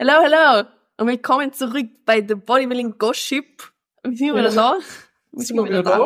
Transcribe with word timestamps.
Hello, 0.00 0.12
hello 0.22 0.64
und 0.98 1.08
willkommen 1.08 1.52
zurück 1.52 1.88
bei 2.06 2.24
The 2.24 2.36
Bodybuilding 2.36 2.98
Gossip. 2.98 3.72
Wir 4.04 4.16
sind 4.16 4.36
wieder 4.36 4.52
da. 4.52 4.78
Wir 5.32 5.44
sind 5.44 5.64
wieder 5.64 5.82
da. 5.82 5.98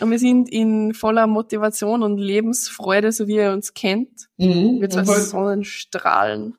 Und 0.00 0.10
wir 0.10 0.18
sind 0.18 0.48
in 0.48 0.92
voller 0.92 1.28
Motivation 1.28 2.02
und 2.02 2.18
Lebensfreude, 2.18 3.12
so 3.12 3.28
wie 3.28 3.36
ihr 3.36 3.52
uns 3.52 3.74
kennt. 3.74 4.28
Mhm. 4.38 4.80
Wir 4.80 4.90
zwei 4.90 5.06
heute, 5.06 5.20
Sonnenstrahlen. 5.20 6.56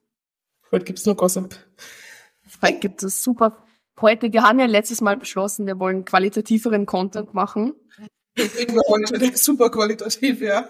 heute 0.71 0.85
gibt's 0.85 1.05
nur 1.05 1.17
Gossip. 1.17 1.53
Heute 2.61 2.79
gibt 2.79 3.03
es 3.03 3.21
super. 3.21 3.65
Heute, 3.99 4.31
wir 4.31 4.43
haben 4.43 4.61
ja 4.61 4.67
letztes 4.67 5.01
Mal 5.01 5.17
beschlossen, 5.17 5.67
wir 5.67 5.79
wollen 5.79 6.05
qualitativeren 6.05 6.85
Content 6.85 7.33
machen. 7.33 7.73
Wir 8.35 8.81
heute 8.87 9.31
super 9.37 9.69
qualitativ, 9.69 10.41
ja. 10.41 10.69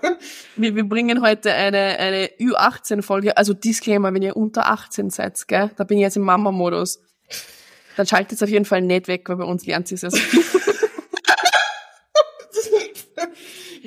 Wir, 0.56 0.76
wir 0.76 0.84
bringen 0.84 1.22
heute 1.22 1.54
eine, 1.54 2.00
eine 2.00 2.28
Ü18-Folge, 2.40 3.38
also 3.38 3.54
Disclaimer, 3.54 4.14
wenn 4.14 4.24
ihr 4.24 4.36
unter 4.36 4.68
18 4.68 5.10
seid, 5.10 5.48
gell, 5.48 5.70
da 5.76 5.84
bin 5.84 5.98
ich 5.98 6.02
jetzt 6.02 6.18
im 6.18 6.24
Mama-Modus. 6.24 7.02
Dann 7.98 8.08
schaltet 8.08 8.34
es 8.34 8.44
auf 8.44 8.50
jeden 8.50 8.66
Fall 8.66 8.82
nicht 8.82 9.08
weg, 9.08 9.30
weil 9.30 9.36
bei 9.36 9.44
uns 9.44 9.66
lernt 9.66 9.88
sie 9.88 9.96
es 9.96 10.02
ja 10.02 10.10
so. 10.10 10.18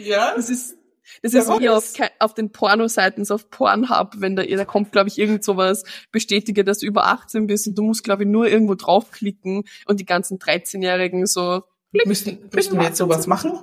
Ja, 0.04 0.34
Das 0.36 0.50
ist, 0.50 0.76
das 1.22 1.32
Wer 1.32 1.42
ist 1.42 1.60
wie 1.60 1.68
auf, 1.70 1.92
auf 2.18 2.34
den 2.34 2.52
Pornoseiten, 2.52 3.24
so 3.24 3.34
auf 3.34 3.48
Pornhub, 3.48 4.12
wenn 4.18 4.36
da, 4.36 4.42
da 4.44 4.64
kommt, 4.64 4.92
glaube 4.92 5.08
ich, 5.08 5.18
irgend 5.18 5.42
sowas, 5.42 5.84
bestätige, 6.12 6.64
dass 6.64 6.80
du 6.80 6.86
über 6.86 7.06
18 7.06 7.46
bist 7.46 7.66
und 7.66 7.78
du 7.78 7.82
musst, 7.82 8.04
glaube 8.04 8.24
ich, 8.24 8.28
nur 8.28 8.46
irgendwo 8.46 8.74
draufklicken 8.74 9.64
und 9.86 10.00
die 10.00 10.04
ganzen 10.04 10.38
13-Jährigen 10.38 11.26
so, 11.26 11.62
müssen, 12.04 12.50
müssen 12.52 12.76
wir 12.78 12.84
jetzt 12.84 12.98
sowas 12.98 13.26
machen? 13.26 13.60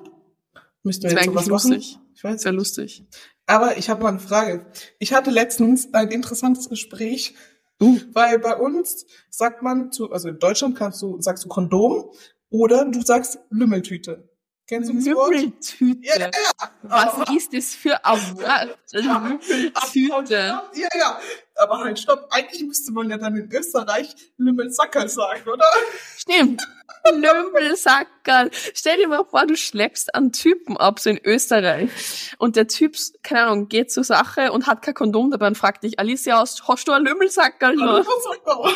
Müssten 0.83 1.03
wir 1.03 1.11
jetzt 1.11 1.25
sowas 1.25 1.47
machen? 1.47 1.71
lustig. 1.71 1.99
Ich 2.15 2.23
weiß 2.23 2.45
wäre 2.45 2.55
lustig. 2.55 3.05
Aber 3.45 3.77
ich 3.77 3.89
habe 3.89 4.03
mal 4.03 4.09
eine 4.09 4.19
Frage. 4.19 4.65
Ich 4.99 5.13
hatte 5.13 5.31
letztens 5.31 5.93
ein 5.93 6.09
interessantes 6.09 6.69
Gespräch, 6.69 7.35
weil 8.13 8.39
bei 8.39 8.55
uns 8.55 9.05
sagt 9.29 9.63
man 9.63 9.91
zu, 9.91 10.11
also 10.11 10.29
in 10.29 10.39
Deutschland 10.39 10.77
kannst 10.77 11.01
du, 11.01 11.19
sagst 11.19 11.43
du 11.43 11.49
Kondom 11.49 12.11
oder 12.49 12.85
du 12.85 13.01
sagst 13.01 13.39
Lümmeltüte. 13.49 14.29
Kennst 14.71 14.89
du 14.89 14.93
das 14.93 15.05
Wort? 15.07 15.33
Lümmeltüte. 15.33 15.99
Ja, 16.01 16.17
ja. 16.17 16.31
Was 16.83 17.29
ist 17.35 17.53
das 17.53 17.75
für 17.75 18.05
ein 18.05 18.17
Wort? 18.37 18.77
Lümmeltüte. 18.93 20.61
Ja, 20.75 20.87
ja. 20.97 21.19
Aber 21.55 21.79
halt, 21.79 21.99
stopp. 21.99 22.25
Eigentlich 22.29 22.63
müsste 22.63 22.93
man 22.93 23.09
ja 23.09 23.17
dann 23.17 23.35
in 23.35 23.51
Österreich 23.51 24.15
Lümmelsackerl 24.37 25.09
sagen, 25.09 25.49
oder? 25.49 25.65
Stimmt. 26.15 26.61
Lümmelsackerl. 27.13 28.49
Stell 28.73 28.95
dir 28.95 29.09
mal 29.09 29.25
vor, 29.25 29.45
du 29.45 29.57
schleppst 29.57 30.15
einen 30.15 30.31
Typen 30.31 30.77
ab, 30.77 31.01
so 31.01 31.09
in 31.09 31.19
Österreich. 31.21 31.89
Und 32.37 32.55
der 32.55 32.69
Typ, 32.69 32.95
keine 33.23 33.47
Ahnung, 33.47 33.67
geht 33.67 33.91
zur 33.91 34.05
Sache 34.05 34.53
und 34.53 34.67
hat 34.67 34.83
kein 34.83 34.93
Kondom 34.93 35.31
dabei 35.31 35.47
und 35.47 35.57
fragt 35.57 35.83
dich, 35.83 35.99
Alicia, 35.99 36.39
hast, 36.39 36.65
hast 36.69 36.87
du 36.87 36.93
ein 36.93 37.03
Lümmelsackerl 37.03 37.75
noch? 37.75 37.97
Lümmelsackerl. 37.97 38.73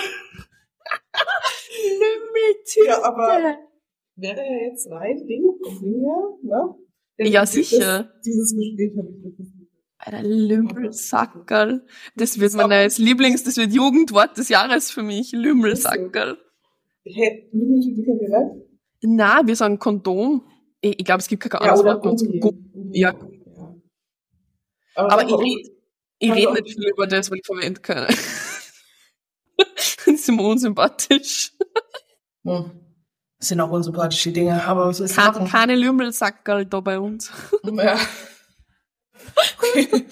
Lümmeltüte. 1.99 2.85
Ja, 2.85 3.01
aber 3.01 3.57
wäre 4.16 4.38
ja 4.41 4.69
jetzt 4.69 4.89
rein 4.89 5.25
Ding 5.27 5.44
vom 5.63 5.80
Ding 5.81 6.02
her, 6.02 6.23
ne? 6.44 6.75
Ja, 7.30 7.41
Das- 7.41 7.53
sicher. 7.53 8.11
Dieses 8.25 8.55
Gespräch 8.55 8.91
habe 8.97 9.09
ich 9.09 9.23
letztens 9.23 9.49
Alter, 9.97 10.23
Lümmelsackerl. 10.23 11.85
Das 12.16 12.39
wird 12.39 12.53
mein 12.53 12.69
neues 12.69 12.97
Lieblings, 12.97 13.44
das 13.44 13.57
wird 13.57 13.72
Jugendwort 13.73 14.38
des 14.38 14.49
Jahres 14.49 14.91
für 14.91 15.02
mich. 15.03 15.31
Lümmelsackerl. 15.31 16.38
Hä, 17.05 17.49
ihr 17.52 17.66
nicht? 17.67 18.67
Na, 19.02 19.41
wir 19.45 19.55
sagen 19.55 19.80
Kondom. 19.80 20.45
Ich, 20.81 21.00
ich 21.00 21.05
glaube, 21.05 21.19
es 21.22 21.27
gibt 21.27 21.44
kein 21.44 21.52
Ja, 21.63 21.73
anderes 21.73 21.81
oder 21.81 22.03
Wort. 22.03 22.22
Ja. 22.91 23.16
Ja. 23.16 23.75
Aber 24.95 25.23
ich 25.23 25.33
rede 25.33 25.69
ich 26.19 26.31
Also- 26.31 26.50
red 26.50 26.63
nicht 26.66 26.75
viel 26.77 26.89
über 26.89 27.07
das, 27.07 27.31
was 27.31 27.38
ich 27.39 27.45
verwenden 27.45 27.81
kann. 27.81 28.07
das 29.57 30.07
ist 30.07 30.29
immer 30.29 30.44
unsympathisch. 30.44 31.53
Hm. 32.44 32.72
Das 33.45 33.49
sind 33.49 33.61
auch 33.61 33.69
unsympathische 33.69 34.31
Dinge, 34.31 34.63
aber 34.65 34.88
was 34.88 34.99
ist 34.99 35.15
Keine, 35.15 35.47
keine 35.47 35.75
Lümmelsackerl 35.75 36.66
da 36.66 36.79
bei 36.79 36.97
uns. 36.97 37.31
Ja. 37.63 38.00
Okay. 39.59 40.07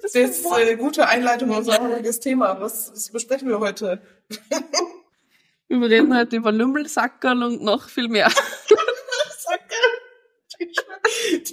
Das 0.00 0.14
ist 0.14 0.46
eine 0.46 0.78
gute 0.78 1.06
Einleitung 1.06 1.50
in 1.50 1.56
unser 1.56 1.78
heutiges 1.82 2.18
Thema. 2.18 2.58
Was, 2.62 2.90
was 2.90 3.10
besprechen 3.10 3.50
wir 3.50 3.60
heute? 3.60 4.00
Wir 5.68 5.82
reden 5.82 6.16
heute 6.16 6.36
über 6.36 6.50
Lümmelsackerl 6.50 7.42
und 7.42 7.62
noch 7.62 7.90
viel 7.90 8.08
mehr. 8.08 8.32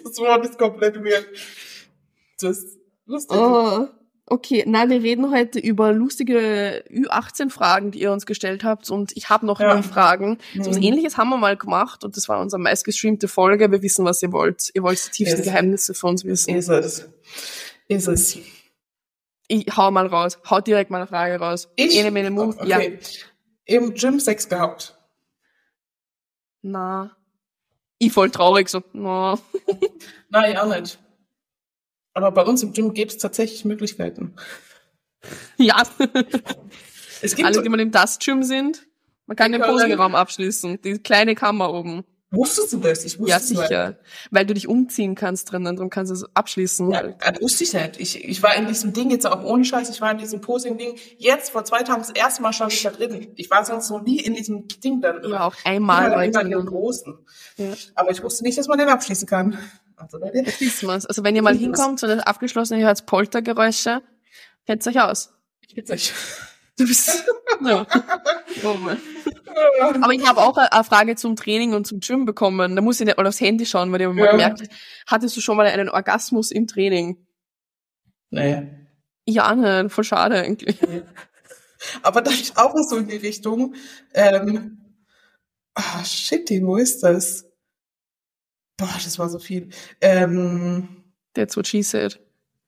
Das 0.04 0.18
Wort 0.20 0.46
ist 0.46 0.58
komplett 0.58 0.96
weird. 1.04 1.28
Das 2.40 2.60
ist 2.60 2.80
lustig. 3.06 3.38
Oh, 3.38 3.90
okay, 4.28 4.64
nein, 4.68 4.90
wir 4.90 5.02
reden 5.04 5.32
heute 5.32 5.60
über 5.60 5.92
lustige 5.94 6.84
Ü18-Fragen, 6.90 7.92
die 7.92 8.02
ihr 8.02 8.12
uns 8.12 8.26
gestellt 8.26 8.64
habt. 8.64 8.90
Und 8.90 9.16
ich 9.16 9.30
habe 9.30 9.46
noch 9.46 9.60
Ja. 9.60 9.74
mehr 9.74 9.84
Fragen. 9.84 10.40
So 10.56 10.70
was 10.72 10.78
Mhm. 10.78 10.84
ähnliches 10.84 11.18
haben 11.18 11.30
wir 11.30 11.38
mal 11.38 11.56
gemacht 11.58 12.04
und 12.04 12.18
das 12.18 12.28
war 12.28 12.40
unsere 12.40 12.60
meistgestreamte 12.62 13.28
Folge. 13.28 13.72
Wir 13.72 13.82
wissen, 13.82 14.04
was 14.06 14.22
ihr 14.24 14.32
wollt. 14.32 14.70
Ihr 14.74 14.84
wollt 14.84 15.06
die 15.08 15.12
tiefsten 15.12 15.38
Yes. 15.38 15.46
Geheimnisse 15.46 15.94
von 15.94 16.12
uns 16.12 16.26
wissen. 16.26 16.56
Ist 16.56 16.70
es. 16.70 17.08
Ist 17.88 18.08
es. 18.08 18.38
Ich 19.48 19.66
hau 19.78 19.92
mal 19.92 20.08
raus. 20.08 20.40
Hau 20.50 20.60
direkt 20.60 20.90
mal 20.90 20.98
eine 20.98 21.08
Frage 21.08 21.38
raus. 21.40 21.70
Ich? 21.76 21.96
Ene, 21.98 22.10
mene, 22.10 22.32
mu. 22.32 22.52
Ja. 22.64 22.78
Okay. 22.78 22.98
Im 23.66 23.94
Gym 23.94 24.20
Sex 24.20 24.50
gehabt. 24.50 24.98
Na. 26.64 27.16
Ich 28.00 28.12
voll 28.12 28.30
traurig, 28.32 28.70
so, 28.70 28.82
na. 28.94 29.38
Nein, 30.30 30.58
auch 30.58 30.68
nicht. 30.76 31.00
Aber 32.16 32.32
bei 32.32 32.42
uns 32.44 32.64
im 32.64 32.74
Gym 32.74 32.94
gibt 32.94 33.12
es 33.12 33.18
tatsächlich 33.20 33.64
Möglichkeiten. 33.66 34.34
Ja. 35.58 35.84
Es 37.22 37.36
gibt 37.36 37.46
Alle, 37.46 37.56
so, 37.56 37.62
die 37.62 37.70
mal 37.70 37.80
im 37.80 37.92
Dust-Gym 37.92 38.44
sind, 38.44 38.86
man 39.26 39.36
kann 39.38 39.52
den 39.52 39.62
können- 39.62 39.74
Posing-Raum 39.74 40.16
abschließen. 40.16 40.82
Die 40.82 41.00
kleine 41.00 41.34
Kammer 41.36 41.74
oben. 41.74 42.04
wusstest 42.32 42.74
du 42.74 42.78
das? 42.80 43.06
Ich 43.06 43.18
wusste 43.18 43.32
Ja, 43.32 43.40
sicher. 43.40 43.98
Weil 44.30 44.46
du 44.46 44.54
dich 44.54 44.68
umziehen 44.68 45.16
kannst 45.16 45.52
drinnen, 45.52 45.76
darum 45.78 45.90
kannst 45.90 46.10
du 46.12 46.16
es 46.16 46.26
abschließen. 46.36 46.92
Ja, 46.92 47.04
das 47.04 47.42
wusste 47.42 47.64
ich 47.64 47.74
nicht. 47.74 48.00
Ich, 48.00 48.24
ich 48.24 48.44
war 48.44 48.56
in 48.56 48.68
diesem 48.68 48.92
Ding 48.94 49.10
jetzt 49.10 49.26
auch 49.26 49.44
ohne 49.44 49.64
Scheiß, 49.66 49.90
ich 49.90 50.02
war 50.02 50.12
in 50.12 50.18
diesem 50.18 50.42
Posing-Ding. 50.42 50.96
Jetzt, 51.18 51.52
vor 51.52 51.64
zwei 51.64 51.82
Tagen, 51.84 52.02
das 52.02 52.12
erste 52.12 52.42
Mal 52.42 52.52
ich 52.70 52.84
da 52.84 52.90
drin. 52.92 53.28
Ich 53.36 53.50
war 53.50 53.64
sonst 53.66 53.90
noch 53.90 54.04
nie 54.04 54.20
in 54.20 54.36
diesem 54.36 54.68
Ding 54.68 55.02
da 55.02 55.14
drin. 55.14 55.24
Ich 55.26 55.32
war 55.32 55.46
auch 55.46 55.56
Ich 55.56 55.66
einmal 55.66 56.10
war 56.12 56.18
bei 56.18 56.28
immer 56.28 56.42
in 56.42 56.50
dem. 56.52 56.66
Großen. 56.66 57.18
Ja. 57.58 57.74
Aber 57.96 58.12
ich 58.12 58.22
wusste 58.22 58.44
nicht, 58.44 58.58
dass 58.58 58.68
man 58.68 58.78
den 58.78 58.90
abschließen 58.90 59.28
kann. 59.28 59.58
Also, 59.98 60.20
wissen 60.20 60.88
wir's. 60.88 61.06
Also 61.06 61.24
wenn 61.24 61.36
ihr 61.36 61.42
mal 61.42 61.54
ist- 61.56 61.62
hinkommt 61.62 62.04
und 62.04 62.10
das 62.10 62.20
abgeschlossen, 62.20 62.80
ihr 62.80 62.86
hört 62.86 63.06
Poltergeräusche, 63.06 64.02
kennt 64.66 64.86
euch 64.88 65.00
aus. 65.00 65.34
ich 65.62 65.76
bin's 65.76 65.90
nicht. 65.90 66.14
Du 66.78 66.86
bist. 66.86 67.24
ja. 67.66 67.86
Oh. 68.64 68.78
Aber 70.02 70.14
ich 70.14 70.26
habe 70.28 70.42
auch 70.42 70.58
eine 70.58 70.84
Frage 70.84 71.16
zum 71.16 71.36
Training 71.36 71.74
und 71.74 71.86
zum 71.88 72.00
Gym 72.00 72.26
bekommen. 72.26 72.76
Da 72.76 72.82
muss 72.82 73.00
ich 73.00 73.06
nicht 73.06 73.18
mal 73.18 73.28
aufs 73.28 73.40
Handy 73.42 73.66
schauen, 73.66 73.92
weil 73.92 74.02
ich 74.02 74.08
mal 74.08 74.18
Ja. 74.26 74.32
gemerkt, 74.32 74.64
hattest 75.08 75.36
du 75.38 75.42
schon 75.42 75.56
mal 75.58 75.66
einen 75.66 75.90
Orgasmus 75.90 76.52
im 76.52 76.68
Training? 76.68 77.26
Nee. 78.32 78.68
Ja, 79.26 79.54
ne, 79.56 79.90
voll 79.90 80.04
schade 80.04 80.42
eigentlich. 80.42 80.78
Aber 82.02 82.22
da 82.22 82.32
ich 82.32 82.58
auch 82.58 82.74
so 82.90 82.98
in 82.98 83.08
die 83.08 83.18
Richtung, 83.18 83.76
ähm, 84.14 84.82
ah, 85.74 86.04
shit, 86.04 86.50
wo 86.64 86.78
ist 86.78 87.04
das? 87.04 87.46
Boah, 88.78 89.00
das 89.04 89.18
war 89.20 89.30
so 89.30 89.40
viel. 89.40 89.70
Ähm, 90.02 91.04
That's 91.34 91.56
what 91.56 91.68
she 91.68 91.82
said. 91.82 92.20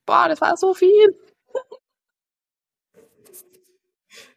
Boah, 0.06 0.28
das 0.30 0.40
war 0.42 0.56
so 0.58 0.74
viel. 0.74 1.18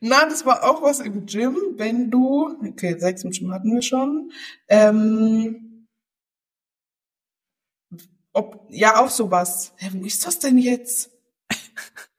na, 0.00 0.24
das 0.26 0.44
war 0.46 0.64
auch 0.64 0.82
was 0.82 1.00
im 1.00 1.26
Gym, 1.26 1.56
wenn 1.76 2.10
du, 2.10 2.56
okay, 2.66 2.98
Sex 2.98 3.24
im 3.24 3.30
Gym 3.30 3.52
hatten 3.52 3.74
wir 3.74 3.82
schon, 3.82 4.32
ähm, 4.68 5.86
ob, 8.32 8.66
ja, 8.68 9.00
auch 9.00 9.10
sowas. 9.10 9.72
Hä, 9.76 9.90
wo 9.92 10.04
ist 10.04 10.26
das 10.26 10.38
denn 10.38 10.58
jetzt? 10.58 11.10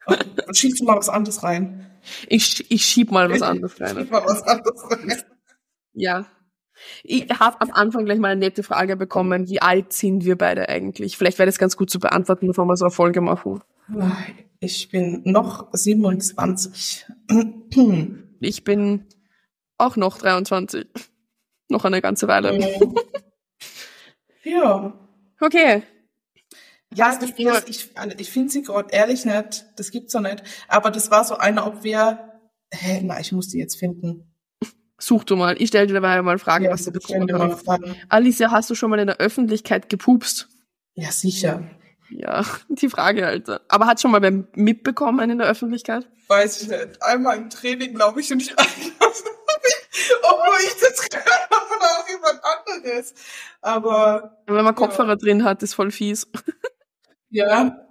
Oh, 0.07 0.15
Schiebst 0.51 0.81
du 0.81 0.85
mal 0.85 0.97
was 0.97 1.09
anderes 1.09 1.43
rein. 1.43 1.85
Ich, 2.27 2.69
ich 2.71 2.85
schieb 2.85 3.11
mal 3.11 3.29
was 3.29 3.41
anderes 3.41 3.79
rein. 3.79 3.97
Schieb 3.97 4.11
mal 4.11 4.25
was 4.25 4.41
anderes 4.43 4.83
rein. 4.89 5.23
Ja. 5.93 6.25
Ich 7.03 7.29
habe 7.39 7.61
am 7.61 7.71
Anfang 7.71 8.05
gleich 8.05 8.19
mal 8.19 8.31
eine 8.31 8.39
nette 8.39 8.63
Frage 8.63 8.95
bekommen. 8.95 9.47
Wie 9.47 9.61
alt 9.61 9.93
sind 9.93 10.25
wir 10.25 10.37
beide 10.37 10.69
eigentlich? 10.69 11.17
Vielleicht 11.17 11.39
wäre 11.39 11.47
das 11.47 11.57
ganz 11.57 11.77
gut 11.77 11.89
zu 11.89 11.99
beantworten, 11.99 12.47
bevor 12.47 12.65
wir 12.65 12.77
so 12.77 12.85
eine 12.85 12.91
Folge 12.91 13.21
machen. 13.21 13.61
Ich 14.59 14.89
bin 14.89 15.21
noch 15.25 15.69
27. 15.71 17.05
Ich 18.43 18.63
bin 18.63 19.05
auch 19.77 19.97
noch 19.97 20.17
23. 20.17 20.87
Noch 21.69 21.85
eine 21.85 22.01
ganze 22.01 22.27
Weile. 22.27 22.59
ja. 24.43 24.93
Okay. 25.39 25.83
Ja, 26.93 27.17
das 27.17 27.35
Ding 27.35 27.47
ist, 27.49 27.69
ich, 27.69 27.91
ich 28.17 28.29
finde 28.29 28.49
sie 28.49 28.63
gerade 28.63 28.93
ehrlich 28.93 29.25
nicht, 29.25 29.65
das 29.77 29.91
gibt's 29.91 30.13
doch 30.13 30.21
nicht. 30.21 30.43
Aber 30.67 30.91
das 30.91 31.09
war 31.09 31.23
so 31.23 31.35
eine, 31.37 31.65
ob 31.65 31.83
wir, 31.83 32.39
hä, 32.73 33.01
na, 33.03 33.19
ich 33.19 33.31
muss 33.31 33.47
die 33.47 33.59
jetzt 33.59 33.77
finden. 33.77 34.30
Such 35.01 35.23
du 35.23 35.35
mal. 35.35 35.59
Ich 35.59 35.69
stelle 35.69 35.87
dir 35.87 35.95
dabei 35.95 36.21
mal 36.21 36.37
Fragen, 36.37 36.69
was 36.69 36.85
du 36.85 36.91
bekommen 36.91 37.27
hast. 37.33 37.67
Alicia, 38.09 38.51
hast 38.51 38.69
du 38.69 38.75
schon 38.75 38.91
mal 38.91 38.99
in 38.99 39.07
der 39.07 39.17
Öffentlichkeit 39.17 39.89
gepupst? 39.89 40.47
Ja, 40.93 41.11
sicher. 41.11 41.63
Ja, 42.09 42.45
die 42.69 42.89
Frage, 42.89 43.25
Alter. 43.25 43.61
Aber 43.67 43.87
hat 43.87 43.99
schon 43.99 44.11
mal 44.11 44.21
wer 44.21 44.31
mitbekommen 44.53 45.29
in 45.29 45.39
der 45.39 45.47
Öffentlichkeit? 45.47 46.07
Weiß 46.27 46.61
ich 46.61 46.69
nicht. 46.69 47.01
Einmal 47.01 47.37
im 47.37 47.49
Training, 47.49 47.95
glaube 47.95 48.21
ich, 48.21 48.31
und 48.31 48.41
ich 48.41 48.53
obwohl 50.23 50.59
ich 50.63 50.79
das 50.79 51.09
gehört 51.09 51.49
habe 51.49 51.65
oder 51.77 51.85
auch 51.99 52.07
jemand 52.07 52.41
anderes. 52.43 53.13
Aber. 53.61 54.43
Wenn 54.45 54.63
man 54.63 54.75
Kopfhörer 54.75 55.09
ja. 55.09 55.15
drin 55.15 55.43
hat, 55.43 55.63
ist 55.63 55.73
voll 55.73 55.91
fies. 55.91 56.27
Ja. 57.33 57.87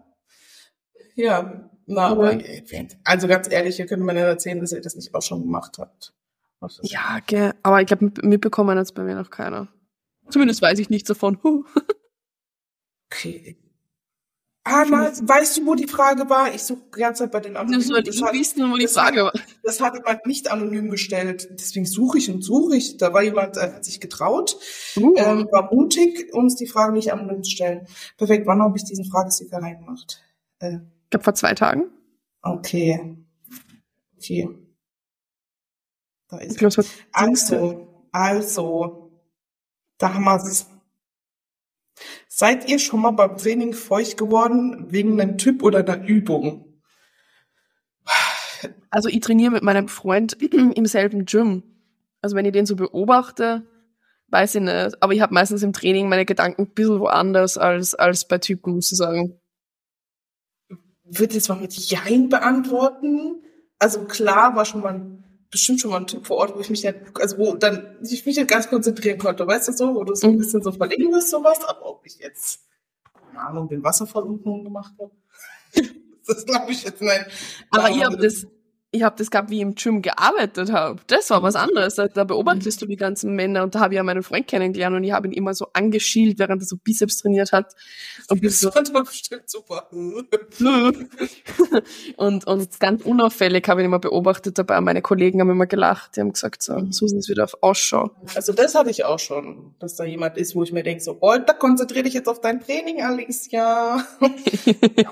Ja. 1.14 1.70
Na, 1.86 2.08
aber, 2.08 2.38
also 3.04 3.26
ganz 3.26 3.50
ehrlich, 3.50 3.78
ihr 3.78 3.86
könnt 3.86 4.02
mir 4.02 4.12
nicht 4.12 4.22
erzählen, 4.22 4.60
dass 4.60 4.72
ihr 4.72 4.82
das 4.82 4.96
nicht 4.96 5.14
auch 5.14 5.22
schon 5.22 5.40
gemacht 5.40 5.78
habt. 5.78 6.12
Ja, 6.82 7.18
gell. 7.26 7.54
Aber 7.62 7.80
ich 7.80 7.86
glaube, 7.86 8.12
mitbekommen 8.22 8.76
hat 8.78 8.84
es 8.84 8.92
bei 8.92 9.02
mir 9.02 9.14
noch 9.14 9.30
keiner. 9.30 9.68
Zumindest 10.28 10.62
weiß 10.62 10.78
ich 10.78 10.90
nichts 10.90 11.08
davon. 11.08 11.38
okay. 13.10 13.56
Ah, 14.62 14.84
mal, 14.84 15.10
weißt 15.10 15.56
du, 15.56 15.66
wo 15.66 15.74
die 15.74 15.88
Frage 15.88 16.28
war? 16.28 16.54
Ich 16.54 16.62
suche 16.62 16.82
die 16.94 17.00
ganze 17.00 17.24
Zeit 17.24 17.32
bei 17.32 17.40
den 17.40 17.56
anderen. 17.56 17.80
Das, 17.80 18.04
das, 18.04 18.22
hat, 18.22 18.34
wissen, 18.34 18.70
wo 18.70 18.76
die 18.76 18.86
Frage 18.86 19.24
war. 19.24 19.32
Das 19.62 19.80
hat 19.80 19.94
jemand 19.94 20.26
nicht 20.26 20.50
anonym 20.50 20.90
gestellt. 20.90 21.48
Deswegen 21.52 21.86
suche 21.86 22.18
ich 22.18 22.30
und 22.30 22.42
suche 22.42 22.76
ich. 22.76 22.98
Da 22.98 23.12
war 23.14 23.22
jemand, 23.22 23.56
der 23.56 23.74
hat 23.74 23.84
sich 23.84 24.00
getraut, 24.00 24.58
uh. 24.96 25.14
ähm, 25.16 25.48
war 25.50 25.74
mutig, 25.74 26.32
uns 26.34 26.56
die 26.56 26.66
Frage 26.66 26.92
nicht 26.92 27.12
anonym 27.12 27.42
zu 27.42 27.50
stellen. 27.50 27.86
Perfekt. 28.18 28.46
Wann 28.46 28.60
habe 28.60 28.76
ich 28.76 28.84
diesen 28.84 29.06
Fragesticker 29.06 29.58
reingemacht? 29.58 30.22
Äh, 30.58 30.76
ich 31.04 31.10
glaube 31.10 31.24
vor 31.24 31.34
zwei 31.34 31.54
Tagen. 31.54 31.84
Okay. 32.42 33.16
Okay. 34.18 34.48
Da 36.30 36.38
ist 36.38 36.52
ich 36.52 36.58
glaub, 36.58 36.72
Also, 37.12 38.06
also, 38.12 39.10
da 39.98 40.14
haben 40.14 40.24
wir 40.24 40.36
es. 40.36 40.66
Seid 42.28 42.68
ihr 42.68 42.78
schon 42.78 43.00
mal 43.00 43.10
beim 43.10 43.36
Training 43.36 43.74
feucht 43.74 44.16
geworden 44.16 44.86
wegen 44.90 45.20
einem 45.20 45.36
Typ 45.36 45.62
oder 45.62 45.80
einer 45.80 46.06
Übung? 46.06 46.80
Also 48.90 49.08
ich 49.08 49.20
trainiere 49.20 49.52
mit 49.52 49.62
meinem 49.62 49.88
Freund 49.88 50.40
im 50.52 50.86
selben 50.86 51.26
Gym. 51.26 51.62
Also 52.22 52.36
wenn 52.36 52.46
ich 52.46 52.52
den 52.52 52.66
so 52.66 52.76
beobachte, 52.76 53.66
weiß 54.28 54.56
ich 54.56 54.62
nicht. 54.62 55.02
Aber 55.02 55.12
ich 55.12 55.20
habe 55.20 55.34
meistens 55.34 55.62
im 55.62 55.72
Training 55.72 56.08
meine 56.08 56.24
Gedanken 56.24 56.62
ein 56.62 56.70
bisschen 56.70 57.00
woanders 57.00 57.58
als, 57.58 57.94
als 57.94 58.26
bei 58.26 58.38
Typen, 58.38 58.74
muss 58.74 58.92
ich 58.92 58.98
sagen. 58.98 59.38
Würde 61.04 61.34
jetzt 61.34 61.48
mal 61.48 61.60
mit 61.60 61.72
Jein 61.72 62.28
beantworten. 62.28 63.42
Also 63.78 64.04
klar 64.04 64.54
war 64.56 64.64
schon 64.64 64.82
mal 64.82 65.20
bestimmt 65.50 65.80
schon 65.80 65.90
mal 65.90 65.98
ein 65.98 66.06
Typ 66.06 66.26
vor 66.26 66.38
Ort, 66.38 66.54
wo 66.54 66.60
ich 66.60 66.70
mich 66.70 66.82
ja, 66.82 66.92
also 67.20 67.38
wo 67.38 67.54
dann 67.54 67.98
ich 68.02 68.24
mich 68.24 68.36
ja 68.36 68.44
ganz 68.44 68.68
konzentrieren 68.68 69.18
konnte, 69.18 69.46
weißt 69.46 69.68
du 69.68 69.72
so, 69.72 69.94
wo 69.94 70.04
du 70.04 70.14
so 70.14 70.28
ein 70.28 70.34
mhm. 70.34 70.38
bisschen 70.38 70.62
so 70.62 70.72
verlegen 70.72 71.10
bist, 71.10 71.30
sowas, 71.30 71.64
aber 71.64 71.86
ob 71.86 72.06
ich 72.06 72.18
jetzt, 72.18 72.60
keine 73.26 73.46
Ahnung, 73.46 73.68
den 73.68 73.82
Wasserversuchungen 73.82 74.64
gemacht 74.64 74.92
habe, 74.98 75.10
das 76.26 76.46
glaube 76.46 76.70
ich 76.72 76.84
jetzt 76.84 77.02
nicht. 77.02 77.26
Aber 77.70 77.90
ihr 77.90 78.06
habt 78.06 78.22
das, 78.22 78.46
ich 78.92 79.02
habe 79.04 79.14
das 79.16 79.30
gehabt, 79.30 79.50
wie 79.50 79.56
ich 79.56 79.62
im 79.62 79.76
Gym 79.76 80.02
gearbeitet 80.02 80.72
habe. 80.72 81.00
Das 81.06 81.30
war 81.30 81.44
was 81.44 81.54
anderes. 81.54 81.94
Da, 81.94 82.08
da 82.08 82.24
beobachtest 82.24 82.82
du 82.82 82.86
die 82.86 82.96
ganzen 82.96 83.36
Männer 83.36 83.62
und 83.62 83.76
da 83.76 83.80
habe 83.80 83.94
ich 83.94 83.96
ja 83.96 84.02
meinen 84.02 84.24
Freund 84.24 84.48
kennengelernt 84.48 84.96
und 84.96 85.04
ich 85.04 85.12
habe 85.12 85.28
ihn 85.28 85.32
immer 85.32 85.54
so 85.54 85.68
angeschielt, 85.72 86.40
während 86.40 86.62
er 86.62 86.66
so 86.66 86.76
Bizeps 86.76 87.18
trainiert 87.18 87.52
hat. 87.52 87.74
Und 88.28 88.44
das 88.44 88.60
so, 88.60 88.74
war 88.74 89.04
bestimmt 89.04 89.48
super. 89.48 89.88
und, 92.16 92.46
und 92.46 92.80
ganz 92.80 93.04
unauffällig 93.04 93.68
habe 93.68 93.80
ich 93.80 93.84
ihn 93.84 93.90
immer 93.90 94.00
beobachtet 94.00 94.58
dabei. 94.58 94.80
Meine 94.80 95.02
Kollegen 95.02 95.40
haben 95.40 95.50
immer 95.50 95.66
gelacht. 95.66 96.16
Die 96.16 96.20
haben 96.20 96.32
gesagt, 96.32 96.62
so, 96.62 96.90
Susan 96.90 97.20
ist 97.20 97.28
wieder 97.28 97.44
auf 97.44 97.62
Ausschau. 97.62 98.10
Also 98.34 98.52
das 98.52 98.74
hatte 98.74 98.90
ich 98.90 99.04
auch 99.04 99.20
schon, 99.20 99.76
dass 99.78 99.94
da 99.94 100.04
jemand 100.04 100.36
ist, 100.36 100.56
wo 100.56 100.64
ich 100.64 100.72
mir 100.72 100.82
denke, 100.82 101.02
so, 101.02 101.16
oh, 101.20 101.36
da 101.36 101.52
konzentriere 101.52 102.02
dich 102.04 102.14
jetzt 102.14 102.28
auf 102.28 102.40
dein 102.40 102.60
Training, 102.60 103.02
Alicia. 103.02 104.04
ja. 104.96 105.10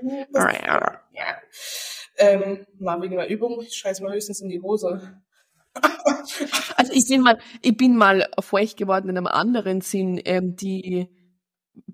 ja. 1.14 1.36
Ähm, 2.18 2.66
na, 2.78 3.00
wegen 3.00 3.16
der 3.16 3.28
Übung, 3.28 3.60
ich 3.62 3.74
scheiß 3.74 4.00
mal 4.00 4.12
höchstens 4.12 4.40
in 4.40 4.48
die 4.48 4.60
Hose. 4.60 5.20
also 6.76 6.92
ich 6.92 7.06
bin 7.08 7.20
mal, 7.20 7.38
ich 7.62 7.76
bin 7.76 7.96
mal 7.96 8.28
feucht 8.40 8.76
geworden 8.76 9.08
in 9.08 9.18
einem 9.18 9.26
anderen 9.26 9.80
Sinn. 9.80 10.20
Ähm, 10.24 10.56
die 10.56 11.08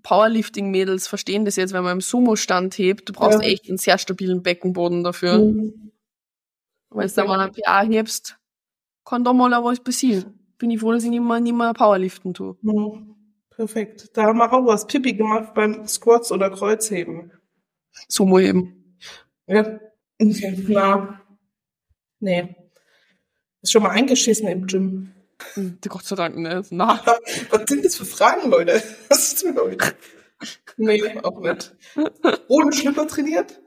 Powerlifting-Mädels 0.02 1.08
verstehen 1.08 1.44
das 1.44 1.56
jetzt, 1.56 1.72
wenn 1.72 1.82
man 1.82 1.94
im 1.94 2.00
Sumo-Stand 2.00 2.78
hebt. 2.78 3.08
Du 3.08 3.12
brauchst 3.12 3.42
ja. 3.42 3.48
echt 3.48 3.69
einen 3.69 3.78
sehr 3.78 3.98
stabilen 3.98 4.42
Beckenboden 4.42 5.02
dafür. 5.02 5.38
Mhm. 5.38 5.92
Wenn 6.90 7.08
du 7.08 7.14
da 7.14 7.24
mal 7.24 7.40
ein 7.40 7.52
PA 7.52 7.82
hebst, 7.82 8.38
kann 9.04 9.24
da 9.24 9.32
mal 9.32 9.50
was 9.64 9.80
passieren. 9.80 10.38
Bin 10.58 10.70
ich 10.70 10.80
froh, 10.80 10.92
dass 10.92 11.04
ich 11.04 11.10
nicht 11.10 11.22
mehr, 11.22 11.40
nicht 11.40 11.54
mehr 11.54 11.72
Powerliften 11.72 12.34
tue. 12.34 12.56
Mhm. 12.62 13.16
Perfekt. 13.50 14.16
Da 14.16 14.24
haben 14.24 14.38
wir 14.38 14.52
auch 14.52 14.66
was 14.66 14.86
Pipi 14.86 15.12
gemacht 15.12 15.54
beim 15.54 15.86
Squats 15.86 16.32
oder 16.32 16.50
Kreuzheben. 16.50 17.32
Sumo 18.08 18.38
heben. 18.38 18.98
Ja. 19.46 19.78
Na. 20.22 21.20
Nee. 22.20 22.54
Ist 23.62 23.72
schon 23.72 23.82
mal 23.82 23.90
eingeschissen 23.90 24.48
im 24.48 24.66
Gym. 24.66 25.12
Gott 25.88 26.04
sei 26.04 26.16
Dank, 26.16 26.36
ne? 26.36 26.62
Na. 26.70 27.00
Was 27.50 27.62
sind 27.69 27.84
das 27.84 27.96
für 27.96 28.04
Fragen, 28.04 28.50
Leute? 28.50 28.82
Was 29.08 29.32
ist 29.32 29.44
mit 29.44 29.58
euch? 29.58 29.78
Nee, 30.76 31.19
auch 31.22 31.40
nicht. 31.40 31.74
Ohne 32.48 32.72
Schlüpper 32.72 33.06
trainiert? 33.06 33.60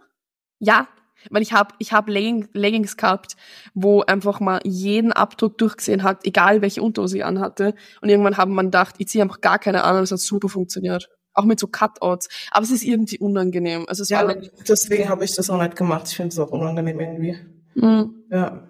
Ja, 0.60 0.88
weil 1.30 1.42
ich 1.42 1.54
habe 1.54 1.74
ich 1.80 1.94
hab 1.94 2.10
Legging, 2.10 2.50
Leggings 2.54 2.98
gehabt, 2.98 3.36
wo 3.74 4.02
einfach 4.02 4.40
mal 4.40 4.60
jeden 4.64 5.12
Abdruck 5.12 5.58
durchgesehen 5.58 6.04
hat, 6.04 6.26
egal 6.26 6.62
welche 6.62 6.82
Unterhose 6.82 7.18
ich 7.18 7.26
anhatte. 7.26 7.76
Und 8.02 8.10
irgendwann 8.10 8.38
haben 8.38 8.54
man 8.54 8.68
gedacht, 8.68 8.96
ich 8.98 9.08
ziehe 9.08 9.24
einfach 9.24 9.42
gar 9.42 9.60
keine 9.60 9.84
an 9.84 9.98
und 9.98 10.04
es 10.04 10.12
hat 10.12 10.20
super 10.20 10.50
funktioniert 10.50 11.10
auch 11.36 11.46
mit 11.46 11.60
so 11.60 11.68
Cutouts. 11.68 12.30
Aber 12.52 12.64
es 12.64 12.72
ist 12.72 12.84
irgendwie 12.84 13.20
unangenehm. 13.20 13.86
Also 13.88 14.04
ja, 14.06 14.34
deswegen 14.68 15.10
habe 15.10 15.26
ich 15.26 15.36
das 15.36 15.50
auch 15.50 15.62
nicht 15.62 15.76
gemacht. 15.76 16.08
Ich 16.08 16.16
finde 16.16 16.30
es 16.30 16.40
auch 16.40 16.52
unangenehm 16.52 17.00
irgendwie. 17.00 17.38
Mhm. 17.76 18.24
Ja. 18.32 18.70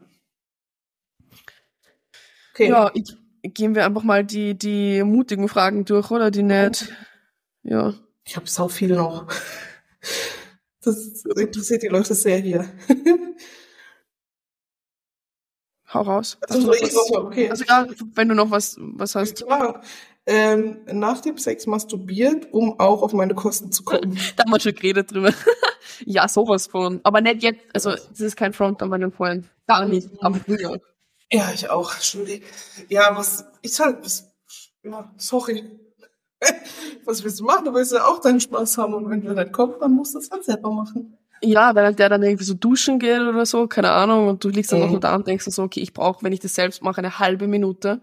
Okay. 2.53 2.69
Ja, 2.69 2.91
ich, 2.93 3.15
gehen 3.41 3.75
wir 3.75 3.85
einfach 3.85 4.03
mal 4.03 4.23
die, 4.23 4.57
die 4.57 5.03
mutigen 5.03 5.47
Fragen 5.47 5.85
durch, 5.85 6.11
oder? 6.11 6.31
Die 6.31 6.43
nicht. 6.43 6.93
Ja. 7.63 7.93
Ich 8.25 8.35
habe 8.35 8.49
sau 8.49 8.67
viel 8.67 8.95
noch. 8.95 9.27
Das 10.81 11.25
interessiert 11.25 11.83
die 11.83 11.87
Leute 11.87 12.13
sehr 12.13 12.37
hier. 12.37 12.69
Hau 15.93 16.01
raus. 16.01 16.37
Also, 16.47 16.67
was, 16.67 17.11
okay. 17.11 17.49
also 17.49 17.63
ja, 17.67 17.87
wenn 18.13 18.29
du 18.29 18.35
noch 18.35 18.51
was, 18.51 18.75
was 18.79 19.15
hast. 19.15 19.41
Ja, 19.47 19.81
ähm, 20.27 20.79
nach 20.91 21.21
dem 21.21 21.37
Sex 21.37 21.67
masturbiert, 21.67 22.51
um 22.51 22.79
auch 22.79 23.01
auf 23.01 23.13
meine 23.13 23.35
Kosten 23.35 23.71
zu 23.71 23.83
kommen. 23.83 24.17
da 24.35 24.43
haben 24.43 24.51
wir 24.51 24.59
schon 24.59 24.73
geredet 24.73 25.11
drüber. 25.13 25.31
ja, 26.05 26.27
sowas 26.27 26.67
von. 26.67 26.99
Aber 27.03 27.21
nicht 27.21 27.43
jetzt, 27.43 27.61
also 27.73 27.91
das 27.91 28.19
ist 28.19 28.35
kein 28.35 28.53
Front 28.53 28.81
an 28.81 28.89
meinen 28.89 29.11
Freunden. 29.11 29.49
Gar 29.67 29.85
nicht. 29.85 30.09
Aber 30.21 30.37
früher. 30.37 30.79
Ja, 31.31 31.51
ich 31.53 31.69
auch, 31.69 31.93
Entschuldigung. 31.93 32.47
Ja, 32.89 33.15
was, 33.15 33.45
ich 33.61 33.79
halt, 33.79 33.97
ja, 34.83 35.13
sorry. 35.17 35.63
was 37.05 37.23
willst 37.23 37.39
du 37.39 37.45
machen? 37.45 37.65
Du 37.65 37.73
willst 37.73 37.93
ja 37.93 38.05
auch 38.05 38.19
deinen 38.19 38.39
Spaß 38.39 38.77
haben 38.77 38.93
und 38.93 39.09
wenn 39.09 39.23
du 39.23 39.33
nicht 39.33 39.51
kommst, 39.51 39.81
dann 39.81 39.91
musst 39.91 40.15
du 40.15 40.19
es 40.19 40.29
halt 40.29 40.43
selber 40.43 40.71
machen. 40.71 41.17
Ja, 41.41 41.75
wenn 41.75 41.95
der 41.95 42.09
dann 42.09 42.23
irgendwie 42.23 42.43
so 42.43 42.53
duschen 42.53 42.99
geht 42.99 43.19
oder 43.19 43.45
so, 43.45 43.67
keine 43.67 43.91
Ahnung, 43.91 44.27
und 44.27 44.43
du 44.43 44.49
liegst 44.49 44.71
dann 44.71 44.81
mhm. 44.81 44.93
noch 44.93 44.99
da 44.99 45.15
und 45.15 45.27
denkst 45.27 45.45
so, 45.45 45.63
okay, 45.63 45.81
ich 45.81 45.93
brauche, 45.93 46.23
wenn 46.23 46.33
ich 46.33 46.39
das 46.39 46.55
selbst 46.55 46.81
mache, 46.81 46.99
eine 46.99 47.19
halbe 47.19 47.47
Minute. 47.47 48.01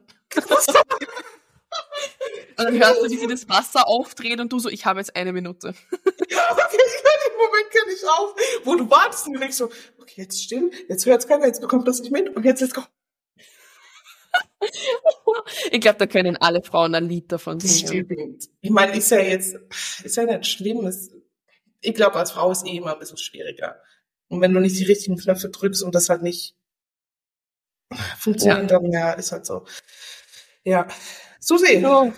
Und 2.59 2.64
dann 2.64 2.78
hörst 2.78 3.02
du, 3.02 3.11
wie 3.11 3.18
sie 3.18 3.26
das 3.26 3.49
Wasser 3.49 3.87
aufdreht 3.88 4.40
und 4.40 4.52
du 4.52 4.59
so, 4.59 4.68
ich 4.68 4.85
habe 4.87 5.00
jetzt 5.00 5.14
eine 5.16 5.32
Minute. 5.32 5.75
Ja, 6.30 6.56
den 6.56 7.37
Moment 7.37 7.71
kenne 7.71 7.92
ich 7.92 8.04
auch, 8.06 8.35
wo 8.64 8.75
du 8.75 8.88
wartest 8.90 9.26
und 9.26 9.35
du 9.35 9.40
denkst 9.40 9.56
so, 9.56 9.66
okay, 10.00 10.23
jetzt 10.23 10.42
still, 10.42 10.71
jetzt 10.88 11.04
hört 11.04 11.21
es 11.21 11.28
keiner, 11.28 11.47
jetzt 11.47 11.61
bekommt 11.61 11.87
das 11.87 12.00
nicht 12.00 12.11
mit 12.11 12.35
und 12.35 12.44
jetzt, 12.44 12.61
jetzt 12.61 12.75
komm. 12.75 12.87
ich 15.71 15.80
glaube, 15.80 15.99
da 15.99 16.06
können 16.06 16.37
alle 16.38 16.62
Frauen 16.62 16.94
ein 16.94 17.09
Lied 17.09 17.30
davon 17.30 17.61
singen. 17.61 18.06
Stimmt. 18.06 18.49
Ich 18.61 18.71
meine, 18.71 18.97
ist 18.97 19.11
ja 19.11 19.18
jetzt, 19.18 19.56
ist 20.02 20.16
ja 20.16 20.25
nicht 20.25 20.47
schlimm. 20.47 20.87
Ist, 20.87 21.12
ich 21.80 21.94
glaube, 21.94 22.16
als 22.16 22.32
Frau 22.32 22.50
ist 22.50 22.66
eh 22.66 22.76
immer 22.76 22.94
ein 22.94 22.99
bisschen 22.99 23.18
schwieriger. 23.18 23.80
Und 24.28 24.40
wenn 24.40 24.54
du 24.54 24.61
nicht 24.61 24.78
die 24.78 24.85
richtigen 24.85 25.16
Knöpfe 25.16 25.50
drückst 25.50 25.82
und 25.82 25.94
das 25.94 26.09
halt 26.09 26.23
nicht 26.23 26.56
funktioniert, 28.18 28.71
ja. 28.71 28.78
dann 28.78 28.90
ja, 28.90 29.12
ist 29.12 29.32
halt 29.32 29.44
so. 29.44 29.66
Ja. 30.64 30.87
Susi. 31.40 31.78
Ja. 31.78 32.12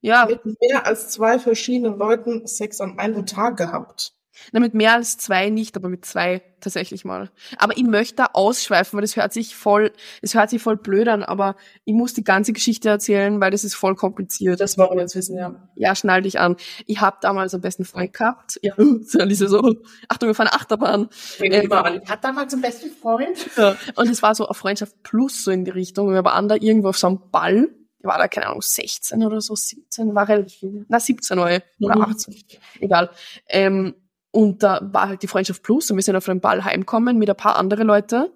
Ja. 0.00 0.26
Mit 0.26 0.44
mehr 0.44 0.86
als 0.86 1.08
zwei 1.10 1.38
verschiedenen 1.38 1.98
Leuten 1.98 2.46
Sex 2.46 2.80
an 2.80 2.98
einem 2.98 3.26
Tag 3.26 3.56
gehabt. 3.56 4.12
Na, 4.52 4.60
mit 4.60 4.74
mehr 4.74 4.94
als 4.94 5.18
zwei 5.18 5.48
nicht, 5.48 5.76
aber 5.76 5.88
mit 5.88 6.04
zwei 6.04 6.42
tatsächlich 6.60 7.04
mal. 7.04 7.30
Aber 7.58 7.76
ich 7.76 7.84
möchte 7.84 8.16
da 8.16 8.26
ausschweifen, 8.32 8.96
weil 8.96 9.02
das 9.02 9.16
hört 9.16 9.32
sich 9.32 9.54
voll, 9.54 9.92
es 10.20 10.34
hört 10.34 10.50
sich 10.50 10.62
voll 10.62 10.76
blöd 10.76 11.08
an, 11.08 11.22
aber 11.22 11.56
ich 11.84 11.94
muss 11.94 12.14
die 12.14 12.24
ganze 12.24 12.52
Geschichte 12.52 12.88
erzählen, 12.88 13.40
weil 13.40 13.50
das 13.50 13.64
ist 13.64 13.74
voll 13.74 13.94
kompliziert. 13.94 14.60
Das 14.60 14.76
wollen 14.76 14.96
wir 14.96 15.02
jetzt 15.02 15.16
wissen, 15.16 15.36
ja. 15.36 15.68
Ja, 15.74 15.94
schnall 15.94 16.22
dich 16.22 16.38
an. 16.38 16.56
Ich 16.86 17.00
habe 17.00 17.16
damals 17.20 17.54
einen 17.54 17.62
besten 17.62 17.84
Freund 17.84 18.12
gehabt. 18.12 18.58
Ja, 18.62 18.74
Alice 19.18 19.38
so, 19.38 19.76
Achtung, 20.08 20.28
wir 20.28 20.34
fahren 20.34 20.50
Achterbahn. 20.50 21.08
Ähm, 21.40 21.62
ich 21.62 22.10
hatte 22.10 22.22
damals 22.22 22.52
einen 22.52 22.62
besten 22.62 22.90
Freund. 22.90 23.38
Ja. 23.56 23.76
Und 23.94 24.08
es 24.08 24.22
war 24.22 24.34
so 24.34 24.46
eine 24.46 24.54
Freundschaft 24.54 25.02
plus 25.02 25.44
so 25.44 25.50
in 25.50 25.64
die 25.64 25.70
Richtung. 25.70 26.12
Wir 26.12 26.24
waren 26.24 26.48
da 26.48 26.56
irgendwo 26.56 26.88
auf 26.88 26.98
so 26.98 27.06
einem 27.06 27.20
Ball 27.30 27.68
ich 27.68 27.85
war 28.02 28.18
da, 28.18 28.28
keine 28.28 28.46
Ahnung, 28.46 28.62
16 28.62 29.24
oder 29.24 29.40
so, 29.40 29.54
17, 29.54 30.14
war 30.14 30.28
relativ 30.28 30.62
jung. 30.62 30.84
Na, 30.88 31.00
17 31.00 31.38
war 31.38 31.50
ich, 31.50 31.62
oder 31.80 31.96
Mhm. 31.96 32.02
18, 32.02 32.36
egal. 32.80 33.10
Ähm, 33.48 33.94
und 34.30 34.62
da 34.62 34.80
war 34.92 35.08
halt 35.08 35.22
die 35.22 35.28
Freundschaft 35.28 35.62
Plus 35.62 35.90
und 35.90 35.96
wir 35.96 36.02
sind 36.02 36.14
auf 36.14 36.28
einen 36.28 36.42
Ball 36.42 36.62
heimgekommen 36.62 37.16
mit 37.16 37.30
ein 37.30 37.36
paar 37.36 37.56
andere 37.56 37.84
Leute 37.84 38.34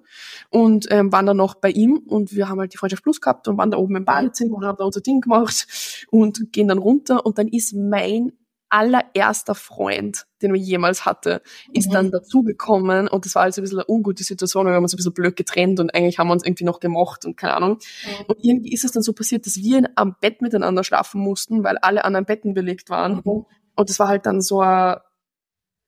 und 0.49 0.87
ähm, 0.91 1.13
waren 1.13 1.27
dann 1.27 1.37
noch 1.37 1.57
bei 1.57 1.71
ihm 1.71 1.99
und 1.99 2.35
wir 2.35 2.49
haben 2.49 2.59
halt 2.59 2.73
die 2.73 2.79
Freundschaft 2.79 3.03
Plus 3.03 3.21
gehabt 3.21 3.49
und 3.49 3.59
waren 3.59 3.71
da 3.71 3.77
oben 3.77 3.97
im 3.97 4.07
Badezimmer 4.07 4.57
und 4.57 4.65
haben 4.65 4.79
da 4.79 4.85
unser 4.85 5.03
Ding 5.03 5.21
gemacht 5.21 5.67
und 6.11 6.53
gehen 6.53 6.69
dann 6.69 6.79
runter 6.79 7.27
und 7.27 7.37
dann 7.37 7.49
ist 7.49 7.75
mein 7.75 8.33
allererster 8.71 9.55
Freund, 9.55 10.27
den 10.43 10.53
wir 10.53 10.61
jemals 10.61 11.05
hatte, 11.05 11.43
ist 11.73 11.89
Mhm. 11.89 11.93
dann 11.93 12.11
dazugekommen 12.11 13.09
und 13.09 13.27
das 13.27 13.35
war 13.35 13.43
also 13.43 13.61
ein 13.61 13.65
bisschen 13.65 13.81
eine 13.81 13.89
ungute 13.89 14.25
Situation, 14.25 14.65
weil 14.65 14.73
wir 14.73 14.77
haben 14.77 14.85
uns 14.85 14.95
ein 14.95 14.97
bisschen 14.97 15.13
blöd 15.13 15.37
getrennt 15.37 15.81
und 15.81 15.95
eigentlich 15.95 16.19
haben 16.19 16.29
wir 16.29 16.33
uns 16.33 16.45
irgendwie 16.45 16.65
noch 16.65 16.81
gemocht 16.81 17.25
und 17.25 17.37
keine 17.37 17.55
Ahnung. 17.55 17.79
Und 18.27 18.39
irgendwie 18.43 18.73
ist 18.73 18.85
es 18.85 18.93
dann 18.93 19.03
so 19.03 19.13
passiert, 19.13 19.45
dass 19.47 19.57
wir 19.57 19.91
am 19.97 20.17
Bett 20.21 20.41
miteinander 20.41 20.85
schlafen 20.85 21.21
mussten, 21.21 21.65
weil 21.65 21.77
alle 21.79 22.05
anderen 22.05 22.25
Betten 22.25 22.55
belegt 22.55 22.89
waren. 22.91 23.23
Mhm. 23.25 23.45
Und 23.75 23.91
das 23.91 23.99
war 23.99 24.09
halt 24.09 24.25
dann 24.27 24.41
so 24.41 24.61
eine, 24.61 25.01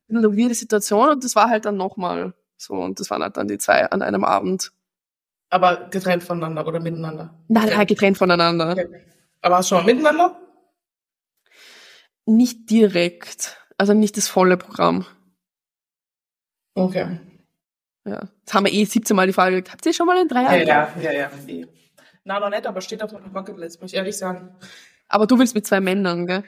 eine 0.08 0.36
weirde 0.36 0.54
Situation 0.54 1.08
und 1.08 1.24
das 1.24 1.36
war 1.36 1.48
halt 1.48 1.64
dann 1.64 1.76
nochmal 1.76 2.34
so 2.56 2.74
und 2.74 3.00
das 3.00 3.10
waren 3.10 3.22
halt 3.22 3.36
dann 3.36 3.48
die 3.48 3.58
zwei 3.58 3.86
an 3.90 4.02
einem 4.02 4.24
Abend. 4.24 4.72
Aber 5.50 5.88
getrennt 5.90 6.22
voneinander 6.22 6.66
oder 6.66 6.80
miteinander? 6.80 7.34
Nein, 7.48 7.68
nein, 7.68 7.86
getrennt 7.86 8.18
voneinander. 8.18 8.72
Okay. 8.72 8.86
Aber 9.42 9.58
hast 9.58 9.70
du 9.70 9.76
schon 9.76 9.84
mal 9.84 9.92
miteinander? 9.92 10.40
Nicht 12.26 12.70
direkt, 12.70 13.58
also 13.78 13.94
nicht 13.94 14.16
das 14.16 14.28
volle 14.28 14.56
Programm. 14.56 15.06
Okay. 16.74 17.18
Ja. 18.04 18.28
Das 18.44 18.54
haben 18.54 18.66
wir 18.66 18.72
eh 18.72 18.84
17 18.84 19.14
Mal 19.14 19.26
die 19.26 19.32
Frage 19.32 19.56
gekriegt. 19.56 19.72
Habt 19.72 19.86
ihr 19.86 19.92
schon 19.92 20.06
mal 20.06 20.16
einen 20.16 20.28
Dreier? 20.28 20.56
Ja, 20.64 20.64
ja, 20.64 21.02
ja, 21.02 21.12
ja. 21.12 21.30
Nee. 21.46 21.66
Na, 22.24 22.40
noch 22.40 22.50
nicht, 22.50 22.66
aber 22.66 22.80
steht 22.80 23.02
auf 23.02 23.12
meiner 23.12 23.28
Bucketlist, 23.28 23.80
muss 23.80 23.92
ich 23.92 23.96
ehrlich 23.96 24.16
sagen. 24.16 24.54
Aber 25.08 25.26
du 25.26 25.38
willst 25.38 25.54
mit 25.54 25.66
zwei 25.66 25.80
Männern, 25.80 26.26
gell? 26.26 26.44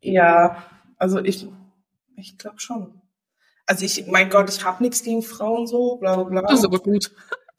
Ja, 0.00 0.64
also 0.96 1.18
ich, 1.18 1.46
ich 2.16 2.38
glaube 2.38 2.60
schon. 2.60 3.00
Also 3.66 3.84
ich, 3.84 4.06
mein 4.06 4.30
Gott, 4.30 4.48
ich 4.48 4.64
habe 4.64 4.82
nichts 4.82 5.02
gegen 5.02 5.22
Frauen 5.22 5.66
so, 5.66 5.96
bla 5.96 6.14
bla 6.16 6.24
bla. 6.24 6.42
Das 6.42 6.60
ist 6.60 6.64
aber 6.64 6.78
gut. 6.78 7.10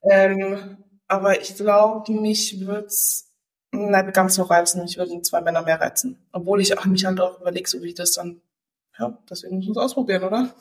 Ähm, 0.09 0.77
aber 1.07 1.41
ich 1.41 1.55
glaube, 1.55 2.11
mich 2.11 2.65
wird's 2.65 3.28
nicht 3.71 4.13
ganz 4.13 4.35
so 4.35 4.43
reizen. 4.43 4.83
Ich 4.85 4.97
würde 4.97 5.21
zwei 5.21 5.41
Männer 5.41 5.61
mehr 5.61 5.79
reizen. 5.79 6.17
Obwohl 6.31 6.61
ich 6.61 6.77
auch 6.77 6.85
mich 6.85 7.05
halt 7.05 7.19
auch 7.19 7.39
überlege, 7.39 7.69
so 7.69 7.81
wie 7.81 7.89
ich 7.89 7.95
das 7.95 8.13
dann, 8.13 8.41
ja, 8.97 9.17
deswegen 9.29 9.57
müssen 9.57 9.69
wir 9.69 9.81
es 9.81 9.85
ausprobieren, 9.85 10.23
oder? 10.23 10.53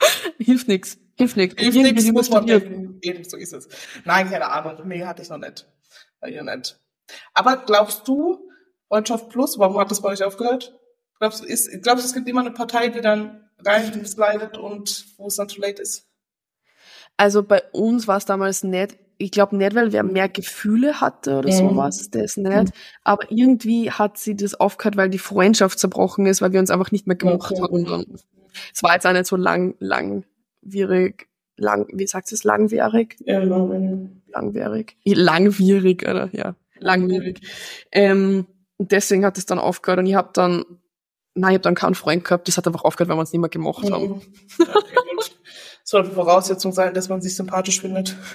Hilft 0.38 0.68
nix. 0.68 0.98
Hilft 1.16 1.36
nix. 1.36 1.54
Hilft 1.56 1.78
nichts, 1.78 2.12
muss 2.12 2.30
man 2.30 2.46
denken. 2.46 2.98
Eben, 3.00 3.24
so 3.24 3.36
ist 3.36 3.52
es. 3.52 3.68
Nein, 4.04 4.28
keine 4.28 4.50
Ahnung. 4.50 4.86
Nee, 4.86 5.04
hatte 5.04 5.22
ich 5.22 5.30
noch 5.30 5.38
nicht. 5.38 5.66
Hatte 6.20 6.32
ich 6.32 6.40
noch 6.40 6.54
nicht. 6.54 6.78
Aber 7.34 7.56
glaubst 7.56 8.06
du, 8.06 8.48
Freundschaft 8.88 9.30
Plus, 9.30 9.58
warum 9.58 9.78
hat 9.78 9.90
das 9.90 10.02
bei 10.02 10.10
euch 10.10 10.22
aufgehört? 10.22 10.78
Glaubst 11.18 11.42
du, 11.42 11.46
ist, 11.46 11.70
glaubst 11.82 12.04
du, 12.04 12.08
es 12.08 12.14
gibt 12.14 12.28
immer 12.28 12.42
eine 12.42 12.50
Partei, 12.50 12.88
die 12.88 13.00
dann 13.00 13.48
rein 13.64 14.04
slidet 14.04 14.58
und 14.58 15.06
wo 15.16 15.28
es 15.28 15.36
dann 15.36 15.48
too 15.48 15.60
late 15.60 15.80
ist? 15.80 16.06
Also 17.16 17.42
bei 17.42 17.62
uns 17.72 18.06
war 18.06 18.18
es 18.18 18.26
damals 18.26 18.62
nicht, 18.62 18.98
ich 19.18 19.30
glaube 19.30 19.56
nicht, 19.56 19.74
weil 19.74 19.92
wer 19.92 20.02
mehr 20.02 20.28
Gefühle 20.28 21.00
hatte 21.00 21.38
oder 21.38 21.48
Mhm. 21.48 21.70
sowas, 21.70 22.10
das 22.10 22.36
nicht. 22.36 22.72
Aber 23.02 23.30
irgendwie 23.30 23.90
hat 23.90 24.18
sie 24.18 24.36
das 24.36 24.54
aufgehört, 24.54 24.96
weil 24.96 25.08
die 25.10 25.18
Freundschaft 25.18 25.78
zerbrochen 25.78 26.26
ist, 26.26 26.42
weil 26.42 26.52
wir 26.52 26.60
uns 26.60 26.70
einfach 26.70 26.90
nicht 26.92 27.06
mehr 27.06 27.16
gemocht 27.16 27.52
Okay. 27.52 27.62
haben. 27.62 27.86
Und 27.86 28.24
es 28.74 28.82
war 28.82 28.94
jetzt 28.94 29.06
auch 29.06 29.12
nicht 29.12 29.26
so 29.26 29.36
lang, 29.36 29.74
langwierig, 29.78 31.28
lang, 31.56 31.86
wie 31.92 32.06
sagt 32.06 32.30
es, 32.32 32.44
langwierig? 32.44 33.16
Ja, 33.20 33.40
wenn- 33.40 34.22
Langwierig. 34.28 34.96
Langwierig, 35.04 36.02
oder? 36.06 36.28
Ja, 36.32 36.54
langwierig. 36.78 37.40
Ähm, 37.92 38.46
und 38.76 38.92
deswegen 38.92 39.24
hat 39.24 39.38
es 39.38 39.46
dann 39.46 39.58
aufgehört 39.58 40.00
und 40.00 40.06
ich 40.06 40.14
habe 40.14 40.28
dann, 40.34 40.64
nein, 41.34 41.52
ich 41.52 41.54
habe 41.54 41.60
dann 41.62 41.74
keinen 41.74 41.94
Freund 41.94 42.22
gehabt, 42.22 42.46
das 42.48 42.58
hat 42.58 42.66
einfach 42.66 42.84
aufgehört, 42.84 43.08
weil 43.08 43.16
wir 43.16 43.20
uns 43.20 43.32
nicht 43.32 43.40
mehr 43.40 43.48
gemocht 43.48 43.90
haben. 43.90 44.02
Mhm. 44.08 44.20
Gut. 44.58 45.36
Sollte 45.84 46.10
Voraussetzung 46.10 46.72
sein, 46.72 46.92
dass 46.92 47.08
man 47.08 47.22
sich 47.22 47.34
sympathisch 47.34 47.80
findet. 47.80 48.14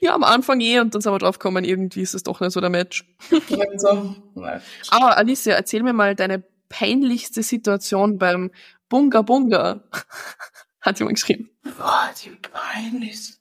Ja, 0.00 0.14
am 0.14 0.24
Anfang 0.24 0.60
eh 0.60 0.78
und 0.80 0.94
dann 0.94 1.02
sind 1.02 1.12
wir 1.12 1.18
drauf 1.18 1.38
gekommen, 1.38 1.64
irgendwie 1.64 2.02
ist 2.02 2.14
es 2.14 2.22
doch 2.22 2.40
nicht 2.40 2.52
so 2.52 2.60
der 2.60 2.70
Match. 2.70 3.04
Also, 3.50 4.16
nein. 4.34 4.60
Aber 4.88 5.16
Alicia, 5.16 5.54
erzähl 5.54 5.82
mir 5.82 5.92
mal 5.92 6.14
deine 6.14 6.44
peinlichste 6.68 7.42
Situation 7.42 8.18
beim 8.18 8.50
Bunga 8.88 9.22
Bunga. 9.22 9.84
Hat 10.80 10.98
jemand 10.98 11.16
geschrieben. 11.16 11.50
Boah, 11.62 12.10
die 12.22 12.30
peinlich. 12.30 13.34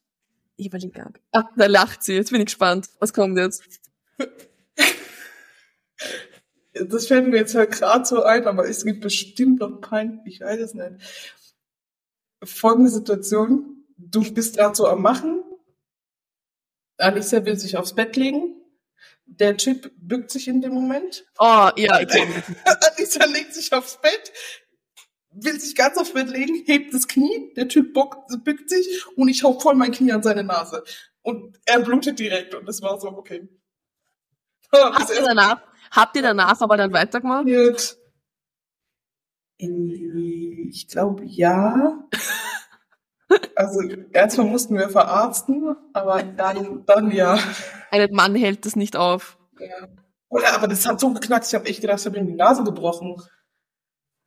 Ich 0.56 0.68
überlege 0.68 1.04
nicht. 1.04 1.20
Ah, 1.32 1.50
da 1.56 1.66
lacht 1.66 2.04
sie. 2.04 2.14
Jetzt 2.14 2.32
bin 2.32 2.40
ich 2.42 2.48
gespannt. 2.48 2.90
Was 3.00 3.14
kommt 3.14 3.38
jetzt? 3.38 3.64
Das 6.74 7.08
fällt 7.08 7.28
mir 7.28 7.38
jetzt 7.38 7.54
halt 7.54 7.72
gerade 7.72 8.06
so 8.06 8.24
ein, 8.24 8.48
aber 8.48 8.68
es 8.68 8.84
gibt 8.84 9.02
bestimmt 9.02 9.60
noch 9.60 9.80
peinlich, 9.80 10.22
ich 10.26 10.42
weiß 10.42 10.60
es 10.60 10.74
nicht. 10.74 10.96
Folgende 12.44 12.90
Situation. 12.90 13.86
Du 13.98 14.22
bist 14.34 14.58
gerade 14.58 14.76
so 14.76 14.88
am 14.88 15.02
Machen. 15.02 15.44
Alicia 17.04 17.46
will 17.46 17.58
sich 17.58 17.78
aufs 17.78 17.94
Bett 17.94 18.16
legen. 18.16 18.56
Der 19.26 19.58
Typ 19.58 19.92
bückt 19.98 20.32
sich 20.32 20.48
in 20.48 20.62
dem 20.62 20.74
Moment. 20.74 21.26
Oh, 21.40 21.70
ja, 21.76 22.04
das. 22.04 22.18
Alicia 22.98 23.26
legt 23.26 23.54
sich 23.54 23.72
aufs 23.74 24.00
Bett, 24.02 24.32
will 25.32 25.60
sich 25.60 25.76
ganz 25.76 25.98
aufs 25.98 26.14
Bett 26.14 26.30
legen, 26.30 26.64
hebt 26.66 26.94
das 26.94 27.08
Knie, 27.08 27.54
der 27.56 27.68
Typ 27.68 27.94
bückt 27.94 28.70
sich 28.70 29.06
und 29.16 29.30
ich 29.30 29.44
hau 29.44 29.60
voll 29.60 29.76
mein 29.76 29.92
Knie 29.92 30.12
an 30.12 30.24
seine 30.24 30.44
Nase. 30.44 30.84
Und 31.22 31.58
er 31.66 31.80
blutet 31.80 32.20
direkt 32.20 32.54
und 32.54 32.68
das 32.68 32.82
war 32.82 33.00
so, 33.00 33.08
okay. 33.10 33.48
Habt 34.74 35.10
ihr 35.10 35.24
danach, 35.24 35.62
habt 35.92 36.16
ihr 36.16 36.22
danach 36.22 36.60
aber 36.62 36.78
dann 36.78 36.92
weitergemacht? 36.92 37.46
passiert? 37.46 37.98
Ich 39.58 40.88
glaube 40.88 41.24
ja. 41.26 42.08
Also 43.56 43.82
erstmal 44.12 44.48
mussten 44.48 44.76
wir 44.78 44.90
verarzten, 44.90 45.76
aber 45.94 46.24
dann, 46.24 46.86
dann 46.86 47.12
ja. 47.12 47.38
Ein 47.92 48.10
Mann 48.12 48.36
hält 48.36 48.66
das 48.66 48.76
nicht 48.76 48.96
auf. 48.96 49.38
ja. 49.60 49.88
Oder 50.30 50.54
aber 50.56 50.68
das 50.68 50.88
hat 50.88 51.00
so 51.00 51.14
geknackt, 51.14 51.46
ich 51.48 51.54
habe 51.54 51.66
echt 51.68 51.82
gedacht, 51.82 52.00
ich 52.00 52.06
habe 52.08 52.18
ihm 52.18 52.26
die 52.26 52.34
Nase 52.34 52.64
gebrochen. 52.64 53.22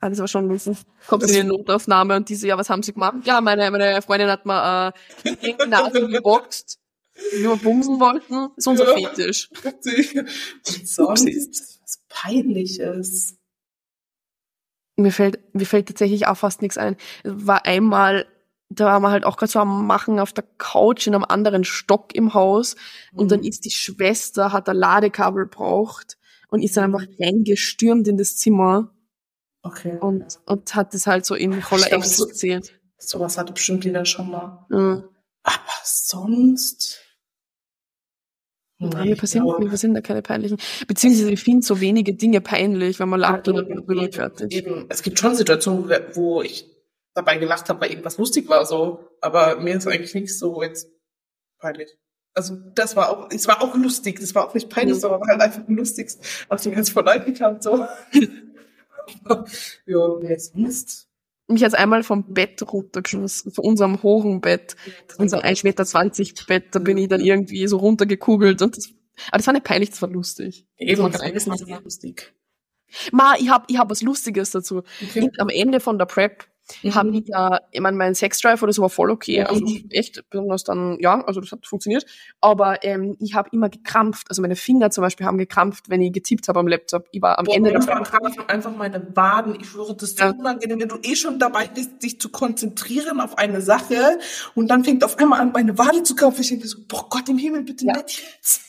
Ah, 0.01 0.09
das 0.09 0.21
war 0.21 0.29
schon 0.29 0.49
lustig. 0.49 0.79
Kommt 1.09 1.25
Das- 1.25 1.33
in 1.33 1.43
die 1.43 1.49
Notaufnahme 1.49 2.15
und 2.15 2.29
diese, 2.29 2.47
ja, 2.47 2.57
was 2.57 2.71
haben 2.71 2.85
sie 2.85 2.93
gemacht? 2.93 3.17
Ja, 3.25 3.41
meine, 3.41 3.69
meine 3.73 4.01
Freundin 4.03 4.29
hat 4.31 4.47
mal 4.47 4.93
äh, 5.25 5.35
gegen 5.37 5.59
die 5.59 5.69
Nase 5.69 6.07
geboxt, 6.07 6.79
wie 7.33 7.43
wir 7.43 7.57
bumsen 7.57 7.99
wollten. 7.99 8.35
Das 8.35 8.51
ist 8.59 8.67
unser 8.69 8.97
Ja. 8.97 9.09
Fetisch. 9.09 9.51
Sonst 10.85 11.27
was 11.83 11.99
Peinliches. 12.09 13.37
Mir 14.97 15.13
fällt, 15.13 15.55
mir 15.55 15.67
fällt 15.67 15.89
tatsächlich 15.89 16.27
auch 16.27 16.37
fast 16.37 16.63
nichts 16.63 16.79
ein. 16.79 16.97
Es 17.25 17.33
war 17.47 17.67
einmal, 17.67 18.27
da 18.69 18.87
waren 18.87 19.03
wir 19.03 19.11
halt 19.11 19.25
auch 19.25 19.37
gerade 19.37 19.53
so 19.53 19.61
am 19.61 19.87
Machen 19.87 20.19
auf 20.19 20.33
der 20.33 20.45
Couch 20.59 21.07
in 21.07 21.15
einem 21.15 21.25
anderen 21.25 21.65
Stock 21.65 22.15
im 22.15 22.35
Haus 22.35 22.77
und 23.15 23.31
dann 23.31 23.43
ist 23.43 23.65
die 23.65 23.71
Schwester, 23.71 24.53
hat 24.53 24.69
ein 24.69 24.77
Ladekabel 24.77 25.47
braucht 25.47 26.19
und 26.49 26.63
ist 26.63 26.77
dann 26.77 26.85
einfach 26.95 27.07
reingestürmt 27.21 28.09
in 28.09 28.17
das 28.17 28.37
Zimmer 28.37 28.93
Okay. 29.63 29.99
und, 30.01 30.39
und 30.47 30.75
hat 30.77 30.95
das 30.95 31.07
halt 31.09 31.27
so 31.27 31.35
in 31.35 31.61
voller 31.61 31.83
Ich 31.83 31.89
glaub, 31.89 32.03
Ecstasy. 32.03 32.61
Sowas 32.99 33.37
hatte 33.37 33.53
bestimmt 33.53 33.85
jeder 33.85 34.05
schon 34.05 34.31
mal. 34.31 34.65
Ja. 34.71 35.05
Aber 35.43 35.73
sonst. 35.83 37.03
Nee, 38.79 38.89
mir 38.89 39.17
passieren, 39.17 39.47
mir 39.59 39.71
passieren 39.71 39.95
da 39.95 40.01
keine 40.03 40.23
peinlichen. 40.23 40.59
Beziehungsweise 40.87 41.31
ich 41.33 41.43
finde 41.43 41.67
so 41.67 41.81
wenige 41.81 42.15
Dinge 42.15 42.41
peinlich, 42.41 43.01
wenn 43.01 43.09
man 43.09 43.21
lacht 43.21 43.49
oder 43.49 43.63
berührt 43.63 44.17
fertig. 44.17 44.53
Eben, 44.53 44.87
es 44.89 45.03
gibt 45.03 45.19
schon 45.19 45.35
Situationen, 45.35 45.91
wo 46.15 46.43
ich 46.43 46.76
dabei 47.17 47.39
gelacht 47.39 47.69
habe, 47.69 47.81
weil 47.81 47.91
irgendwas 47.91 48.19
lustig 48.19 48.49
war, 48.49 48.65
so. 48.67 49.09
Aber 49.21 49.57
mir 49.61 49.77
ist 49.77 49.87
eigentlich 49.89 50.15
nichts 50.15 50.39
so 50.39 50.63
jetzt 50.63 50.89
peinlich. 51.59 51.97
Also 52.35 52.57
das 52.75 52.95
war 52.95 53.09
auch, 53.11 53.29
es 53.31 53.49
war 53.49 53.63
auch 53.63 53.75
lustig, 53.75 54.21
das 54.21 54.35
war 54.35 54.47
auch 54.47 54.55
nicht 54.55 54.69
peinlich, 54.69 54.97
Mhm. 54.97 55.01
sondern 55.01 55.21
war 55.23 55.29
halt 55.29 55.41
einfach 55.41 55.63
lustig, 55.69 56.11
was 56.49 56.67
mir 56.67 56.75
ganz 56.75 56.95
leid 56.95 57.25
getan, 57.25 57.61
so. 57.63 57.87
ja, 59.87 60.09
nee, 60.21 60.37
sonst. 60.37 61.09
Mich 61.49 61.61
jetzt 61.61 61.77
einmal 61.77 62.03
vom 62.03 62.35
Bett 62.35 62.61
runtergeschmissen, 62.71 63.53
von 63.53 63.65
unserem 63.65 64.03
hohen 64.03 64.41
Bett, 64.41 64.75
unser 65.17 65.45
1,20 65.45 65.65
Meter 65.65 66.45
Bett, 66.47 66.75
da 66.75 66.81
bin 66.81 66.99
ich 66.99 67.09
dann 67.09 67.21
irgendwie 67.21 67.67
so 67.69 67.77
runtergekugelt 67.79 68.61
und 68.63 68.77
das, 68.77 68.89
aber 69.29 69.39
das 69.39 69.47
war 69.47 69.55
nicht 69.55 69.65
peinlich, 69.65 69.91
das 69.91 70.03
war 70.03 70.11
lustig. 70.11 70.67
Eben, 70.77 71.11
das 71.11 71.21
alles 71.21 71.47
nicht 71.47 71.69
lustig. 71.85 72.35
Ma, 73.13 73.35
ich 73.39 73.49
hab, 73.49 73.71
ich 73.71 73.79
hab 73.79 73.91
was 73.91 74.03
Lustiges 74.03 74.51
dazu. 74.51 74.83
Okay. 75.03 75.31
Am 75.39 75.49
Ende 75.49 75.81
von 75.81 75.99
der 75.99 76.07
Prep 76.07 76.47
mhm. 76.83 76.95
haben 76.95 77.13
die 77.13 77.25
ja, 77.27 77.61
ich 77.71 77.81
meine, 77.81 77.97
mein 77.97 78.15
Sexdrive 78.15 78.63
oder 78.63 78.73
so 78.73 78.83
war 78.83 78.91
voll 78.91 79.11
okay. 79.11 79.43
Also 79.43 79.65
echt, 79.91 80.23
besonders 80.31 80.65
dann, 80.65 80.99
ja, 81.01 81.23
also 81.25 81.41
das 81.41 81.53
hat 81.53 81.67
funktioniert. 81.67 82.05
Aber 82.41 82.85
ähm, 82.85 83.17
ich 83.21 83.35
habe 83.35 83.49
immer 83.53 83.69
gekrampft. 83.69 84.29
Also 84.29 84.43
meine 84.43 84.57
Finger 84.57 84.91
zum 84.91 85.03
Beispiel 85.03 85.27
haben 85.27 85.39
gekrampft, 85.39 85.89
wenn 85.89 86.01
ich 86.01 86.13
getippt 86.13 86.49
habe 86.49 86.61
am 86.61 86.69
Laptop. 86.69 87.07
Ich 87.13 87.23
war 87.23 87.39
am 87.39 87.45
Boah, 87.45 87.55
Ende 87.57 87.73
manchmal 87.73 88.03
krampfen 88.03 88.49
einfach 88.49 88.75
meine 88.77 89.07
Waden. 89.15 89.57
Ich 89.61 89.69
schwöre, 89.69 89.95
das 89.95 90.11
ist 90.11 90.21
Ja. 90.21 90.31
unangenehm, 90.31 90.81
wenn 90.81 90.89
du 90.89 90.99
eh 91.03 91.17
schon 91.17 91.39
dabei 91.39 91.67
bist, 91.69 92.03
dich 92.03 92.21
zu 92.21 92.31
konzentrieren 92.31 93.21
auf 93.21 93.39
eine 93.39 93.61
Sache 93.61 94.19
und 94.55 94.69
dann 94.69 94.85
fängt 94.85 95.05
auf 95.05 95.19
einmal 95.19 95.41
an, 95.41 95.53
meine 95.53 95.79
Wade 95.79 96.03
zu 96.03 96.15
krampfen. 96.15 96.43
Ich 96.43 96.49
denke 96.49 96.67
so, 96.69 96.79
boah 96.87 97.07
Gott 97.09 97.29
im 97.29 97.39
Himmel, 97.39 97.63
bitte 97.63 97.87
Ja. 97.87 97.97
nicht 97.97 98.23
jetzt. 98.37 98.63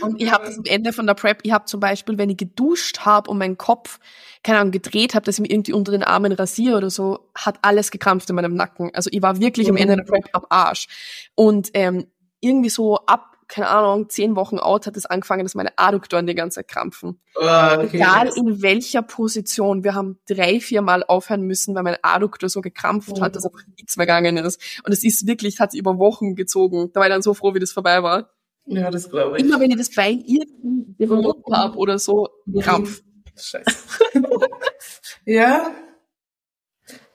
Und 0.00 0.20
ich 0.20 0.30
habe 0.30 0.46
das 0.46 0.58
am 0.58 0.64
Ende 0.64 0.92
von 0.92 1.06
der 1.06 1.14
Prep, 1.14 1.40
ich 1.42 1.52
habe 1.52 1.64
zum 1.64 1.80
Beispiel, 1.80 2.18
wenn 2.18 2.30
ich 2.30 2.36
geduscht 2.36 3.00
habe 3.00 3.30
und 3.30 3.38
meinen 3.38 3.58
Kopf, 3.58 3.98
keine 4.42 4.58
Ahnung, 4.60 4.72
gedreht 4.72 5.14
habe, 5.14 5.24
dass 5.24 5.36
ich 5.36 5.42
mir 5.42 5.50
irgendwie 5.50 5.72
unter 5.72 5.92
den 5.92 6.02
Armen 6.02 6.32
rasiere 6.32 6.76
oder 6.76 6.90
so, 6.90 7.30
hat 7.34 7.58
alles 7.62 7.90
gekrampft 7.90 8.28
in 8.30 8.36
meinem 8.36 8.54
Nacken. 8.54 8.90
Also 8.94 9.10
ich 9.12 9.22
war 9.22 9.40
wirklich 9.40 9.68
am 9.68 9.76
Ende 9.76 9.96
der 9.96 10.04
Prep 10.04 10.28
am 10.32 10.44
Arsch. 10.48 10.88
Und 11.34 11.70
ähm, 11.74 12.06
irgendwie 12.40 12.68
so 12.68 12.96
ab, 12.98 13.36
keine 13.48 13.68
Ahnung, 13.68 14.10
zehn 14.10 14.36
Wochen 14.36 14.58
out 14.58 14.86
hat 14.86 14.96
es 14.96 15.06
angefangen, 15.06 15.42
dass 15.42 15.54
meine 15.54 15.72
Adduktoren 15.76 16.26
die 16.26 16.34
ganze 16.34 16.56
Zeit 16.56 16.68
krampfen. 16.68 17.18
Egal 17.34 18.30
in 18.36 18.62
welcher 18.62 19.02
Position. 19.02 19.84
Wir 19.84 19.94
haben 19.94 20.18
drei, 20.28 20.60
vier 20.60 20.82
Mal 20.82 21.02
aufhören 21.02 21.42
müssen, 21.42 21.74
weil 21.74 21.82
mein 21.82 21.96
Adduktor 22.02 22.50
so 22.50 22.60
gekrampft 22.60 23.20
hat, 23.20 23.36
dass 23.36 23.46
einfach 23.46 23.66
nichts 23.76 23.96
mehr 23.96 24.06
gegangen 24.06 24.36
ist. 24.36 24.60
Und 24.84 24.92
es 24.92 25.02
ist 25.02 25.26
wirklich, 25.26 25.60
hat 25.60 25.70
sich 25.72 25.80
über 25.80 25.98
Wochen 25.98 26.34
gezogen. 26.34 26.90
Da 26.92 27.00
war 27.00 27.06
ich 27.06 27.12
dann 27.12 27.22
so 27.22 27.32
froh, 27.32 27.54
wie 27.54 27.58
das 27.60 27.72
vorbei 27.72 28.02
war. 28.02 28.30
Ja, 28.66 28.90
das 28.90 29.08
glaube 29.08 29.38
ich. 29.38 29.44
Immer 29.44 29.58
wenn 29.60 29.70
ich 29.70 29.78
das 29.78 29.90
Bein 29.90 30.22
irgendwie 30.26 31.06
berührt 31.06 31.38
habe 31.50 31.78
oder 31.78 31.98
so, 31.98 32.28
Krampf. 32.60 33.02
Scheiße. 33.38 33.76
ja, 35.24 35.74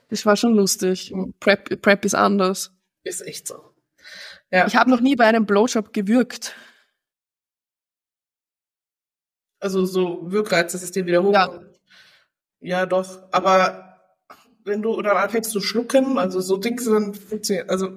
Das 0.09 0.25
war 0.25 0.35
schon 0.37 0.55
lustig. 0.55 1.13
Prep, 1.39 1.81
Prep 1.81 2.05
ist 2.05 2.15
anders. 2.15 2.71
ist 3.03 3.21
echt 3.21 3.47
so. 3.47 3.73
Ja, 4.51 4.67
Ich 4.67 4.75
habe 4.75 4.89
noch 4.89 4.99
nie 5.01 5.15
bei 5.15 5.25
einem 5.25 5.45
Blowjob 5.45 5.93
gewürgt. 5.93 6.55
also 9.59 9.85
so 9.85 10.29
Wirkreiz, 10.31 10.73
dass 10.73 10.83
es 10.83 10.91
dir 10.91 11.05
wieder 11.05 11.23
hoch. 11.23 11.33
Ja. 11.33 11.61
ja, 12.59 12.85
doch. 12.85 13.23
Aber 13.31 13.97
wenn 14.65 14.81
du 14.81 15.01
dann 15.01 15.15
anfängst 15.17 15.51
zu 15.51 15.61
schlucken, 15.61 16.17
also 16.17 16.41
so 16.41 16.57
Dings, 16.57 16.85
dann 16.85 17.13
funktioniert, 17.13 17.69
also 17.69 17.89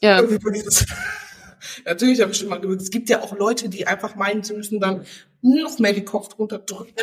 Ja. 0.00 0.22
das. 0.22 0.86
Natürlich 1.84 2.20
habe 2.20 2.30
ich 2.30 2.38
schon 2.38 2.48
mal 2.48 2.60
gewürgt. 2.60 2.82
Es 2.82 2.90
gibt 2.90 3.08
ja 3.08 3.20
auch 3.20 3.36
Leute, 3.36 3.68
die 3.68 3.86
einfach 3.86 4.14
meinen, 4.14 4.44
sie 4.44 4.54
müssen 4.54 4.78
dann 4.78 5.04
noch 5.46 5.78
mehr 5.78 5.92
den 5.92 6.04
Kopf 6.04 6.28
drunter 6.28 6.58
drücken. 6.58 6.94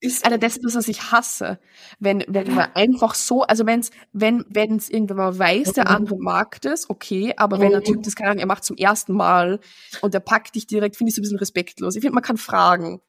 Ist 0.00 0.26
Alter, 0.26 0.36
das 0.36 0.56
ist 0.56 0.64
das, 0.64 0.74
was 0.74 0.88
ich 0.88 1.10
hasse. 1.10 1.58
Wenn, 1.98 2.22
wenn 2.28 2.54
man 2.54 2.70
einfach 2.74 3.14
so, 3.14 3.42
also 3.42 3.64
wenn's, 3.64 3.90
wenn, 4.12 4.44
wenn's 4.48 4.90
irgendwann 4.90 5.16
mal 5.16 5.38
weiß, 5.38 5.72
der 5.72 5.88
andere 5.88 6.18
mag 6.18 6.60
das, 6.60 6.90
okay, 6.90 7.32
aber 7.36 7.60
wenn 7.60 7.74
ein 7.74 7.82
Typ 7.82 8.02
das 8.02 8.14
keine 8.14 8.30
Ahnung, 8.30 8.40
er 8.40 8.46
macht 8.46 8.64
zum 8.64 8.76
ersten 8.76 9.14
Mal 9.14 9.58
und 10.02 10.12
der 10.12 10.20
packt 10.20 10.54
dich 10.54 10.66
direkt, 10.66 10.96
finde 10.96 11.08
ich 11.08 11.16
so 11.16 11.20
ein 11.20 11.24
bisschen 11.24 11.38
respektlos. 11.38 11.96
Ich 11.96 12.02
finde, 12.02 12.14
man 12.14 12.22
kann 12.22 12.36
fragen. 12.36 13.00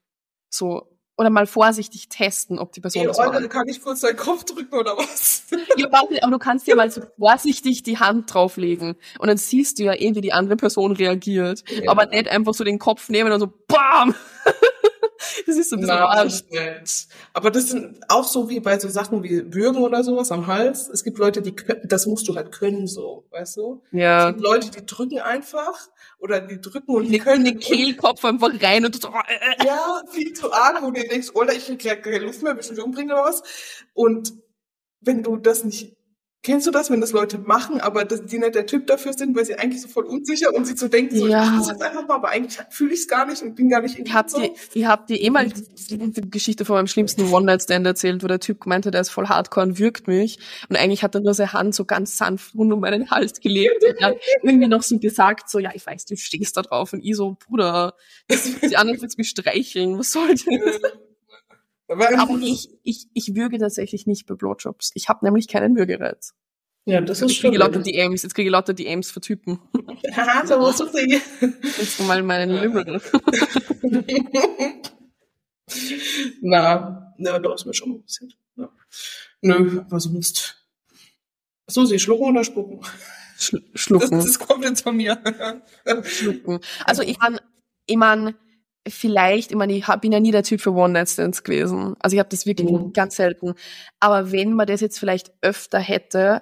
So. 0.49 0.96
Oder 1.17 1.31
mal 1.31 1.47
vorsichtig 1.47 2.09
testen, 2.09 2.59
ob 2.59 2.71
die 2.73 2.79
Person 2.79 3.01
Ey, 3.01 3.07
das 3.07 3.17
mag. 3.17 3.49
kann 3.49 3.67
ich 3.67 3.81
kurz 3.81 4.01
deinen 4.01 4.17
Kopf 4.17 4.43
drücken 4.43 4.75
oder 4.75 4.95
was? 4.97 5.45
Ja, 5.75 5.91
warte, 5.91 6.21
aber 6.21 6.31
du 6.31 6.37
kannst 6.37 6.67
ja 6.67 6.75
mal 6.75 6.91
so 6.91 7.01
vorsichtig 7.17 7.81
die 7.81 7.97
Hand 7.97 8.31
drauflegen. 8.31 8.95
Und 9.17 9.27
dann 9.27 9.37
siehst 9.37 9.79
du 9.79 9.83
ja 9.83 9.93
eh, 9.93 10.13
wie 10.13 10.21
die 10.21 10.33
andere 10.33 10.57
Person 10.57 10.91
reagiert. 10.91 11.63
Ja. 11.69 11.89
Aber 11.89 12.05
nicht 12.05 12.27
einfach 12.27 12.53
so 12.53 12.63
den 12.63 12.77
Kopf 12.77 13.09
nehmen 13.09 13.31
und 13.31 13.39
so 13.39 13.47
BAM! 13.67 14.13
Das 15.45 15.55
ist 15.57 15.69
so 15.69 15.75
ein 15.75 15.81
bisschen 15.81 15.95
Na. 16.51 16.73
Aber 17.33 17.51
das 17.51 17.69
sind 17.69 17.99
auch 18.09 18.23
so 18.25 18.49
wie 18.49 18.59
bei 18.59 18.77
so 18.79 18.87
Sachen 18.89 19.23
wie 19.23 19.41
Bürgen 19.41 19.79
oder 19.83 20.03
sowas 20.03 20.31
am 20.31 20.47
Hals. 20.47 20.89
Es 20.89 21.03
gibt 21.03 21.17
Leute, 21.17 21.41
die 21.41 21.55
können, 21.55 21.81
das 21.85 22.05
musst 22.05 22.27
du 22.27 22.35
halt 22.35 22.51
können, 22.51 22.87
so, 22.87 23.25
weißt 23.31 23.57
du? 23.57 23.81
Es 23.91 23.99
Ja. 23.99 24.29
gibt 24.31 24.41
Leute, 24.41 24.71
die 24.71 24.85
drücken 24.85 25.19
einfach 25.19 25.87
oder 26.19 26.41
die 26.41 26.59
drücken 26.59 26.95
und 26.95 27.09
die 27.11 27.19
können 27.19 27.45
den 27.45 27.59
Kehlkopf 27.59 28.23
einfach 28.25 28.51
rein 28.61 28.85
und 28.85 29.01
so, 29.01 29.09
äh, 29.09 29.61
äh. 29.63 29.65
Ja, 29.65 30.01
viel 30.11 30.33
zu 30.33 30.51
arg, 30.51 30.81
wo 30.81 30.91
du 30.91 31.01
denkst, 31.01 31.31
oder 31.33 31.53
ich 31.53 31.65
krieg 31.65 32.03
keine 32.03 32.19
Luft 32.19 32.41
mehr, 32.43 32.55
willst 32.55 32.69
du 32.69 32.73
mich 32.75 32.83
umbringen 32.83 33.11
oder 33.11 33.23
was? 33.25 33.43
Und 33.93 34.33
wenn 35.01 35.23
du 35.23 35.37
das 35.37 35.63
nicht, 35.63 35.95
kennst 36.43 36.65
du 36.65 36.71
das, 36.71 36.89
wenn 36.89 37.01
das 37.01 37.11
Leute 37.11 37.39
machen, 37.39 37.81
aber 37.81 38.05
dass 38.05 38.23
die 38.25 38.37
nicht 38.37 38.55
der 38.55 38.65
Typ 38.65 38.87
dafür 38.87 39.11
sind, 39.13 39.35
weil 39.35 39.43
sie 39.45 39.55
eigentlich 39.55 39.81
so 39.81 39.87
voll 39.89 40.05
unsicher 40.05 40.53
und 40.53 40.65
sie 40.65 40.77
so 40.77 40.87
denken, 40.87 41.17
so, 41.17 41.27
Ja. 41.27 41.43
ich 41.43 41.49
mach 41.51 41.67
jetzt 41.67 41.81
einfach 41.81 42.07
mal, 42.07 42.15
aber 42.15 42.29
eigentlich 42.29 42.57
fühle 42.69 42.93
ich 42.93 43.01
es 43.01 43.07
gar 43.07 43.25
nicht 43.25 43.41
und 43.41 43.55
bin 43.55 43.69
gar 43.69 43.81
nicht 43.81 43.99
Ich 43.99 44.13
hab 44.13 44.29
so. 44.29 44.39
dir, 44.39 44.51
ich 44.73 44.85
hab 44.85 45.07
dir 45.07 45.19
eh 45.21 45.29
mal 45.29 45.49
die, 45.49 45.97
die 46.11 46.29
Geschichte 46.29 46.63
von 46.63 46.75
meinem 46.77 46.87
schlimmsten 46.87 47.29
One-Night-Stand 47.33 47.85
erzählt, 47.85 48.23
wo 48.23 48.27
der 48.27 48.39
Typ 48.39 48.61
gemeint 48.61 48.85
hat, 48.85 48.95
er 48.95 49.01
ist 49.01 49.09
voll 49.09 49.27
hardcore 49.27 49.65
und 49.65 49.79
würgt 49.79 50.07
mich. 50.07 50.39
Und 50.69 50.77
eigentlich 50.77 51.03
hat 51.03 51.15
er 51.15 51.21
nur 51.21 51.33
seine 51.33 51.51
Hand 51.53 51.75
so 51.75 51.83
ganz 51.85 52.17
sanft 52.17 52.55
rund 52.55 52.71
um 52.71 52.79
meinen 52.79 53.09
Hals 53.11 53.41
gelegt. 53.41 53.83
Und 53.83 54.01
hat 54.01 54.15
irgendwie 54.43 54.67
noch 54.67 54.83
so 54.83 54.97
gesagt, 54.99 55.49
so, 55.49 55.59
ja, 55.59 55.71
ich 55.73 55.85
weiß, 55.85 56.05
du 56.05 56.15
stehst 56.15 56.55
da 56.55 56.61
drauf. 56.61 56.93
Und 56.93 57.03
ich 57.03 57.15
so, 57.17 57.35
Bruder, 57.47 57.93
das, 58.27 58.43
die 58.61 58.77
anderen 58.77 59.01
willst 59.01 59.17
mich 59.17 59.29
streicheln, 59.29 59.97
was 59.99 60.11
soll 60.13 60.29
das? 60.29 60.45
Aber, 61.89 62.19
Aber 62.19 62.37
ich, 62.41 62.69
ich, 62.83 63.07
ich 63.13 63.35
würge 63.35 63.57
tatsächlich 63.59 64.07
nicht 64.07 64.25
bei 64.25 64.35
Blowjobs. 64.35 64.91
Ich 64.95 65.07
habe 65.09 65.23
nämlich 65.25 65.47
keinen 65.47 65.75
Würgereiz. 65.77 66.33
ja, 66.85 66.99
das 67.01 67.21
ist 67.21 67.29
Jetzt 67.31 67.39
kriege 67.41 67.47
schon. 67.47 67.53
ich 67.53 67.59
lauter 67.59 67.79
DMs, 67.79 68.23
jetzt 68.23 68.33
kriege 68.35 68.47
ich 68.47 68.51
lauter 68.51 68.73
DMs 68.73 69.09
für 69.11 69.21
Typen. 69.21 69.59
Haha, 70.15 70.45
so 70.45 70.57
musst 70.59 70.79
du 70.81 70.87
sie. 70.87 71.21
Jetzt 71.63 71.99
mal 72.01 72.21
meinen 72.23 72.49
Lümmel. 72.61 73.01
Na, 76.41 77.13
na, 77.17 77.39
doch, 77.39 77.55
ist 77.55 77.65
mir 77.65 77.73
schon 77.73 77.91
ein 77.91 78.01
bisschen. 78.03 78.33
Ja. 78.55 78.69
Nö, 79.41 79.81
was 79.89 80.03
sonst? 80.03 80.55
Ach 81.67 81.71
So, 81.73 81.85
sie 81.85 81.99
schlucken 81.99 82.25
oder 82.29 82.43
spucken? 82.43 82.79
Schl 83.37 83.61
Das, 83.71 83.81
schlucken. 83.81 84.11
das 84.11 84.39
kommt 84.39 84.63
jetzt 84.63 84.81
von 84.81 84.95
mir. 84.97 85.21
schlucken. 86.03 86.59
Also 86.85 87.01
ich 87.03 87.19
kann, 87.19 87.39
ich 87.85 87.97
mein, 87.97 88.33
vielleicht, 88.89 89.51
ich 89.51 89.57
meine, 89.57 89.73
ich 89.73 89.85
bin 90.01 90.11
ja 90.11 90.19
nie 90.19 90.31
der 90.31 90.43
Typ 90.43 90.61
für 90.61 90.71
One-Night-Stands 90.73 91.43
gewesen. 91.43 91.95
Also 91.99 92.15
ich 92.15 92.19
habe 92.19 92.29
das 92.29 92.45
wirklich 92.45 92.69
Mhm. 92.71 92.93
ganz 92.93 93.15
selten. 93.15 93.53
Aber 93.99 94.31
wenn 94.31 94.53
man 94.53 94.67
das 94.67 94.81
jetzt 94.81 94.99
vielleicht 94.99 95.31
öfter 95.41 95.79
hätte, 95.79 96.41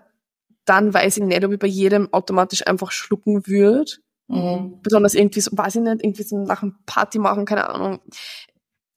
dann 0.65 0.93
weiß 0.93 1.17
ich 1.17 1.23
nicht, 1.23 1.43
ob 1.45 1.51
ich 1.51 1.60
bei 1.60 1.67
jedem 1.67 2.12
automatisch 2.13 2.65
einfach 2.65 2.91
schlucken 2.91 3.45
würde. 3.47 3.91
Mhm. 4.27 4.79
Besonders 4.81 5.13
irgendwie 5.13 5.41
so, 5.41 5.51
weiß 5.53 5.75
ich 5.75 5.81
nicht, 5.81 6.03
irgendwie 6.03 6.23
so 6.23 6.38
nach 6.38 6.63
einem 6.63 6.75
Party 6.86 7.19
machen, 7.19 7.45
keine 7.45 7.69
Ahnung. 7.69 7.99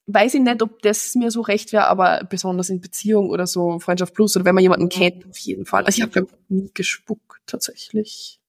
Weiß 0.07 0.33
ich 0.33 0.41
nicht, 0.41 0.63
ob 0.63 0.81
das 0.81 1.13
mir 1.13 1.29
so 1.29 1.41
recht 1.41 1.71
wäre, 1.71 1.85
aber 1.87 2.23
besonders 2.27 2.69
in 2.69 2.81
Beziehung 2.81 3.29
oder 3.29 3.45
so, 3.45 3.77
Freundschaft 3.77 4.15
Plus 4.15 4.35
oder 4.35 4.45
wenn 4.45 4.55
man 4.55 4.63
jemanden 4.63 4.89
kennt, 4.89 5.27
auf 5.29 5.37
jeden 5.37 5.67
Fall. 5.67 5.85
Also 5.85 5.97
ich 5.99 6.01
habe 6.01 6.27
nie 6.47 6.71
gespuckt, 6.73 7.41
tatsächlich. 7.45 8.39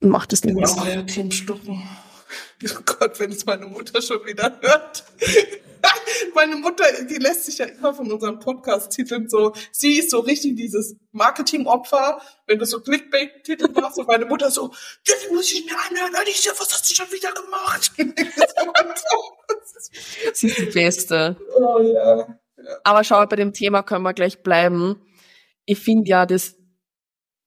Macht 0.00 0.32
es 0.32 0.40
Ich 0.40 0.46
nicht 0.52 0.54
bin 0.56 0.84
mehr. 0.84 1.00
auch 1.02 1.06
Team 1.06 1.30
Schlucken. 1.30 1.82
Oh 2.64 2.80
Gott, 2.84 3.20
wenn 3.20 3.32
es 3.32 3.44
meine 3.44 3.66
Mutter 3.66 4.00
schon 4.00 4.24
wieder 4.24 4.58
hört. 4.60 5.04
meine 6.34 6.56
Mutter, 6.56 6.84
die 7.04 7.16
lässt 7.16 7.44
sich 7.44 7.58
ja 7.58 7.66
immer 7.66 7.94
von 7.94 8.10
unserem 8.10 8.38
Podcast 8.38 8.92
titeln 8.92 9.28
so, 9.28 9.52
sie 9.72 9.98
ist 9.98 10.10
so 10.10 10.20
richtig 10.20 10.56
dieses 10.56 10.96
Marketingopfer, 11.12 12.20
wenn 12.46 12.58
du 12.58 12.66
so 12.66 12.80
Clickbait-Titel 12.80 13.70
machst 13.72 13.98
und 13.98 14.08
meine 14.08 14.26
Mutter 14.26 14.50
so, 14.50 14.72
das 15.04 15.30
muss 15.30 15.52
ich 15.52 15.66
mir 15.66 15.76
anhören, 15.88 16.14
Alicia, 16.14 16.52
was 16.58 16.72
hast 16.72 16.90
du 16.90 16.94
schon 16.94 17.12
wieder 17.12 17.32
gemacht? 17.32 17.92
Sie 20.32 20.48
ist 20.48 20.58
die 20.58 20.66
Beste. 20.66 21.36
oh 21.56 21.80
ja. 21.80 22.38
Aber 22.84 23.04
schau, 23.04 23.24
bei 23.26 23.36
dem 23.36 23.52
Thema 23.52 23.82
können 23.82 24.02
wir 24.02 24.14
gleich 24.14 24.42
bleiben. 24.42 25.00
Ich 25.66 25.78
finde 25.78 26.08
ja, 26.08 26.26
das, 26.26 26.56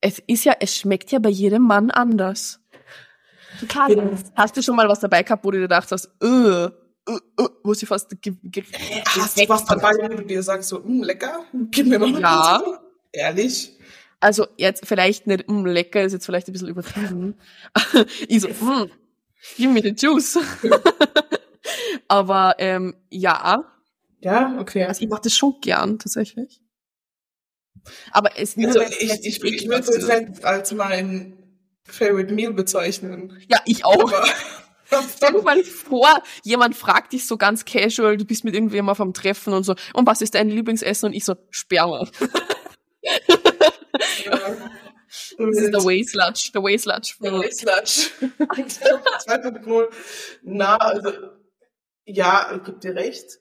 es 0.02 0.20
ist 0.28 0.46
ja, 0.46 0.56
es 0.60 0.76
schmeckt 0.76 1.12
ja 1.12 1.20
bei 1.20 1.30
jedem 1.30 1.64
Mann 1.64 1.92
anders. 1.92 2.59
Total. 3.60 4.18
Hast 4.36 4.58
du 4.58 4.62
schon 4.62 4.76
mal 4.76 4.88
was 4.88 5.00
dabei 5.00 5.24
gehabt, 5.24 5.44
wo 5.44 5.52
du 5.52 5.58
dir 5.58 5.64
gedacht 5.64 5.92
hast, 5.92 6.10
äh, 6.22 6.28
äh, 6.28 6.70
äh, 7.08 7.48
wo 7.64 7.74
sie 7.74 7.86
fast 7.86 8.10
ge 8.22 8.34
ge 8.44 8.64
Hast 9.06 9.38
du 9.40 9.50
was 9.50 9.66
dabei, 9.66 9.92
wo 10.02 10.08
du 10.18 10.24
dir 10.26 10.44
sagst 10.44 10.70
so, 10.70 10.84
hm, 10.84 11.04
lecker, 11.04 11.44
gib 11.72 11.88
mir 11.88 12.00
mal 12.00 12.20
Ja. 12.20 12.60
kurz. 12.64 12.80
Ehrlich? 13.12 13.76
Also 14.20 14.48
jetzt 14.58 14.86
vielleicht 14.86 15.26
nicht, 15.28 15.50
mm, 15.50 15.66
lecker 15.66 16.04
ist 16.04 16.14
jetzt 16.14 16.26
vielleicht 16.26 16.48
ein 16.48 16.54
bisschen 16.54 16.68
übertrieben. 16.68 17.36
ich 18.28 18.42
so, 18.42 18.50
mm, 18.50 18.92
give 19.58 19.70
me 19.72 19.82
the 19.82 19.90
juice. 19.98 20.38
Aber 22.08 22.56
ähm, 22.60 22.96
ja, 23.10 23.64
Ja, 24.20 24.58
okay. 24.60 24.84
also 24.86 25.02
ich 25.02 25.10
mache 25.10 25.22
das 25.24 25.36
schon 25.36 25.56
gern 25.62 25.98
tatsächlich. 26.00 26.62
Aber 28.12 28.32
es 28.36 28.50
ist 28.50 28.58
nicht 28.58 28.68
Also 28.68 28.80
so, 28.82 28.86
ich, 29.00 29.26
ich, 29.26 29.44
ich 29.44 29.68
würde 29.70 29.90
es 29.90 30.08
jetzt 30.08 30.44
als 30.44 30.74
mein 30.74 31.39
Favorite 31.92 32.34
Meal 32.34 32.54
bezeichnen. 32.54 33.42
ja, 33.50 33.60
ich 33.66 33.86
auch. 33.86 34.12
Aber 34.12 34.26
Stell 35.16 35.34
dir 35.34 35.44
mal 35.44 35.64
vor, 35.64 36.24
jemand 36.44 36.76
fragt 36.76 37.14
dich 37.14 37.28
so 37.28 37.38
ganz 37.38 37.64
casual, 37.64 38.18
du 38.18 38.26
bist 38.26 38.44
mit 38.44 38.56
irgendwem 38.56 38.90
auf 38.90 39.00
einem 39.00 39.14
Treffen 39.14 39.54
und 39.54 39.64
so, 39.64 39.76
und 39.94 40.08
was 40.08 40.22
ist 40.22 40.34
dein 40.34 40.50
Lieblingsessen? 40.50 41.08
Und 41.10 41.14
ich 41.14 41.26
so, 41.26 41.36
Sperma. 41.52 42.08
Das 45.38 45.58
ist 45.58 45.74
der 45.74 45.84
Waysludge, 45.84 46.52
der 46.54 46.62
Waysludge. 46.62 47.16
Wastelatch. 47.20 48.12
Zweiter 49.24 49.52
Null. 49.52 49.90
Na, 50.44 50.78
also, 50.78 51.12
ja, 52.06 52.56
ich 52.56 52.64
geb 52.64 52.80
dir 52.82 52.96
recht. 52.96 53.40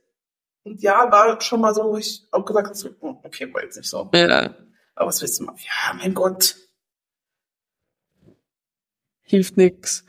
Und 0.64 0.80
ja, 0.82 1.10
war 1.10 1.40
schon 1.40 1.60
mal 1.60 1.74
so, 1.74 1.84
wo 1.84 1.96
ich 1.96 2.26
auch 2.30 2.44
gesagt 2.44 2.68
habe, 2.68 2.76
so, 2.76 2.88
hm, 2.88 3.18
okay, 3.22 3.52
war 3.52 3.62
jetzt 3.62 3.76
nicht 3.76 3.88
so. 3.88 4.08
Ja. 4.14 4.54
Aber 4.94 5.08
was 5.08 5.20
willst 5.20 5.40
du 5.40 5.44
machen? 5.44 5.58
Ja, 5.58 5.94
mein 5.94 6.14
Gott. 6.14 6.56
Hilft 9.28 9.56
nix. 9.56 10.04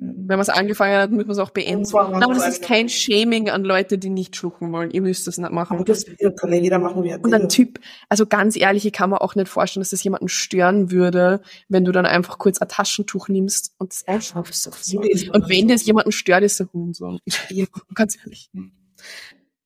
Wenn 0.00 0.26
man 0.28 0.40
es 0.40 0.48
angefangen 0.48 0.96
hat, 0.96 1.10
muss 1.10 1.24
man 1.24 1.32
es 1.32 1.38
auch 1.38 1.50
beenden. 1.50 1.92
War 1.92 2.14
Aber 2.22 2.32
das 2.32 2.46
ist 2.46 2.62
kein 2.62 2.88
Shaming 2.88 3.50
an 3.50 3.64
Leute, 3.64 3.98
die 3.98 4.10
nicht 4.10 4.36
schlucken 4.36 4.70
wollen. 4.72 4.92
Ihr 4.92 5.02
müsst 5.02 5.26
das 5.26 5.38
nicht 5.38 5.50
machen. 5.50 5.74
Aber 5.74 5.84
das 5.84 6.06
kann 6.36 6.52
ja 6.52 6.60
jeder 6.60 6.78
machen, 6.78 7.02
wie 7.02 7.08
er 7.08 7.20
Und 7.22 7.34
ein. 7.34 7.48
Typ, 7.48 7.80
also 8.08 8.24
ganz 8.24 8.56
ehrlich, 8.56 8.86
ich 8.86 8.92
kann 8.92 9.10
mir 9.10 9.20
auch 9.20 9.34
nicht 9.34 9.48
vorstellen, 9.48 9.80
dass 9.80 9.90
das 9.90 10.04
jemanden 10.04 10.28
stören 10.28 10.92
würde, 10.92 11.40
wenn 11.68 11.84
du 11.84 11.90
dann 11.90 12.06
einfach 12.06 12.38
kurz 12.38 12.58
ein 12.58 12.68
Taschentuch 12.68 13.26
nimmst 13.26 13.74
und 13.78 13.92
es 13.92 14.06
einschaffst. 14.06 14.68
Und 14.68 15.48
wenn 15.48 15.66
das 15.66 15.84
jemanden 15.84 16.12
stört, 16.12 16.44
ist 16.44 16.60
der 16.60 16.72
Hund 16.72 16.94
so. 16.94 17.18
Ja, 17.48 17.64
ganz 17.94 18.16
ehrlich. 18.18 18.50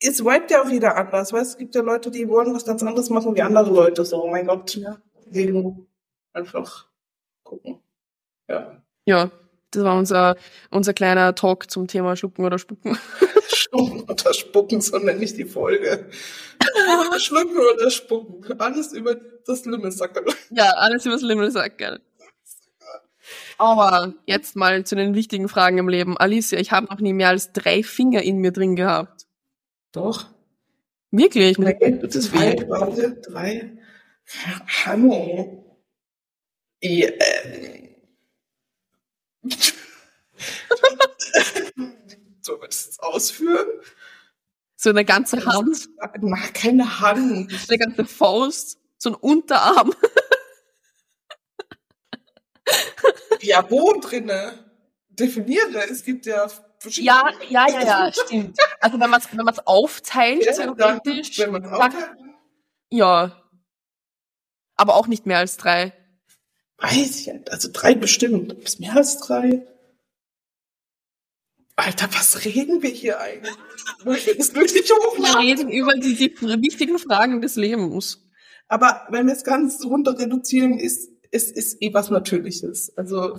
es 0.01 0.25
vibet 0.25 0.51
ja 0.51 0.63
auch 0.63 0.71
jeder 0.71 0.97
anders, 0.97 1.35
weißt 1.35 1.43
du? 1.43 1.53
Es 1.53 1.59
gibt 1.59 1.75
ja 1.75 1.83
Leute, 1.83 2.11
die 2.11 2.27
wollen 2.27 2.55
was 2.55 2.65
ganz 2.65 2.83
anderes 2.83 3.11
machen 3.11 3.35
wie 3.35 3.43
andere 3.43 3.71
Leute, 3.71 4.03
so, 4.07 4.25
oh 4.25 4.31
mein 4.31 4.47
Gott. 4.47 4.77
Ja. 4.77 4.97
Deswegen 5.27 5.87
einfach 6.33 6.87
gucken. 7.43 7.83
Ja. 8.49 8.83
Ja, 9.07 9.31
das 9.73 9.85
war 9.85 9.99
unser, 9.99 10.37
unser 10.71 10.93
kleiner 10.93 11.35
Talk 11.35 11.71
zum 11.71 11.87
Thema 11.87 12.15
Schlucken 12.17 12.45
oder 12.45 12.59
Spucken. 12.59 12.99
Schlucken 13.49 14.03
oder 14.03 14.35
Spucken, 14.35 14.81
so 14.81 14.99
nenne 14.99 15.25
ich 15.25 15.35
die 15.35 15.45
Folge. 15.45 16.09
Schlucken 17.19 17.57
oder 17.57 17.91
Spucken. 17.91 18.61
Alles 18.61 18.93
über 18.93 19.17
das 19.47 19.65
Lümmelsacker. 19.65 20.23
Ja, 20.51 20.73
alles 20.77 21.07
übers 21.07 21.23
Limmel 21.23 21.51
sagt, 21.51 21.79
gell. 21.79 22.01
Aber 23.59 24.15
jetzt 24.27 24.57
mal 24.57 24.85
zu 24.85 24.97
den 24.97 25.15
wichtigen 25.15 25.49
Fragen 25.49 25.79
im 25.79 25.89
Leben. 25.89 26.17
Alicia, 26.19 26.59
ich 26.59 26.73
habe 26.73 26.87
noch 26.87 27.01
nie 27.01 27.13
mehr 27.13 27.29
als 27.29 27.53
drei 27.53 27.83
Finger 27.83 28.23
in 28.23 28.39
mir 28.39 28.53
drin 28.53 28.77
gehabt. 28.77 29.27
Doch. 29.93 30.27
Wirklich? 31.11 31.59
Mit 31.59 31.79
tut 31.79 32.15
das 32.15 32.31
drei, 32.31 32.53
weh? 32.53 32.69
warte, 32.69 33.21
drei. 33.21 33.79
Hallo. 34.85 35.65
Ja, 36.81 37.09
ähm. 37.45 37.92
Soll 42.43 42.59
man 42.59 42.69
das 42.69 42.87
jetzt 42.87 43.03
ausführen? 43.03 43.67
So 44.77 44.91
eine 44.91 45.05
ganze 45.05 45.45
Hand, 45.47 45.89
Na, 46.21 46.39
keine 46.53 47.01
Hand. 47.01 47.53
eine 47.69 47.79
ganze 47.79 48.05
Faust, 48.05 48.79
so 48.99 49.11
ein 49.11 49.15
Unterarm. 49.15 49.95
Ja, 53.41 53.69
wo 53.71 53.93
drinne? 54.01 54.71
Definiere. 55.09 55.89
Es 55.91 56.05
gibt 56.05 56.27
ja 56.27 56.49
verschiedene. 56.79 57.07
Ja, 57.07 57.33
ja, 57.49 57.69
ja, 57.69 57.83
ja, 58.07 58.13
stimmt. 58.25 58.57
Also 58.81 59.01
wenn 59.01 59.11
man 59.11 59.21
es 59.21 59.29
wenn 59.37 59.45
man's 59.45 59.59
aufteilt, 59.67 60.45
Ja, 60.47 60.53
dann, 60.75 60.77
theoretisch, 61.03 61.39
wenn 61.41 61.51
man 61.51 61.63
dann- 61.65 61.75
auch 61.75 61.89
ja. 62.91 63.43
Aber 64.77 64.95
auch 64.95 65.09
nicht 65.09 65.27
mehr 65.27 65.39
als 65.39 65.57
drei. 65.57 65.93
Weiß 66.79 67.21
ich 67.21 67.27
nicht. 67.27 67.51
Also 67.51 67.69
drei 67.73 67.95
bestimmt. 67.95 68.53
Ist 68.55 68.81
mehr 68.81 68.97
als 68.97 69.19
drei. 69.19 69.67
Alter, 71.77 72.09
was 72.13 72.45
reden 72.45 72.83
wir 72.83 72.91
hier 72.91 73.21
eigentlich? 73.21 73.55
Wir 74.05 74.15
reden 75.41 75.71
über 75.71 75.95
die, 75.95 76.15
die 76.15 76.41
wichtigen 76.63 76.99
Fragen 76.99 77.41
des 77.41 77.57
Lebens. 77.57 78.23
Aber 78.69 79.07
wenn 79.11 79.27
wir 79.27 79.33
es 79.33 79.45
ganz 79.45 79.85
runter 79.85 80.19
reduzieren, 80.19 80.79
ist, 80.79 81.11
ist, 81.31 81.57
ist 81.57 81.83
eh 81.83 81.93
was 81.95 82.11
Natürliches. 82.11 82.97
Also, 82.97 83.39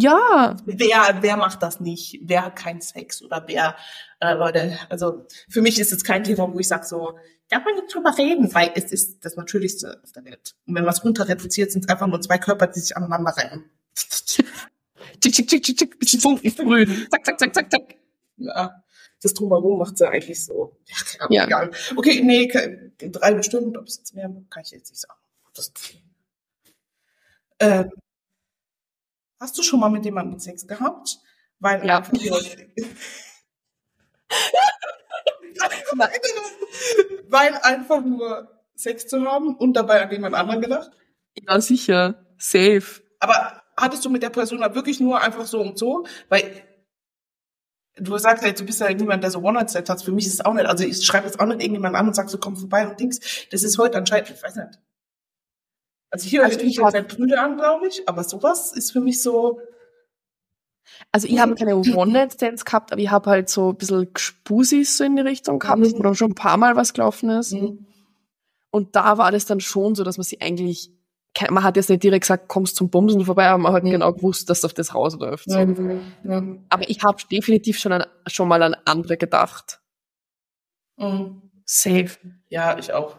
Ja, 0.00 0.56
wer, 0.64 1.18
wer 1.20 1.36
macht 1.36 1.62
das 1.62 1.80
nicht? 1.80 2.20
Wer 2.22 2.44
hat 2.46 2.56
keinen 2.56 2.80
Sex? 2.80 3.22
Oder 3.22 3.44
wer, 3.46 3.76
äh, 4.20 4.34
Leute, 4.34 4.78
also, 4.88 5.26
für 5.48 5.62
mich 5.62 5.78
ist 5.78 5.92
es 5.92 6.04
kein 6.04 6.24
Thema, 6.24 6.52
wo 6.52 6.58
ich 6.58 6.68
sage 6.68 6.86
so, 6.86 7.18
da 7.48 7.56
kann 7.56 7.64
man 7.64 7.82
nicht 7.82 7.94
drüber 7.94 8.16
reden, 8.18 8.52
weil 8.54 8.70
es 8.74 8.92
ist 8.92 9.24
das 9.24 9.36
Natürlichste 9.36 10.00
auf 10.04 10.12
der 10.12 10.24
Welt. 10.24 10.54
Und 10.66 10.74
wenn 10.74 10.84
man 10.84 10.92
es 10.92 11.02
runter 11.04 11.28
reduziert, 11.28 11.72
sind 11.72 11.84
es 11.84 11.88
einfach 11.88 12.06
nur 12.06 12.20
zwei 12.20 12.38
Körper, 12.38 12.66
die 12.66 12.80
sich 12.80 12.96
aneinander 12.96 13.30
reiben. 13.36 13.70
Tick, 15.20 15.32
tick, 15.32 15.48
tick, 15.48 15.62
tick, 15.64 15.76
tick, 15.76 15.98
bisschen 15.98 16.20
Funken 16.20 16.50
sprühen. 16.50 17.06
Zack, 17.10 17.24
zack, 17.26 17.40
zack, 17.40 17.54
zack, 17.54 17.70
zack. 17.72 17.94
Ja, 18.36 18.84
das 19.22 19.34
Drumherum 19.34 19.78
macht 19.78 19.98
ja 19.98 20.10
eigentlich 20.10 20.44
so. 20.44 20.76
Ja, 21.18 21.26
Ja. 21.30 21.44
egal. 21.46 21.70
Okay, 21.96 22.20
nee, 22.22 22.46
drei 22.98 23.34
bestimmt, 23.34 23.76
ob 23.76 23.86
es 23.86 23.96
jetzt 23.96 24.14
mehr, 24.14 24.28
kann 24.50 24.62
ich 24.64 24.70
jetzt 24.70 24.90
nicht 24.90 25.00
sagen. 25.00 25.18
Das, 25.54 25.72
ähm, 27.58 27.90
hast 29.40 29.56
du 29.58 29.62
schon 29.62 29.80
mal 29.80 29.90
mit 29.90 30.04
jemandem 30.04 30.38
Sex 30.38 30.66
gehabt? 30.66 31.18
Weil 31.60 31.84
Ja. 31.86 31.98
einfach 31.98 32.12
nur, 32.12 32.40
weil 37.28 37.54
einfach 37.62 38.04
nur 38.04 38.48
Sex 38.74 39.06
zu 39.08 39.24
haben 39.24 39.56
und 39.56 39.74
dabei 39.74 40.02
an 40.02 40.10
jemand 40.10 40.34
anderen 40.34 40.60
gedacht? 40.60 40.90
Ja, 41.34 41.60
sicher. 41.60 42.24
Safe. 42.38 43.02
Aber 43.20 43.62
hattest 43.76 44.04
du 44.04 44.10
mit 44.10 44.22
der 44.22 44.30
Person 44.30 44.60
da 44.60 44.74
wirklich 44.74 45.00
nur 45.00 45.20
einfach 45.20 45.46
so 45.46 45.60
und 45.60 45.78
so? 45.78 46.06
Weil 46.28 46.62
du 47.96 48.16
sagst 48.18 48.44
jetzt, 48.44 48.60
du 48.60 48.66
bist 48.66 48.80
ja 48.80 48.92
niemand, 48.92 49.24
der 49.24 49.30
so 49.30 49.40
One-Night-Stand 49.40 49.88
hat. 49.88 50.02
Für 50.02 50.12
mich 50.12 50.26
ist 50.26 50.34
es 50.34 50.44
auch 50.44 50.54
nicht. 50.54 50.66
Also 50.66 50.84
ich 50.84 51.04
schreibe 51.04 51.26
jetzt 51.26 51.40
auch 51.40 51.46
nicht 51.46 51.60
irgendjemand 51.60 51.96
an 51.96 52.06
und 52.06 52.14
sag 52.14 52.30
so, 52.30 52.38
komm 52.38 52.56
vorbei 52.56 52.86
und 52.86 53.00
Dings. 53.00 53.18
Das 53.50 53.62
ist 53.64 53.78
heute 53.78 53.98
anscheinend, 53.98 54.30
ich 54.30 54.42
weiß 54.42 54.56
nicht. 54.56 54.78
Also 56.10 56.28
hier 56.28 56.44
Also 56.44 56.60
ich 56.60 56.78
hab- 56.80 56.94
ein 56.94 57.06
Brüder 57.06 57.42
an, 57.42 57.56
glaube 57.56 57.88
ich. 57.88 58.08
Aber 58.08 58.24
sowas 58.24 58.72
ist 58.72 58.92
für 58.92 59.00
mich 59.00 59.22
so, 59.22 59.60
Also 61.12 61.28
ich 61.28 61.38
habe 61.38 61.54
keine 61.54 61.76
One-Night-Stands 61.76 62.64
gehabt, 62.64 62.92
aber 62.92 63.00
ich 63.02 63.10
habe 63.10 63.28
halt 63.30 63.48
so 63.50 63.70
ein 63.70 63.76
bisschen 63.76 64.10
Gspusis 64.12 64.96
so 64.96 65.04
in 65.04 65.16
die 65.16 65.22
Richtung 65.22 65.58
gehabt, 65.58 65.80
Mhm. 65.80 65.92
wo 65.98 66.02
dann 66.02 66.14
schon 66.14 66.30
ein 66.30 66.34
paar 66.34 66.56
Mal 66.56 66.76
was 66.76 66.94
gelaufen 66.94 67.28
ist. 67.30 67.52
hm, 67.52 67.84
Und 68.70 68.96
da 68.96 69.16
war 69.18 69.30
das 69.32 69.44
dann 69.46 69.60
schon 69.60 69.94
so, 69.94 70.02
dass 70.04 70.16
man 70.18 70.24
sie 70.24 70.40
eigentlich, 70.40 70.90
man 71.50 71.62
hat 71.62 71.76
jetzt 71.76 71.88
nicht 71.90 72.02
direkt 72.02 72.22
gesagt, 72.24 72.48
kommst 72.48 72.76
zum 72.76 72.88
Bumsen 72.90 73.24
vorbei, 73.24 73.46
aber 73.48 73.58
man 73.62 73.72
hat 73.72 73.84
Mhm. 73.84 73.90
genau 73.90 74.12
gewusst, 74.12 74.48
dass 74.50 74.64
auf 74.64 74.72
das 74.74 74.94
rausläuft. 74.94 75.44
So. 75.50 75.58
ja, 75.58 75.66
ja, 76.24 76.42
Aber 76.70 76.88
ich 76.88 77.02
habe 77.02 77.22
definitiv 77.30 77.78
schon, 77.78 77.92
an, 77.92 78.04
schon 78.26 78.48
mal 78.48 78.62
an 78.62 78.74
andere 78.86 79.16
gedacht. 79.18 79.80
hm. 80.98 81.42
Safe. 81.64 82.16
ja, 82.48 82.78
ich 82.78 82.92
auch. 82.94 83.16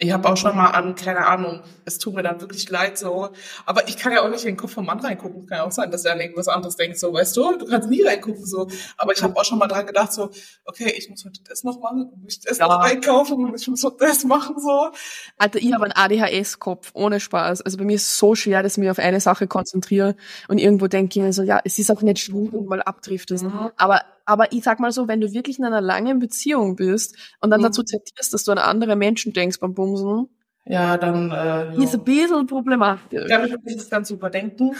Ich 0.00 0.12
habe 0.12 0.28
auch 0.28 0.36
schon 0.36 0.56
mal 0.56 0.68
an, 0.70 0.94
keine 0.94 1.26
Ahnung, 1.26 1.60
es 1.84 1.98
tut 1.98 2.14
mir 2.14 2.22
dann 2.22 2.40
wirklich 2.40 2.70
leid 2.70 2.96
so. 2.96 3.30
Aber 3.66 3.88
ich 3.88 3.96
kann 3.96 4.12
ja 4.12 4.22
auch 4.22 4.28
nicht 4.28 4.44
in 4.44 4.50
den 4.52 4.56
Kopf 4.56 4.74
vom 4.74 4.86
Mann 4.86 5.00
reingucken. 5.00 5.46
Kann 5.46 5.58
ja 5.58 5.64
auch 5.64 5.72
sein, 5.72 5.90
dass 5.90 6.04
er 6.04 6.12
an 6.12 6.20
irgendwas 6.20 6.46
anderes 6.46 6.76
denkt, 6.76 7.00
so, 7.00 7.12
weißt 7.12 7.36
du, 7.36 7.56
du 7.58 7.66
kannst 7.66 7.90
nie 7.90 8.02
reingucken, 8.02 8.46
so. 8.46 8.68
Aber 8.96 9.12
ich 9.12 9.20
habe 9.24 9.36
auch 9.36 9.44
schon 9.44 9.58
mal 9.58 9.66
dran 9.66 9.86
gedacht, 9.86 10.12
so, 10.12 10.30
okay, 10.64 10.94
ich 10.96 11.10
muss 11.10 11.24
heute 11.24 11.40
das 11.48 11.64
noch 11.64 11.80
machen, 11.80 12.12
ich 12.16 12.22
muss 12.22 12.38
das 12.40 12.58
Ja. 12.58 12.68
noch 12.68 12.78
einkaufen 12.78 13.44
und 13.44 13.60
ich 13.60 13.66
muss 13.66 13.82
noch 13.82 13.96
das 13.96 14.22
machen, 14.22 14.54
so. 14.60 14.90
Alter, 15.36 15.58
ich 15.58 15.72
habe 15.72 15.84
einen 15.84 15.92
ADHS-Kopf, 15.94 16.90
ohne 16.94 17.18
Spaß. 17.18 17.62
Also 17.62 17.76
bei 17.76 17.84
mir 17.84 17.96
ist 17.96 18.02
es 18.06 18.18
so 18.18 18.36
schwer, 18.36 18.62
dass 18.62 18.74
ich 18.74 18.78
mich 18.78 18.90
auf 18.90 19.00
eine 19.00 19.20
Sache 19.20 19.48
konzentriere 19.48 20.14
und 20.46 20.58
irgendwo 20.58 20.86
denke 20.86 21.18
ich 21.18 21.24
mir 21.24 21.32
so, 21.32 21.42
ja, 21.42 21.60
es 21.64 21.76
ist 21.80 21.90
auch 21.90 22.02
nicht 22.02 22.20
schlimm, 22.20 22.52
wenn 22.52 22.62
du 22.62 22.68
mal 22.68 22.82
abdriftest. 22.82 23.42
Mhm. 23.42 23.70
Aber, 23.76 24.02
aber 24.28 24.52
ich 24.52 24.62
sag 24.62 24.78
mal 24.78 24.92
so, 24.92 25.08
wenn 25.08 25.20
du 25.20 25.32
wirklich 25.32 25.58
in 25.58 25.64
einer 25.64 25.80
langen 25.80 26.18
Beziehung 26.18 26.76
bist 26.76 27.16
und 27.40 27.50
dann 27.50 27.60
Mhm. 27.60 27.64
dazu 27.64 27.82
zitierst, 27.82 28.32
dass 28.34 28.44
du 28.44 28.52
an 28.52 28.58
andere 28.58 28.94
Menschen 28.94 29.32
denkst 29.32 29.58
beim 29.58 29.74
Bumsen, 29.74 30.28
Ja, 30.66 30.98
dann, 30.98 31.30
äh, 31.32 31.82
ist 31.82 31.94
ein 31.94 32.04
bisschen 32.04 32.46
problematisch. 32.46 33.24
Damit 33.28 33.50
muss 33.52 33.72
ich 33.72 33.76
das 33.78 33.88
Ganze 33.90 34.12
überdenken. 34.14 34.74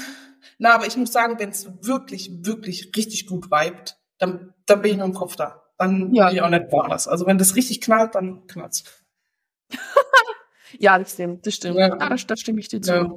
Na, 0.58 0.74
aber 0.74 0.86
ich 0.86 0.96
muss 0.98 1.12
sagen, 1.12 1.38
wenn 1.38 1.48
es 1.48 1.66
wirklich, 1.82 2.30
wirklich 2.44 2.92
richtig 2.94 3.26
gut 3.26 3.46
vibet, 3.50 3.96
dann, 4.18 4.52
dann 4.66 4.82
bin 4.82 4.90
ich 4.92 4.96
nur 4.98 5.06
im 5.06 5.14
Kopf 5.14 5.36
da. 5.36 5.62
Dann 5.78 6.12
Ja. 6.14 6.26
bin 6.26 6.36
ich 6.36 6.42
auch 6.42 6.50
nicht 6.50 6.70
woanders. 6.70 7.08
Also 7.08 7.24
wenn 7.26 7.38
das 7.38 7.56
richtig 7.56 7.80
knallt, 7.80 8.14
dann 8.14 8.46
knallt's. 8.46 8.84
Ja, 10.78 10.98
das 10.98 11.12
stimmt, 11.14 11.46
das 11.46 11.54
stimmt. 11.54 11.76
Ja. 11.78 11.88
Ja. 11.88 12.08
das, 12.10 12.26
das 12.26 12.40
stimme 12.40 12.60
ich 12.60 12.68
dir 12.68 12.82
zu. 12.82 12.92
Ja. 12.92 13.08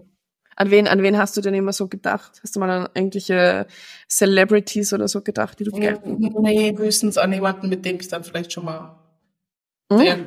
An 0.55 0.69
wen, 0.69 0.87
an 0.87 1.01
wen 1.01 1.17
hast 1.17 1.37
du 1.37 1.41
denn 1.41 1.53
immer 1.53 1.73
so 1.73 1.87
gedacht? 1.87 2.39
Hast 2.43 2.55
du 2.55 2.59
mal 2.59 2.69
an 2.69 2.89
irgendwelche 2.93 3.67
Celebrities 4.09 4.93
oder 4.93 5.07
so 5.07 5.21
gedacht, 5.21 5.59
die 5.59 5.63
du 5.63 5.71
gerne 5.71 5.99
nee, 6.05 6.75
höchstens 6.77 7.17
an 7.17 7.31
jemanden, 7.33 7.69
mit 7.69 7.85
dem 7.85 7.99
ich 7.99 8.07
dann 8.09 8.23
vielleicht 8.23 8.51
schon 8.53 8.65
mal, 8.65 8.97
Hm? 9.91 9.99
der, 9.99 10.17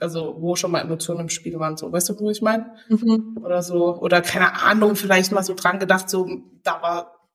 also 0.00 0.36
wo 0.38 0.54
schon 0.54 0.70
mal 0.70 0.80
Emotionen 0.80 1.20
im 1.20 1.28
Spiel 1.30 1.58
waren, 1.58 1.76
so, 1.78 1.90
weißt 1.90 2.10
du, 2.10 2.20
wo 2.20 2.30
ich 2.30 2.42
meine? 2.42 2.74
Mhm. 2.88 3.38
Oder 3.42 3.62
so, 3.62 3.98
oder 3.98 4.20
keine 4.20 4.62
Ahnung, 4.62 4.96
vielleicht 4.96 5.32
mal 5.32 5.42
so 5.42 5.54
dran 5.54 5.78
gedacht, 5.78 6.10
so, 6.10 6.28
da 6.62 6.82
war, 6.82 7.28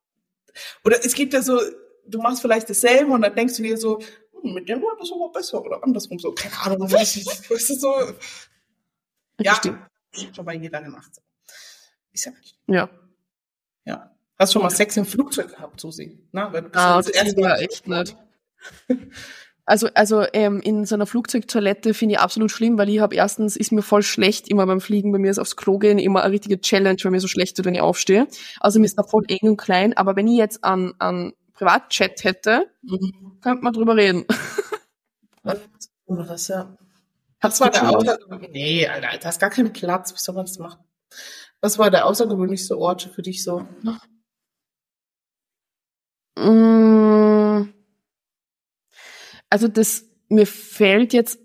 oder 0.84 0.98
es 1.04 1.16
gibt 1.16 1.34
ja 1.34 1.42
so, 1.42 1.60
du 2.08 2.20
machst 2.20 2.42
vielleicht 2.42 2.70
dasselbe 2.70 3.12
und 3.12 3.22
dann 3.22 3.36
denkst 3.36 3.58
du 3.58 3.64
dir 3.64 3.78
so, 3.78 4.00
hm, 4.42 4.54
mit 4.54 4.70
dem 4.70 4.82
war 4.82 4.96
das 5.00 5.12
aber 5.12 5.32
besser 5.32 5.64
oder 5.64 5.84
andersrum, 5.84 6.20
so, 6.20 6.32
keine 6.32 6.60
Ahnung, 6.64 6.92
weißt 6.92 7.16
du, 7.50 7.76
so, 7.76 7.94
ja, 9.42 9.60
schon 10.36 10.46
bei 10.46 10.56
jeder 10.56 10.82
gemacht. 10.82 11.12
Ist 12.14 12.26
ja 12.26 12.32
nicht, 12.32 12.58
Ja. 12.68 12.90
ja. 13.86 14.12
Hast 14.38 14.54
schon 14.54 14.62
mal 14.62 14.70
Sex 14.70 14.96
im 14.98 15.06
Flugzeug 15.06 15.50
gehabt, 15.50 15.80
Susi? 15.82 16.18
Na, 16.32 16.52
weil 16.54 16.62
du 16.64 16.70
bist 16.70 16.82
Ah, 16.84 16.96
das 16.98 17.10
erste 17.10 17.42
war 17.42 17.50
Mal- 17.50 17.62
echt 17.62 17.88
nicht. 17.88 18.16
Also, 19.66 19.88
also 19.94 20.26
ähm, 20.34 20.62
in 20.62 20.86
so 20.86 20.96
einer 20.96 21.06
Flugzeugtoilette 21.06 21.94
finde 21.94 22.16
ich 22.16 22.20
absolut 22.20 22.50
schlimm, 22.50 22.78
weil 22.80 22.90
ich 22.90 23.00
habe 23.00 23.14
erstens, 23.16 23.56
ist 23.56 23.72
mir 23.72 23.84
voll 23.84 24.02
schlecht 24.02 24.48
immer 24.48 24.66
beim 24.66 24.82
Fliegen, 24.82 25.12
bei 25.12 25.20
mir 25.20 25.30
ist 25.30 25.38
aufs 25.38 25.56
Klo 25.58 25.78
gehen 25.78 26.00
immer 26.00 26.24
eine 26.24 26.34
richtige 26.34 26.60
Challenge, 26.60 26.98
weil 27.04 27.12
mir 27.12 27.20
so 27.20 27.28
schlecht 27.28 27.58
wird, 27.58 27.66
wenn 27.68 27.76
ich 27.76 27.82
aufstehe. 27.82 28.28
Also 28.60 28.80
mir 28.80 28.86
ist 28.86 28.98
da 28.98 29.04
voll 29.04 29.26
eng 29.28 29.42
und 29.50 29.58
klein, 29.58 29.96
aber 29.96 30.16
wenn 30.16 30.28
ich 30.28 30.38
jetzt 30.38 30.64
an, 30.64 30.94
an 30.98 31.34
Privatchat 31.54 32.24
hätte, 32.24 32.72
Mhm. 32.82 33.38
könnte 33.42 33.64
man 33.64 33.74
drüber 33.74 33.96
reden. 33.96 34.26
Was, 36.08 36.48
ja. 36.48 36.76
Hat's 37.42 37.62
war 37.62 37.70
der 37.70 37.84
mal? 37.84 37.96
Außer 37.96 38.18
Nee, 38.52 38.88
Alter, 38.88 39.18
da 39.20 39.30
ist 39.30 39.40
gar 39.40 39.50
kein 39.50 39.72
Platz. 39.72 40.12
Wie 40.14 40.18
soll 40.20 40.36
man 40.36 40.46
das 40.46 40.58
machen? 40.60 40.80
Was 41.62 41.78
war 41.78 41.92
der 41.92 42.06
außergewöhnlichste 42.06 42.78
Ort 42.78 43.04
für 43.04 43.22
dich 43.22 43.44
so? 43.44 43.68
Mm. 46.38 47.74
Also 49.50 49.68
das, 49.68 50.06
mir 50.30 50.48
fällt 50.48 51.14
jetzt, 51.14 51.40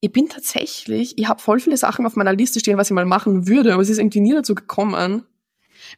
ich 0.00 0.12
bin 0.12 0.28
tatsächlich, 0.28 1.18
ich 1.18 1.28
habe 1.28 1.42
voll 1.42 1.60
viele 1.60 1.76
Sachen 1.76 2.06
auf 2.06 2.16
meiner 2.16 2.32
Liste 2.32 2.60
stehen, 2.60 2.78
was 2.78 2.88
ich 2.88 2.94
mal 2.94 3.04
machen 3.04 3.48
würde, 3.48 3.72
aber 3.74 3.82
es 3.82 3.90
ist 3.90 3.98
irgendwie 3.98 4.20
nie 4.20 4.32
dazu 4.32 4.54
gekommen, 4.54 5.24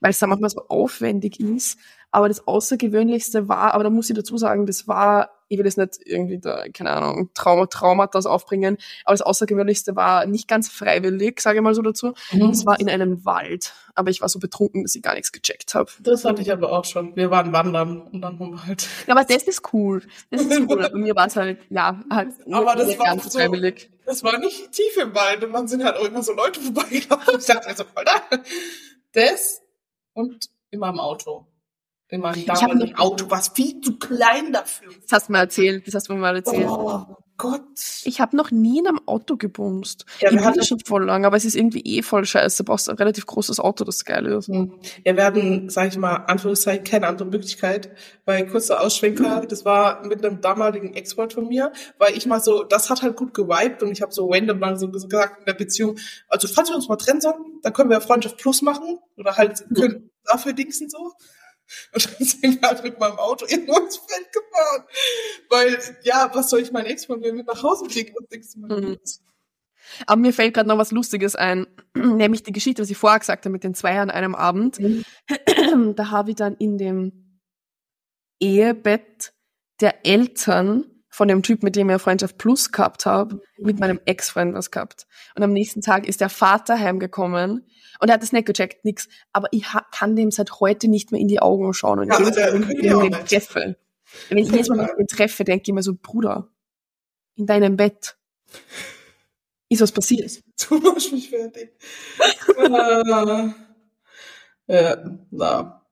weil 0.01 0.11
es 0.11 0.19
dann 0.19 0.31
manchmal 0.31 0.51
so 0.51 0.67
aufwendig 0.69 1.39
ist. 1.39 1.79
Aber 2.11 2.29
das 2.29 2.47
Außergewöhnlichste 2.47 3.49
war, 3.49 3.75
aber 3.75 3.85
da 3.85 3.91
muss 3.91 4.11
ich 4.11 4.17
dazu 4.17 4.37
sagen, 4.37 4.67
das 4.67 4.89
war, 4.89 5.31
ich 5.51 5.59
will 5.59 5.67
jetzt 5.67 5.77
nicht 5.79 5.99
irgendwie 6.05 6.39
da, 6.39 6.65
keine 6.73 6.91
Ahnung, 6.93 7.31
Trauma, 7.35 7.67
Traumata 7.67 8.21
aufbringen, 8.21 8.79
aber 9.05 9.15
das 9.15 9.23
Außergewöhnlichste 9.23 9.97
war 9.97 10.25
nicht 10.27 10.47
ganz 10.47 10.69
freiwillig, 10.69 11.41
sage 11.41 11.59
ich 11.59 11.63
mal 11.63 11.75
so 11.75 11.83
dazu. 11.83 12.15
Es 12.51 12.65
war 12.65 12.79
in 12.79 12.89
einem 12.89 13.25
Wald, 13.25 13.75
aber 13.97 14.11
ich 14.11 14.21
war 14.21 14.29
so 14.29 14.39
betrunken, 14.39 14.85
dass 14.85 14.95
ich 14.95 15.03
gar 15.03 15.15
nichts 15.15 15.33
gecheckt 15.33 15.75
habe. 15.75 15.91
Das 16.01 16.25
hatte 16.25 16.41
ich 16.41 16.53
aber 16.53 16.71
auch 16.73 16.85
schon. 16.85 17.17
Wir 17.17 17.31
waren 17.33 17.53
wandern 17.53 18.01
und 18.03 18.21
dann 18.23 18.39
haben 18.39 18.53
wir 18.53 18.65
halt. 18.65 18.87
Ja, 19.09 19.15
aber 19.17 19.25
das 19.25 19.43
ist 19.43 19.75
cool. 19.75 20.03
Das 20.31 20.43
ist 20.43 20.61
cool. 20.71 20.89
Bei 20.93 20.97
mir 20.99 21.17
war 21.17 21.27
es 21.27 21.35
halt, 21.35 21.59
ja, 21.69 22.01
halt 22.09 22.29
Aber 22.53 22.77
das 22.77 22.97
war 22.99 23.07
ganz 23.07 23.25
so- 23.33 23.39
freiwillig. 23.39 23.91
Das 24.07 24.23
war 24.23 24.39
nicht 24.39 24.71
tief 24.73 24.97
im 25.03 25.15
Wald 25.17 25.43
und 25.45 25.53
dann 25.53 25.67
sind 25.69 25.85
halt 25.85 25.97
auch 25.97 26.05
immer 26.05 26.23
so 26.23 26.33
Leute 26.33 26.61
vorbeigelaufen. 26.61 27.39
Ich 27.41 27.47
dachte 27.47 27.69
mir 27.69 27.75
so, 27.77 27.85
Alter, 27.95 28.43
das 29.13 29.63
und 30.15 30.47
immer 30.71 30.89
im 30.91 31.01
Auto. 31.01 31.47
Im 32.11 32.25
hab 32.25 32.35
damaligen 32.45 32.93
noch- 32.93 32.99
Auto, 32.99 33.27
was 33.31 33.49
viel 33.49 33.81
zu 33.81 33.97
klein 33.99 34.53
dafür. 34.53 34.93
Das 35.03 35.13
hast 35.13 35.29
du 35.29 35.33
mir 35.33 35.39
erzählt, 35.39 35.87
das 35.87 35.95
hast 35.95 36.09
du 36.09 36.15
mir 36.15 36.19
mal 36.21 36.35
erzählt. 36.37 36.67
Oh 36.69 37.05
Gott. 37.37 37.63
Ich 38.05 38.21
habe 38.21 38.37
noch 38.37 38.51
nie 38.51 38.81
in 38.81 38.87
einem 38.89 39.01
Auto 39.07 39.37
gebumst. 39.39 40.05
Ja, 40.21 40.29
ich 40.29 40.35
wir 40.37 40.45
hatten- 40.45 40.59
das 40.59 40.69
schon 40.69 40.81
voll 40.81 41.07
lang, 41.07 41.25
aber 41.25 41.39
es 41.39 41.47
ist 41.47 41.55
irgendwie 41.55 41.81
eh 41.81 42.03
voll 42.03 42.27
scheiße. 42.27 42.63
Du 42.63 42.67
brauchst 42.67 42.91
ein 42.91 42.97
relativ 42.97 43.25
großes 43.25 43.61
Auto, 43.61 43.85
das 43.85 44.05
geil 44.05 44.27
ist. 44.27 44.49
Hm. 44.49 44.75
Ja, 45.07 45.17
wir 45.17 45.25
hatten, 45.25 45.71
sag 45.71 45.89
ich 45.89 45.97
mal, 45.97 46.17
Anführungszeichen, 46.17 46.85
keine 46.85 47.07
andere 47.07 47.29
Möglichkeit, 47.29 47.97
weil 48.27 48.47
kurzer 48.47 48.83
Ausschwenker, 48.83 49.47
das 49.49 49.65
war 49.65 50.05
mit 50.07 50.23
einem 50.23 50.43
damaligen 50.43 50.93
Ex-Freund 50.93 51.33
von 51.33 51.49
mir, 51.49 51.73
weil 51.97 52.15
ich 52.15 52.27
mal 52.27 52.41
so, 52.41 52.63
das 52.65 52.91
hat 52.91 53.01
halt 53.03 53.17
gut 53.17 53.33
gewiped 53.33 53.83
und 53.83 53.93
ich 53.93 54.03
habe 54.03 54.13
so 54.13 54.31
random 54.31 54.59
mal 54.59 54.77
so 54.77 54.91
gesagt 54.91 55.39
in 55.39 55.45
der 55.47 55.55
Beziehung, 55.55 55.97
also 56.29 56.47
falls 56.47 56.69
wir 56.69 56.77
uns 56.77 56.89
mal 56.89 56.97
trennen 56.97 57.23
sollten, 57.23 57.61
dann 57.63 57.73
können 57.73 57.89
wir 57.89 58.01
Freundschaft 58.03 58.37
Plus 58.37 58.61
machen 58.61 58.99
oder 59.17 59.37
halt 59.39 59.65
können 59.75 60.11
dafür 60.27 60.53
dingsen 60.53 60.91
so. 60.91 61.13
Und 61.93 62.05
dann 62.05 62.27
sind 62.27 62.61
wir 62.61 62.69
halt 62.69 62.83
mit 62.83 62.99
meinem 62.99 63.19
Auto 63.19 63.47
irgendwo 63.49 63.79
ins 63.79 63.97
Feld 63.97 64.33
gefahren. 64.33 64.85
Weil, 65.49 65.79
ja, 66.03 66.31
was 66.35 66.51
soll 66.51 66.61
ich 66.61 66.73
meinen 66.73 66.87
Ex-Freund 66.87 67.21
mit 67.21 67.47
nach 67.47 67.63
Hause 67.63 67.87
kriegen? 67.87 68.15
Denkst 68.31 68.55
du 68.55 68.61
mal? 68.61 68.81
Mhm. 68.81 68.99
Aber 70.07 70.21
mir 70.21 70.33
fällt 70.33 70.55
gerade 70.55 70.69
noch 70.69 70.79
was 70.79 70.93
Lustiges 70.93 71.35
ein, 71.37 71.67
nämlich 71.95 72.43
die 72.43 72.53
Geschichte, 72.53 72.83
was 72.83 72.91
ich 72.91 72.97
vorher 72.97 73.19
gesagt 73.19 73.45
habe 73.45 73.53
mit 73.53 73.65
den 73.65 73.75
zwei 73.75 73.99
an 74.01 74.11
einem 74.11 74.35
Abend. 74.35 74.79
Mhm. 74.79 75.05
Da 75.95 76.11
habe 76.11 76.31
ich 76.31 76.37
dann 76.37 76.57
in 76.57 76.79
dem 76.79 77.41
Ehebett 78.41 79.33
der 79.81 80.05
Eltern 80.05 81.00
von 81.11 81.29
dem 81.29 81.43
Typ, 81.43 81.63
mit 81.63 81.77
dem 81.77 81.89
ich 81.89 81.93
ja 81.93 81.99
Freundschaft 81.99 82.39
Plus 82.39 82.71
gehabt 82.73 83.05
habe, 83.05 83.43
mit 83.59 83.79
meinem 83.81 84.01
Ex-Freund 84.05 84.55
was 84.55 84.71
gehabt. 84.71 85.07
Und 85.35 85.43
am 85.43 85.53
nächsten 85.53 85.83
Tag 85.83 86.07
ist 86.07 86.21
der 86.21 86.29
Vater 86.31 86.79
heimgekommen 86.79 87.67
und 88.01 88.09
er 88.09 88.15
hat 88.15 88.23
das 88.23 88.33
nicht 88.33 88.47
gecheckt, 88.47 88.85
nix. 88.85 89.09
Aber 89.33 89.49
ich 89.51 89.67
kann 89.91 90.17
dem 90.17 90.31
seit 90.31 90.61
heute 90.61 90.89
nicht 90.89 91.11
mehr 91.13 91.21
in 91.21 91.29
die 91.29 91.41
Augen 91.41 91.75
schauen. 91.75 91.99
Und 91.99 92.09
Ja, 92.09 92.19
jedes 92.19 92.37
Mal, 92.37 92.53
wenn 92.53 92.69
ich 92.69 93.05
ihn 93.05 93.27
treffe, 93.27 93.77
wenn 94.29 94.39
ich 94.39 94.51
jedes 94.51 94.69
Mal, 94.69 94.95
ihn 94.99 95.07
treffe, 95.07 95.45
denke 95.45 95.65
ich 95.67 95.75
mir 95.75 95.83
so, 95.83 95.95
Bruder, 96.01 96.49
in 97.37 97.47
deinem 97.47 97.77
Bett 97.77 98.17
ist 99.69 99.81
was 99.81 99.93
passiert. 99.93 100.43
Du 100.69 100.79
machst 100.79 101.11
mich 101.11 101.31
fertig. 101.31 101.73
äh, 102.59 103.51
äh, 104.67 104.97
na. 105.31 105.87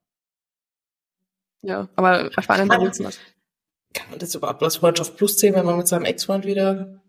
Ja, 1.63 1.89
aber 1.97 2.31
spannend 2.41 2.71
Aber-. 2.71 2.93
Kann 3.95 4.11
man 4.11 4.19
das 4.19 4.35
überhaupt 4.35 4.63
als 4.63 4.77
Freundschaft 4.77 5.17
Plus 5.17 5.39
sehen, 5.39 5.55
wenn 5.55 5.65
man 5.65 5.77
mit 5.79 5.89
seinem 5.89 6.05
Ex-Freund 6.05 6.45
wieder 6.45 7.01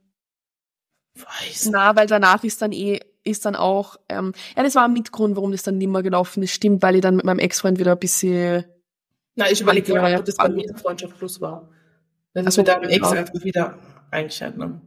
weiß? 1.15 1.69
Na, 1.71 1.95
weil 1.95 2.07
danach 2.07 2.43
ist 2.43 2.61
dann 2.61 2.71
eh, 2.71 2.99
ist 3.23 3.45
dann 3.45 3.55
auch, 3.55 3.97
ähm, 4.07 4.33
ja, 4.55 4.63
das 4.63 4.75
war 4.75 4.85
ein 4.85 4.93
Mitgrund, 4.93 5.35
warum 5.35 5.51
das 5.51 5.63
dann 5.63 5.77
nimmer 5.77 6.03
gelaufen 6.03 6.43
ist. 6.43 6.53
Stimmt, 6.53 6.81
weil 6.81 6.95
ich 6.95 7.01
dann 7.01 7.17
mit 7.17 7.25
meinem 7.25 7.39
Ex-Freund 7.39 7.79
wieder 7.79 7.91
ein 7.93 7.99
bisschen, 7.99 8.65
Na, 9.35 9.49
ich 9.51 9.61
überlege 9.61 9.93
gerade, 9.93 10.17
ob 10.17 10.25
das 10.25 10.35
bei 10.35 10.49
mir 10.49 10.73
Freundschaft 10.75 11.17
Plus 11.17 11.41
war. 11.41 11.69
Wenn 12.33 12.45
Ach 12.45 12.49
es 12.49 12.55
so, 12.55 12.61
mit 12.61 12.69
deinem 12.69 12.83
Ex 12.89 12.95
genau. 12.95 13.09
einfach 13.09 13.43
wieder 13.43 13.77
eingeschaltet 14.11 14.57
ne? 14.57 14.81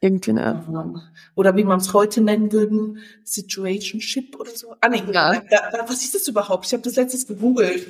irgendwie, 0.00 0.32
ne? 0.32 1.02
Oder 1.34 1.56
wie 1.56 1.64
man 1.64 1.78
es 1.78 1.92
heute 1.94 2.20
nennen 2.20 2.52
würden, 2.52 2.98
Situationship 3.24 4.38
oder 4.38 4.50
so. 4.50 4.74
Ah, 4.80 4.88
nee, 4.88 5.02
Ja. 5.12 5.40
da, 5.50 5.70
da, 5.70 5.88
was 5.88 6.04
ist 6.04 6.14
das 6.14 6.28
überhaupt? 6.28 6.66
Ich 6.66 6.72
habe 6.72 6.82
das 6.82 6.96
letztes 6.96 7.26
gegoogelt. 7.26 7.86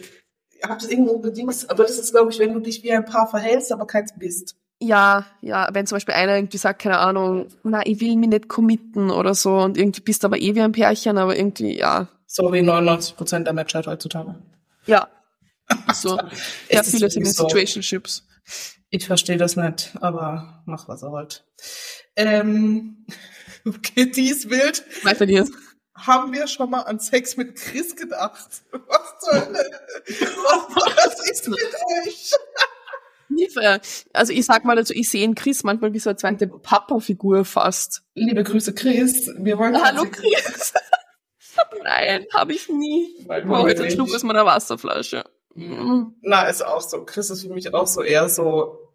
Ich 0.59 0.62
habe 0.69 0.81
das 0.81 0.88
irgendwo 0.90 1.19
gedings, 1.19 1.69
aber 1.69 1.85
das 1.85 1.99
ist, 1.99 2.12
glaube 2.12 2.31
ich, 2.33 2.38
wenn 2.38 2.53
du 2.53 2.61
dich 2.61 2.83
wie 2.83 2.92
ein 2.92 3.05
Paar 3.05 3.29
verhältst, 3.29 3.73
aber 3.73 3.87
keins 3.87 4.12
bist. 4.19 4.57
Ja, 4.79 5.25
ja, 5.40 5.69
wenn 5.73 5.87
zum 5.87 5.97
Beispiel 5.97 6.14
einer 6.14 6.37
irgendwie 6.37 6.59
sagt, 6.59 6.83
keine 6.83 6.99
Ahnung, 6.99 7.47
na, 7.62 7.81
ich 7.87 8.01
will 8.01 8.14
mich 8.16 8.29
nicht 8.29 8.49
committen 8.49 9.11
oder 9.11 9.35
so 9.35 9.57
und 9.59 9.79
irgendwie 9.79 10.03
bist 10.03 10.25
aber 10.25 10.38
eh 10.38 10.55
wie 10.55 10.61
ein 10.61 10.73
Pärchen, 10.73 11.16
aber 11.19 11.37
irgendwie, 11.37 11.79
ja, 11.79 12.09
So 12.27 12.53
wie 12.53 12.61
99 12.62 13.16
Prozent 13.16 13.47
der 13.47 13.55
Menschheit 13.55 13.87
heutzutage. 13.87 14.35
ja. 14.87 15.09
So, 15.95 16.16
ja, 16.16 16.29
Es 16.69 16.87
ist 16.87 16.90
viele 16.95 17.11
sind 17.11 17.23
in 17.23 17.27
wirklich 17.27 17.37
so. 17.37 17.49
Situationships. 17.49 18.25
Ich 18.90 19.05
verstehe 19.07 19.37
das 19.37 19.57
nicht, 19.57 19.92
aber 20.01 20.62
mach 20.66 20.87
was 20.88 21.03
er 21.03 21.11
wollt. 21.11 21.45
Ähm, 22.14 23.05
okay, 23.66 24.09
dies 24.11 24.47
Bild. 24.49 24.85
Weiter 25.03 25.27
geht's. 25.27 25.51
Haben 25.97 26.33
wir 26.33 26.47
schon 26.47 26.71
mal 26.71 26.83
an 26.83 26.99
Sex 26.99 27.37
mit 27.37 27.57
Chris 27.57 27.97
gedacht? 27.97 28.63
Was 28.71 29.19
zur 29.21 29.47
Hölle? 29.47 29.71
Was, 30.07 31.31
ist 31.31 31.49
mit 31.49 31.59
euch? 32.07 32.33
Also 34.13 34.33
ich 34.33 34.47
sag 34.47 34.65
mal 34.65 34.77
dazu, 34.77 34.93
ich 34.93 35.11
sehe 35.11 35.25
in 35.25 35.35
Chris 35.35 35.65
manchmal 35.65 35.93
wie 35.93 35.99
so 35.99 36.11
eine 36.11 36.17
zweite 36.17 36.47
Papa-Figur 36.47 37.45
fast. 37.45 38.03
Liebe 38.15 38.45
Grüße, 38.45 38.75
Chris. 38.75 39.31
Wir 39.39 39.59
wollen 39.59 39.83
Hallo 39.83 40.05
Chris. 40.11 40.73
Nein, 41.83 42.27
habe 42.33 42.53
ich 42.53 42.69
nie. 42.69 43.25
Nein, 43.27 43.43
Ich 43.43 43.49
brauche 43.49 43.69
jetzt 43.69 43.79
wir 43.79 43.87
einen 43.87 43.95
Schluck 43.95 44.15
aus 44.15 44.23
meiner 44.23 44.45
Wasserflasche. 44.45 45.25
Mhm. 45.55 46.15
Na, 46.21 46.45
ist 46.49 46.65
auch 46.65 46.83
so. 46.83 47.05
Chris 47.05 47.31
ist 47.31 47.43
für 47.43 47.53
mich 47.53 47.73
auch 47.73 47.87
so 47.87 48.03
eher 48.03 48.29
so, 48.29 48.93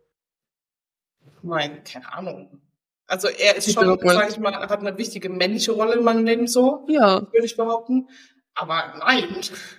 nein, 1.42 1.84
keine 1.84 2.12
Ahnung. 2.14 2.62
Also 3.12 3.28
er 3.28 3.58
ist 3.58 3.68
Ich 3.68 3.74
schon, 3.74 4.00
sag 4.02 4.30
ich 4.30 4.40
mal, 4.40 4.54
hat 4.54 4.80
eine 4.80 4.98
wichtige 4.98 5.28
männliche 5.30 5.74
Rolle 5.74 5.96
in 5.96 6.04
meinem 6.06 6.26
Leben 6.26 6.48
so, 6.48 6.86
Ja. 6.88 7.22
würde 7.34 7.46
ich 7.46 7.58
behaupten. 7.58 8.08
Aber 8.56 8.94
nein, 9.00 9.36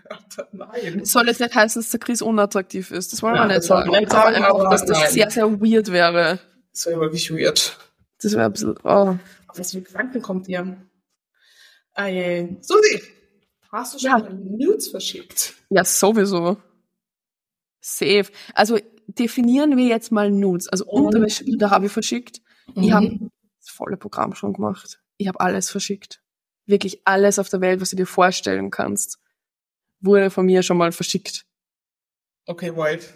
nein. 0.53 1.05
Soll 1.05 1.29
jetzt 1.29 1.40
nicht 1.40 1.55
heißen, 1.55 1.81
dass 1.81 1.90
der 1.90 2.01
Chris 2.01 2.21
unattraktiv 2.21 2.90
ist. 2.90 3.11
Das 3.12 3.23
wollen 3.23 3.37
Ja, 3.37 3.49
wir 3.49 3.55
nicht 3.55 3.62
sagen. 3.62 3.88
Aber 3.88 4.07
sagen, 4.11 4.37
einfach, 4.37 4.71
dass 4.71 4.85
das 4.85 4.99
nein. 4.99 5.11
sehr, 5.11 5.31
sehr 5.31 5.51
weird 5.61 5.90
wäre. 5.90 6.40
Das 6.73 6.85
wäre 6.87 7.01
wirklich 7.01 7.31
weird. 7.33 7.79
Das 8.21 8.33
wäre 8.33 8.45
ein 8.45 8.53
bisschen, 8.53 8.75
oh. 8.85 9.16
Auf 9.49 9.59
was 9.59 9.73
für 9.73 9.81
Gedanken 9.81 10.21
kommt 10.21 10.47
ihr? 10.49 10.77
Je. 11.99 12.57
Susi, 12.61 13.03
hast 13.71 13.95
du 13.95 13.99
schon 13.99 14.11
Ja. 14.11 14.29
Nudes 14.31 14.88
verschickt? 14.88 15.55
Ja, 15.71 15.85
sowieso. 15.87 16.59
Safe. 17.81 18.27
Also 18.55 18.79
definieren 19.07 19.77
wir 19.79 19.87
jetzt 19.87 20.12
mal 20.12 20.31
Nudes. 20.31 20.68
Also 20.68 20.85
Mhm. 20.85 21.07
Unterwäschebilder 21.07 21.71
habe 21.71 21.87
ich 21.87 21.92
verschickt. 21.92 22.42
Ich 22.75 22.92
habe 22.92 23.07
Mhm. 23.07 23.31
das 23.59 23.70
volle 23.70 23.96
Programm 23.96 24.35
schon 24.35 24.53
gemacht. 24.53 25.01
Ich 25.18 25.29
habe 25.29 25.40
alles 25.40 25.70
verschickt. 25.70 26.20
Wirklich 26.66 27.03
alles 27.07 27.38
auf 27.38 27.48
der 27.48 27.61
Welt, 27.61 27.81
was 27.81 27.90
du 27.90 27.96
dir 27.96 28.07
vorstellen 28.07 28.70
kannst, 28.70 29.18
wurde 30.01 30.31
von 30.31 30.46
mir 30.46 30.62
schon 30.62 30.77
mal 30.77 30.92
verschickt. 30.92 31.44
Okay, 32.46 32.75
White. 32.77 33.07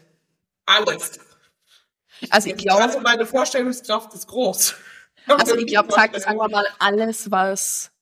Alles. 0.67 1.19
Also 2.31 2.49
ich 2.49 2.57
glaube, 2.57 2.83
Also 2.83 3.01
meine 3.01 3.27
Vorstellungskraft 3.27 4.15
ist 4.15 4.27
groß. 4.27 4.75
also 5.27 5.57
ich 5.57 5.67
glaube, 5.67 5.93
sag, 5.93 6.17
sagen 6.19 6.39
wir 6.39 6.49
mal 6.49 6.67
alles, 6.79 7.31
was, 7.31 7.93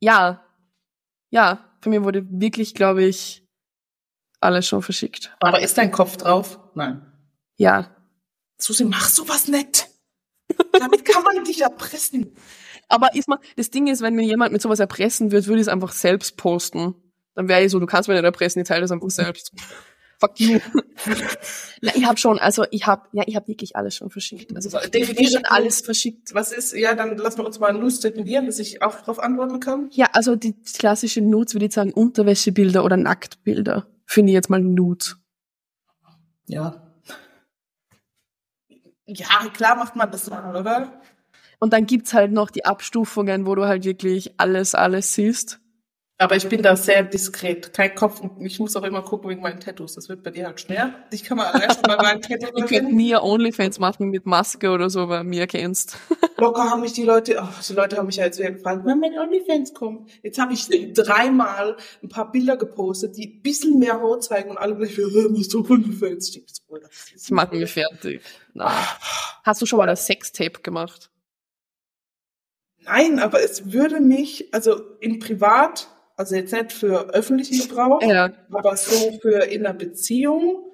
ja, 0.00 0.44
ja, 1.30 1.64
von 1.80 1.90
mir 1.90 2.04
wurde 2.04 2.24
wirklich, 2.30 2.74
glaube 2.74 3.04
ich, 3.04 3.44
alles 4.40 4.66
schon 4.66 4.82
verschickt. 4.82 5.34
Aber 5.40 5.60
ist 5.60 5.76
dein 5.78 5.90
Kopf 5.90 6.16
drauf? 6.16 6.58
Nein. 6.74 7.04
Ja. 7.56 7.94
Susi, 8.60 8.84
mach 8.84 9.08
sowas 9.08 9.48
nicht. 9.48 9.87
Damit 10.78 11.04
kann 11.04 11.22
man 11.22 11.44
dich 11.44 11.60
erpressen. 11.60 12.32
Aber 12.88 13.14
ist 13.14 13.28
mal, 13.28 13.38
das 13.56 13.70
Ding 13.70 13.86
ist, 13.86 14.00
wenn 14.00 14.14
mir 14.14 14.24
jemand 14.24 14.52
mit 14.52 14.62
sowas 14.62 14.80
erpressen 14.80 15.30
wird, 15.30 15.46
würde 15.46 15.60
ich 15.60 15.66
es 15.66 15.72
einfach 15.72 15.92
selbst 15.92 16.36
posten. 16.36 16.94
Dann 17.34 17.48
wäre 17.48 17.62
ich 17.62 17.70
so, 17.70 17.78
du 17.78 17.86
kannst 17.86 18.08
mir 18.08 18.14
nicht 18.14 18.24
erpressen, 18.24 18.62
ich 18.62 18.68
teile 18.68 18.80
das 18.80 18.90
einfach 18.90 19.10
selbst. 19.10 19.52
Fuck 20.18 20.40
you. 20.40 20.58
Na, 21.80 21.94
ich 21.94 22.04
habe 22.04 22.18
schon, 22.18 22.40
also 22.40 22.64
ich 22.72 22.86
habe, 22.86 23.06
ja, 23.12 23.22
ich 23.26 23.36
habe 23.36 23.46
wirklich 23.46 23.76
alles 23.76 23.94
schon 23.94 24.10
verschickt. 24.10 24.54
Also 24.56 24.76
hab 24.76 24.92
schon 24.92 25.44
alles 25.44 25.80
verschickt. 25.80 26.34
Was 26.34 26.50
ist, 26.50 26.72
ja, 26.72 26.94
dann 26.94 27.16
lassen 27.16 27.38
wir 27.38 27.46
uns 27.46 27.60
mal 27.60 27.72
Nudes 27.72 28.00
definieren, 28.00 28.46
dass 28.46 28.58
ich 28.58 28.82
auch 28.82 28.96
darauf 28.96 29.20
antworten 29.20 29.60
kann. 29.60 29.90
Ja, 29.92 30.08
also 30.12 30.34
die 30.34 30.54
klassische 30.60 31.20
Nudes 31.20 31.54
würde 31.54 31.66
ich 31.66 31.72
sagen 31.72 31.92
Unterwäschebilder 31.92 32.84
oder 32.84 32.96
Nacktbilder. 32.96 33.86
Finde 34.06 34.32
ich 34.32 34.34
jetzt 34.34 34.50
mal 34.50 34.60
Nudes. 34.60 35.16
Ja. 36.46 36.87
Ja, 39.08 39.48
klar 39.54 39.74
macht 39.76 39.96
man 39.96 40.10
das 40.10 40.26
dann, 40.26 40.54
oder? 40.54 41.00
Und 41.58 41.72
dann 41.72 41.86
gibt's 41.86 42.12
halt 42.12 42.30
noch 42.30 42.50
die 42.50 42.66
Abstufungen, 42.66 43.46
wo 43.46 43.54
du 43.54 43.64
halt 43.64 43.84
wirklich 43.84 44.38
alles, 44.38 44.74
alles 44.74 45.14
siehst. 45.14 45.60
Aber 46.20 46.34
ich 46.34 46.48
bin 46.48 46.62
da 46.62 46.74
sehr 46.74 47.04
diskret. 47.04 47.72
Kein 47.72 47.94
Kopf. 47.94 48.18
Und 48.20 48.44
ich 48.44 48.58
muss 48.58 48.74
auch 48.74 48.82
immer 48.82 49.02
gucken 49.02 49.30
wegen 49.30 49.40
meinen 49.40 49.60
Tattoos. 49.60 49.94
Das 49.94 50.08
wird 50.08 50.24
bei 50.24 50.32
dir 50.32 50.46
halt 50.46 50.60
schwer. 50.60 50.92
Ich 51.12 51.22
kann 51.22 51.36
mal 51.36 51.52
schon 51.52 51.82
bei 51.82 51.96
meinen 51.96 52.20
Tattoos 52.22 52.50
Ich 52.56 52.66
könnte 52.66 52.92
nie 52.92 53.14
Onlyfans 53.14 53.78
machen 53.78 54.10
mit 54.10 54.26
Maske 54.26 54.70
oder 54.70 54.90
so, 54.90 55.08
weil 55.08 55.22
mir 55.22 55.46
kennst. 55.46 55.96
Locker 56.38 56.64
haben 56.70 56.80
mich 56.80 56.92
die 56.92 57.04
Leute, 57.04 57.38
oh, 57.40 57.48
die 57.68 57.72
Leute 57.72 57.96
haben 57.96 58.06
mich 58.06 58.16
ja 58.16 58.24
jetzt 58.24 58.40
wieder 58.40 58.50
gefragt, 58.50 58.80
wann 58.84 58.98
mein 58.98 59.16
Onlyfans 59.16 59.74
kommt. 59.74 60.10
Jetzt 60.24 60.40
habe 60.40 60.54
ich 60.54 60.68
dreimal 60.92 61.76
ein 62.02 62.08
paar 62.08 62.32
Bilder 62.32 62.56
gepostet, 62.56 63.16
die 63.16 63.36
ein 63.36 63.42
bisschen 63.42 63.78
mehr 63.78 64.00
Haut 64.00 64.24
zeigen 64.24 64.50
und 64.50 64.58
alle 64.58 64.74
gleich, 64.74 64.98
wieder, 64.98 65.28
musst 65.28 65.54
du 65.54 65.64
Onlyfans? 65.68 66.34
Ich 66.34 66.42
so, 66.48 66.76
das 66.78 66.90
ist 67.14 67.26
Das 67.26 67.30
macht 67.30 67.52
mich 67.52 67.70
fertig. 67.70 68.22
Nein. 68.54 68.74
Hast 69.44 69.62
du 69.62 69.66
schon 69.66 69.78
mal 69.78 69.86
das 69.86 70.06
Sextape 70.06 70.62
gemacht? 70.62 71.10
Nein, 72.80 73.20
aber 73.20 73.40
es 73.40 73.72
würde 73.72 74.00
mich, 74.00 74.52
also 74.52 74.80
im 74.98 75.20
Privat, 75.20 75.88
also 76.18 76.34
jetzt 76.36 76.52
nicht 76.52 76.72
für 76.72 77.08
öffentlichen 77.14 77.66
Gebrauch, 77.68 78.02
Ja. 78.02 78.30
aber 78.50 78.76
so 78.76 79.18
für 79.22 79.44
in 79.44 79.64
einer 79.64 79.74
Beziehung, 79.78 80.64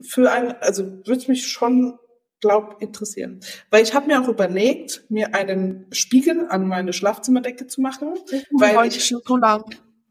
für 0.00 0.30
ein, 0.30 0.52
also 0.62 0.84
würde 1.06 1.24
mich 1.28 1.48
schon, 1.48 1.98
glaub, 2.40 2.80
interessieren. 2.80 3.40
Weil 3.70 3.82
ich 3.82 3.94
habe 3.94 4.06
mir 4.06 4.22
auch 4.22 4.28
überlegt, 4.28 5.04
mir 5.08 5.34
einen 5.34 5.86
Spiegel 5.92 6.46
an 6.48 6.68
meine 6.68 6.92
Schlafzimmerdecke 6.92 7.66
zu 7.66 7.80
machen, 7.80 8.14
weil 8.52 8.76
Wollte 8.76 8.96
ich, 8.98 9.06
schon 9.06 9.20
so 9.26 9.36
lang. 9.36 9.64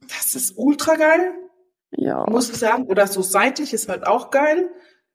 das 0.09 0.35
ist 0.35 0.57
ultra 0.57 0.95
geil, 0.95 1.31
Ja. 1.91 2.25
muss 2.29 2.49
ich 2.49 2.57
sagen. 2.57 2.87
Oder 2.87 3.07
so 3.07 3.21
seitlich 3.21 3.73
ist 3.73 3.87
halt 3.87 4.05
auch 4.05 4.29
geil. 4.29 4.69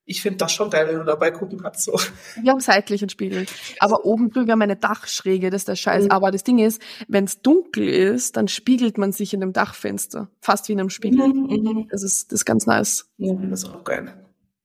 Ich 0.05 0.21
finde 0.21 0.39
das 0.39 0.53
schon 0.53 0.69
geil, 0.69 0.89
wenn 0.89 0.99
du 0.99 1.05
dabei 1.05 1.31
gucken 1.31 1.61
kannst. 1.61 1.85
So. 1.85 1.99
Wir 2.41 2.51
haben 2.51 2.61
seitlichen 2.61 3.09
Spiegel. 3.09 3.47
Aber 3.79 4.05
oben 4.05 4.31
drüber 4.31 4.53
haben 4.53 4.59
wir 4.59 4.65
eine 4.65 4.77
Dachschräge, 4.77 5.51
das 5.51 5.63
ist 5.63 5.69
der 5.69 5.77
Scheiß. 5.77 6.05
Mhm. 6.05 6.11
Aber 6.11 6.31
das 6.33 6.43
Ding 6.43 6.59
ist, 6.59 6.83
wenn 7.07 7.25
es 7.25 7.41
dunkel 7.41 7.89
ist, 7.89 8.37
dann 8.37 8.49
spiegelt 8.49 8.99
man 8.99 9.13
sich 9.13 9.33
in 9.33 9.41
dem 9.41 9.53
Dachfenster. 9.53 10.29
Fast 10.41 10.69
wie 10.69 10.73
in 10.73 10.81
einem 10.81 10.91
Spiegel. 10.91 11.29
Mhm. 11.29 11.89
Das 11.91 12.03
ist, 12.03 12.33
das 12.33 12.41
ist 12.41 12.45
ganz 12.45 12.67
nice. 12.67 13.07
Ja, 13.19 13.35
das 13.35 13.63
ist 13.63 13.71
auch 13.71 13.85
geil. 13.85 14.13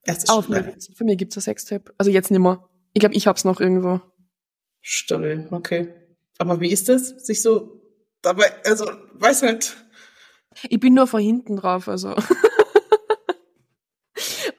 Das 0.05 0.19
ist 0.19 0.29
Auch 0.29 0.49
geil. 0.49 0.75
für 0.95 1.03
mich 1.03 1.17
gibt's 1.17 1.37
ein 1.37 1.41
Sextape. 1.41 1.93
Also 1.97 2.09
jetzt 2.09 2.31
nicht 2.31 2.39
mehr. 2.39 2.65
Ich 2.93 3.01
glaube, 3.01 3.15
ich 3.15 3.27
hab's 3.27 3.43
noch 3.43 3.59
irgendwo. 3.59 3.99
Stabil, 4.81 5.47
okay. 5.51 5.93
Aber 6.37 6.61
wie 6.61 6.71
ist 6.71 6.87
das, 6.87 7.09
sich 7.09 7.41
so 7.41 7.81
dabei, 8.21 8.45
also, 8.63 8.89
weiß 9.13 9.41
nicht. 9.43 9.75
Ich 10.69 10.79
bin 10.79 10.93
nur 10.93 11.07
von 11.07 11.21
hinten 11.21 11.57
drauf, 11.57 11.87
also. 11.87 12.15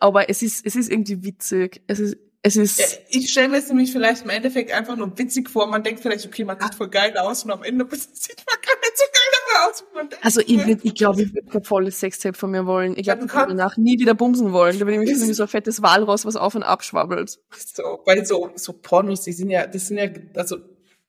Aber 0.01 0.29
es 0.31 0.43
ist, 0.43 0.65
es 0.67 0.77
ist 0.77 0.91
irgendwie 0.91 1.23
witzig. 1.25 1.83
Es 1.87 1.99
ist, 1.99 2.17
es 2.43 2.57
ist, 2.57 2.79
Ja, 2.79 2.87
Ich 3.09 3.31
stelle 3.31 3.49
mir 3.49 3.59
es 3.59 3.69
nämlich 3.69 3.91
vielleicht 3.93 4.23
im 4.25 4.31
Endeffekt 4.31 4.73
einfach 4.73 4.97
nur 4.97 5.17
witzig 5.19 5.51
vor. 5.51 5.67
Man 5.67 5.83
denkt 5.83 6.01
vielleicht, 6.01 6.25
okay, 6.27 6.45
man 6.45 6.59
sieht 6.61 6.75
voll 6.75 6.89
geil 6.89 7.17
aus 7.19 7.45
und 7.45 7.51
am 7.51 7.63
Ende 7.65 7.85
sieht 7.91 8.45
man 8.47 8.57
gar 8.65 8.77
nicht 8.81 8.97
so 8.97 9.05
geil 9.13 9.69
aus, 9.69 9.85
man 9.95 10.09
denkt. 10.09 10.25
also 10.25 10.41
ich, 10.41 10.59
würd- 10.61 10.81
ich 10.85 10.95
glaube, 10.95 11.23
ich 11.23 11.35
würde 11.35 11.49
kein 11.51 11.65
volles 11.65 11.99
Sextape 11.99 12.37
von 12.39 12.51
mir 12.53 12.65
wollen. 12.65 12.95
Ich 12.97 13.03
glaube, 13.05 13.25
ich 13.27 13.33
würde 13.35 13.49
danach 13.49 13.77
nie 13.77 13.99
wieder 13.99 14.15
bumsen 14.15 14.53
wollen. 14.53 14.79
Da 14.79 14.87
würde 14.87 15.03
ich 15.03 15.11
wie 15.11 15.33
so 15.33 15.43
ein 15.43 15.49
fettes 15.49 15.83
Walross, 15.83 16.25
was 16.25 16.37
auf 16.37 16.55
und 16.55 16.63
ab 16.63 16.85
schwabbelt. 16.85 17.39
So, 17.57 17.83
weil 18.07 18.25
so, 18.25 18.51
so 18.55 18.73
Pornos, 18.73 19.23
die 19.23 19.33
sind 19.33 19.51
ja, 19.51 19.67
das 19.67 19.89
sind 19.89 19.99
ja, 19.99 20.09
also, 20.37 20.59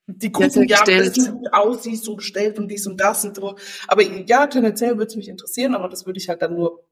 die 0.08 0.32
sehr 0.48 0.64
ja, 0.64 0.84
dass 0.84 1.12
du 1.12 1.42
aussiehst, 1.52 2.02
so 2.04 2.16
gestellt 2.16 2.58
und 2.58 2.66
dies 2.66 2.84
und 2.88 3.00
das 3.00 3.24
und 3.24 3.36
so. 3.36 3.54
Aber 3.86 4.02
ja, 4.02 4.48
tendenziell 4.48 4.94
würde 4.98 5.06
es 5.06 5.14
mich 5.16 5.28
interessieren, 5.28 5.76
aber 5.76 5.88
das 5.88 6.04
würde 6.06 6.18
ich 6.18 6.28
halt 6.28 6.42
dann 6.42 6.54
nur. 6.56 6.82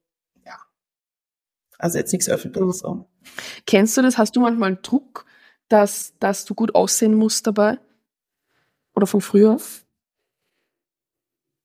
Also 1.78 1.98
jetzt 1.98 2.12
nichts 2.12 2.28
öffentliches. 2.28 2.80
So. 2.80 3.08
Kennst 3.66 3.96
du 3.96 4.02
das? 4.02 4.18
Hast 4.18 4.34
du 4.36 4.40
manchmal 4.40 4.68
einen 4.68 4.82
Druck, 4.82 5.24
dass, 5.68 6.14
dass 6.18 6.44
du 6.44 6.54
gut 6.54 6.74
aussehen 6.74 7.14
musst 7.14 7.46
dabei? 7.46 7.78
Oder 8.94 9.06
von 9.06 9.20
früher? 9.20 9.58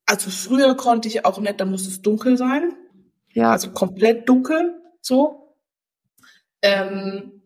Also 0.05 0.29
früher 0.29 0.75
konnte 0.75 1.07
ich 1.07 1.25
auch 1.25 1.39
nicht, 1.39 1.59
da 1.59 1.65
muss 1.65 1.87
es 1.87 2.01
dunkel 2.01 2.37
sein. 2.37 2.73
Ja. 3.31 3.51
also 3.51 3.71
komplett 3.71 4.29
dunkel, 4.29 4.79
so. 5.01 5.55
Ähm, 6.61 7.41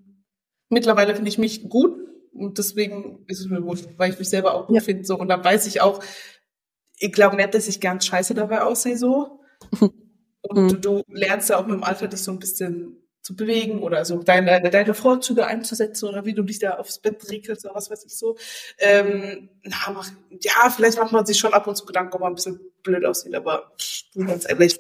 mittlerweile 0.68 1.16
finde 1.16 1.30
ich 1.30 1.38
mich 1.38 1.70
gut 1.70 1.96
und 2.34 2.58
deswegen 2.58 3.24
ist 3.28 3.40
es 3.40 3.46
mir 3.48 3.62
gut, 3.62 3.88
weil 3.98 4.12
ich 4.12 4.20
mich 4.20 4.30
selber 4.30 4.54
auch 4.54 4.68
gut 4.68 4.76
Ja. 4.76 4.82
finde, 4.82 5.06
so. 5.06 5.18
Und 5.18 5.30
dann 5.30 5.44
weiß 5.46 5.66
ich 5.68 5.80
auch, 5.80 6.04
ich 7.00 7.14
glaube 7.14 7.38
nicht, 7.38 7.54
dass 7.54 7.70
ich 7.70 7.80
ganz 7.80 8.06
scheiße 8.06 8.34
dabei 8.34 8.64
aussehe, 8.64 8.98
so. 8.98 9.40
Und 10.48 10.72
Mhm. 10.72 10.82
du 10.82 11.04
lernst 11.08 11.50
ja 11.50 11.58
auch 11.58 11.66
mit 11.66 11.76
dem 11.76 11.84
Alter, 11.84 12.08
dich 12.08 12.22
so 12.22 12.32
ein 12.32 12.40
bisschen 12.40 12.98
zu 13.22 13.36
bewegen 13.36 13.80
oder 13.84 14.06
so 14.06 14.24
deine, 14.24 14.62
deine 14.70 14.94
Vorzüge 14.94 15.46
einzusetzen 15.48 16.08
oder 16.08 16.26
wie 16.26 16.34
du 16.34 16.44
dich 16.44 16.60
da 16.60 16.76
aufs 16.78 17.00
Bett 17.00 17.30
regelst 17.30 17.66
oder 17.66 17.76
was 17.76 17.90
weiß 17.92 18.06
ich 18.06 18.16
so. 18.18 18.38
Ähm, 18.78 19.50
na, 19.64 19.76
mach, 19.94 20.10
ja, 20.42 20.70
vielleicht 20.70 20.98
macht 20.98 21.12
man 21.12 21.26
sich 21.26 21.38
schon 21.38 21.54
ab 21.54 21.68
und 21.68 21.76
zu 21.76 21.86
Gedanken, 21.86 22.14
ob 22.16 22.22
man 22.22 22.32
ein 22.32 22.36
bisschen 22.36 22.60
blöd 22.84 23.06
aussieht, 23.06 23.36
aber 23.36 23.74
pff, 23.78 24.04
ganz 24.26 24.48
ehrlich, 24.50 24.80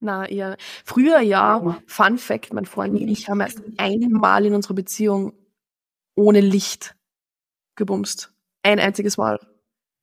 Na, 0.00 0.26
eher. 0.28 0.56
Früher 0.84 1.20
ja, 1.20 1.80
Fun 1.86 2.18
Fact, 2.18 2.52
mein 2.52 2.66
Freund 2.66 2.94
und 3.00 3.08
ich 3.08 3.28
haben 3.28 3.40
erst 3.40 3.60
einmal 3.78 4.44
in 4.46 4.54
unserer 4.54 4.74
Beziehung 4.74 5.32
ohne 6.14 6.40
Licht 6.40 6.94
gebumst. 7.76 8.32
Ein 8.62 8.78
einziges 8.78 9.16
Mal. 9.16 9.40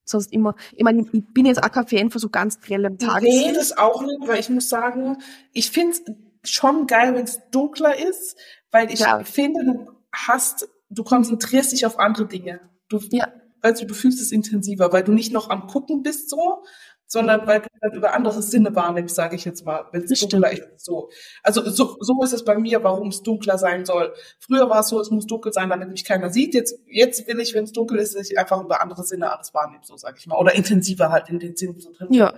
Sonst 0.06 0.32
immer. 0.32 0.56
Ich 0.74 0.84
meine, 0.84 1.02
ich 1.12 1.24
bin 1.34 1.46
jetzt 1.46 1.64
auch 1.64 1.72
kein 1.72 1.88
Fan 1.88 2.12
von 2.12 2.22
so 2.22 2.30
ganz 2.30 2.60
grellem 2.62 2.94
Nee, 3.00 3.06
Tageslicht. 3.08 3.56
das 3.58 3.78
auch 3.78 4.02
nicht, 4.04 4.20
weil 4.28 4.40
ich 4.40 4.50
muss 4.50 4.70
sagen, 4.70 5.18
ich 5.52 5.72
finde 5.72 5.98
es 6.44 6.52
schon 6.52 6.86
geil, 6.88 7.16
wenn 7.16 7.24
es 7.26 7.40
dunkler 7.52 7.98
ist, 7.98 8.38
weil 8.72 8.92
ich 8.94 9.00
Ja. 9.00 9.24
finde, 9.24 9.64
du 9.66 9.92
hast, 10.14 10.70
du 10.90 11.04
konzentrierst 11.04 11.72
dich 11.72 11.86
auf 11.88 11.98
andere 12.00 12.28
Dinge. 12.28 12.60
Du, 12.88 13.00
Ja. 13.12 13.28
weißt 13.64 13.82
du, 13.82 13.86
du 13.88 13.96
fühlst 13.96 14.22
es 14.22 14.32
intensiver, 14.32 14.94
weil 14.94 15.04
du 15.04 15.12
nicht 15.12 15.34
noch 15.34 15.50
am 15.50 15.66
Gucken 15.68 16.04
bist 16.04 16.30
so, 16.30 16.64
sondern 17.08 17.46
weil 17.46 17.62
du 17.62 17.68
dann 17.82 17.94
über 17.94 18.14
andere 18.14 18.42
Sinne 18.42 18.76
wahrnimmst, 18.76 19.16
sage 19.16 19.36
ich 19.36 19.46
jetzt 19.46 19.66
mal, 19.66 19.86
wenn 19.92 20.04
es 20.04 20.10
Das 20.10 20.20
dunkler 20.28 20.52
ist. 20.52 20.86
So. 20.86 21.10
Also 21.44 21.70
so, 21.70 21.98
so 22.00 22.24
ist 22.24 22.34
es 22.34 22.44
bei 22.44 22.58
mir, 22.58 22.84
warum 22.84 23.10
es 23.10 23.22
dunkler 23.24 23.58
sein 23.58 23.86
soll. 23.86 24.14
Früher 24.40 24.70
war 24.70 24.80
es 24.80 24.90
so, 24.90 25.00
es 25.00 25.12
muss 25.12 25.28
dunkel 25.28 25.54
sein, 25.54 25.70
damit 25.70 25.90
mich 25.90 26.06
keiner 26.06 26.30
sieht. 26.30 26.54
Jetzt, 26.54 26.80
jetzt 26.88 27.28
will 27.28 27.40
ich, 27.40 27.54
wenn 27.54 27.66
es 27.66 27.72
dunkel 27.72 28.00
ist, 28.00 28.16
dass 28.16 28.30
ich 28.30 28.38
einfach 28.38 28.62
über 28.64 28.82
andere 28.82 29.04
Sinne 29.04 29.32
alles 29.32 29.54
wahrnehme, 29.54 29.84
so 29.84 29.98
sage 29.98 30.18
ich 30.20 30.28
mal. 30.28 30.38
Oder 30.38 30.56
intensiver 30.56 31.12
halt 31.12 31.30
in 31.30 31.40
den 31.40 31.56
Sinnen 31.56 31.80
so 31.80 31.92
drin. 31.92 32.08
Ja. 32.12 32.34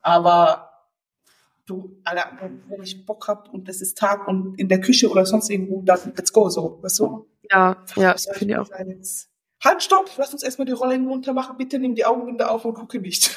Aber 0.00 0.70
du, 1.66 2.00
Alter, 2.04 2.50
wenn 2.68 2.82
ich 2.82 3.04
Bock 3.04 3.28
hab 3.28 3.52
und 3.52 3.68
es 3.68 3.82
ist 3.82 3.98
Tag 3.98 4.26
und 4.26 4.58
in 4.58 4.68
der 4.68 4.80
Küche 4.80 5.10
oder 5.10 5.26
sonst 5.26 5.50
irgendwo, 5.50 5.82
dann 5.82 6.14
let's 6.16 6.32
go, 6.32 6.48
so, 6.48 6.78
weißt 6.82 7.00
du? 7.00 7.26
Ja, 7.50 7.76
ja, 7.96 8.14
ich 8.14 8.38
finde 8.38 8.54
ich 8.54 8.58
auch. 8.58 8.70
jetzt? 8.86 9.28
Halt, 9.62 9.82
stopp, 9.82 10.08
lass 10.16 10.32
uns 10.32 10.42
erstmal 10.42 10.66
die 10.66 10.72
Rollen 10.72 11.06
runter 11.08 11.32
machen, 11.32 11.56
bitte 11.56 11.78
nimm 11.78 11.94
die 11.94 12.04
Augenbinde 12.04 12.48
auf 12.48 12.64
und 12.64 12.74
gucke 12.74 13.00
nicht. 13.00 13.36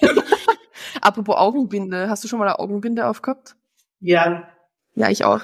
Apropos 1.00 1.36
Augenbinde, 1.36 2.08
hast 2.08 2.24
du 2.24 2.28
schon 2.28 2.38
mal 2.38 2.46
eine 2.46 2.58
Augenbinde 2.58 3.06
aufgehabt? 3.06 3.56
Ja, 4.00 4.48
Ja, 4.94 5.10
ich 5.10 5.24
auch. 5.24 5.42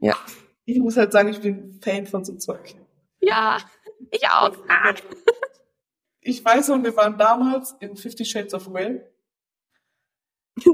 Ja. 0.00 0.14
ich 0.64 0.78
muss 0.78 0.96
halt 0.96 1.12
sagen, 1.12 1.28
ich 1.28 1.40
bin 1.40 1.80
Fan 1.82 2.06
von 2.06 2.24
so 2.24 2.34
Zeug. 2.36 2.74
Ja, 3.20 3.58
ich 4.10 4.28
auch. 4.28 4.56
Ich 6.26 6.42
weiß 6.42 6.68
noch, 6.68 6.82
wir 6.82 6.96
waren 6.96 7.18
damals 7.18 7.76
in 7.80 7.96
Fifty 7.96 8.24
Shades 8.24 8.54
of 8.54 8.72
Grey. 8.72 9.02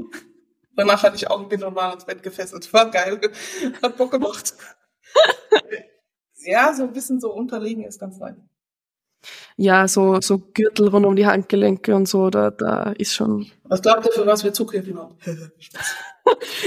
Danach 0.77 1.03
hatte 1.03 1.17
ich 1.17 1.29
Augenbinde 1.29 1.67
und 1.67 1.75
war 1.75 1.89
ans 1.89 2.05
Bett 2.05 2.23
gefesselt. 2.23 2.71
War 2.71 2.89
geil. 2.89 3.19
Hat 3.83 3.97
Bock 3.97 4.11
gemacht. 4.11 4.53
ja, 6.37 6.73
so 6.73 6.83
ein 6.83 6.93
bisschen 6.93 7.19
so 7.19 7.33
unterlegen 7.33 7.83
ist 7.83 7.99
ganz 7.99 8.17
nice. 8.17 8.37
Ja, 9.57 9.87
so, 9.87 10.19
so 10.21 10.39
Gürtel 10.53 10.87
rund 10.87 11.05
um 11.05 11.15
die 11.15 11.25
Handgelenke 11.25 11.95
und 11.95 12.07
so, 12.07 12.29
da, 12.29 12.51
da 12.51 12.91
ist 12.97 13.13
schon. 13.13 13.51
Was 13.65 13.81
glaubt 13.81 14.05
ihr, 14.05 14.11
für 14.11 14.25
was 14.25 14.43
wir 14.43 14.53
Zughilfen 14.53 14.97
haben? 14.97 15.15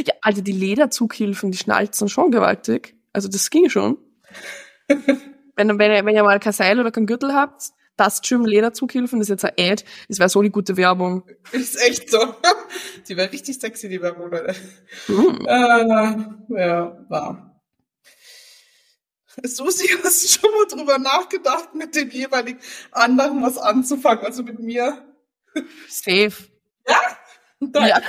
Ja, 0.04 0.14
also 0.20 0.42
die 0.42 0.52
Lederzughilfen, 0.52 1.52
die 1.52 1.58
schnalzen 1.58 2.08
schon 2.08 2.32
gewaltig. 2.32 2.96
Also 3.12 3.28
das 3.28 3.50
ging 3.50 3.68
schon. 3.70 3.98
wenn, 4.88 5.78
wenn, 5.78 5.92
ihr, 5.92 6.04
wenn 6.04 6.16
ihr 6.16 6.24
mal 6.24 6.40
kein 6.40 6.52
Seil 6.52 6.80
oder 6.80 6.90
kein 6.90 7.06
Gürtel 7.06 7.32
habt, 7.32 7.70
das 7.96 8.20
Gym 8.20 8.44
Lederzughilfen, 8.44 9.20
das 9.20 9.28
ist 9.28 9.42
jetzt 9.42 9.44
ein 9.44 9.72
Ad, 9.72 9.84
das 10.08 10.18
wäre 10.18 10.28
so 10.28 10.42
die 10.42 10.50
gute 10.50 10.76
Werbung. 10.76 11.22
Ist 11.52 11.80
echt 11.80 12.10
so. 12.10 12.18
Die 13.08 13.16
war 13.16 13.30
richtig 13.30 13.60
sexy, 13.60 13.88
die 13.88 14.00
Werbung, 14.00 14.30
Leute. 14.30 14.54
Mhm. 15.08 15.46
Äh, 15.46 16.58
ja, 16.58 17.04
war. 17.08 17.53
Susi, 19.42 19.88
hast 20.04 20.22
du 20.22 20.28
schon 20.28 20.50
mal 20.50 20.66
drüber 20.66 20.98
nachgedacht, 20.98 21.74
mit 21.74 21.94
dem 21.94 22.10
jeweiligen 22.10 22.60
anderen 22.92 23.42
was 23.42 23.58
anzufangen? 23.58 24.24
Also 24.24 24.42
mit 24.42 24.58
mir? 24.58 25.04
Safe. 25.88 26.32
Nein. 27.60 27.92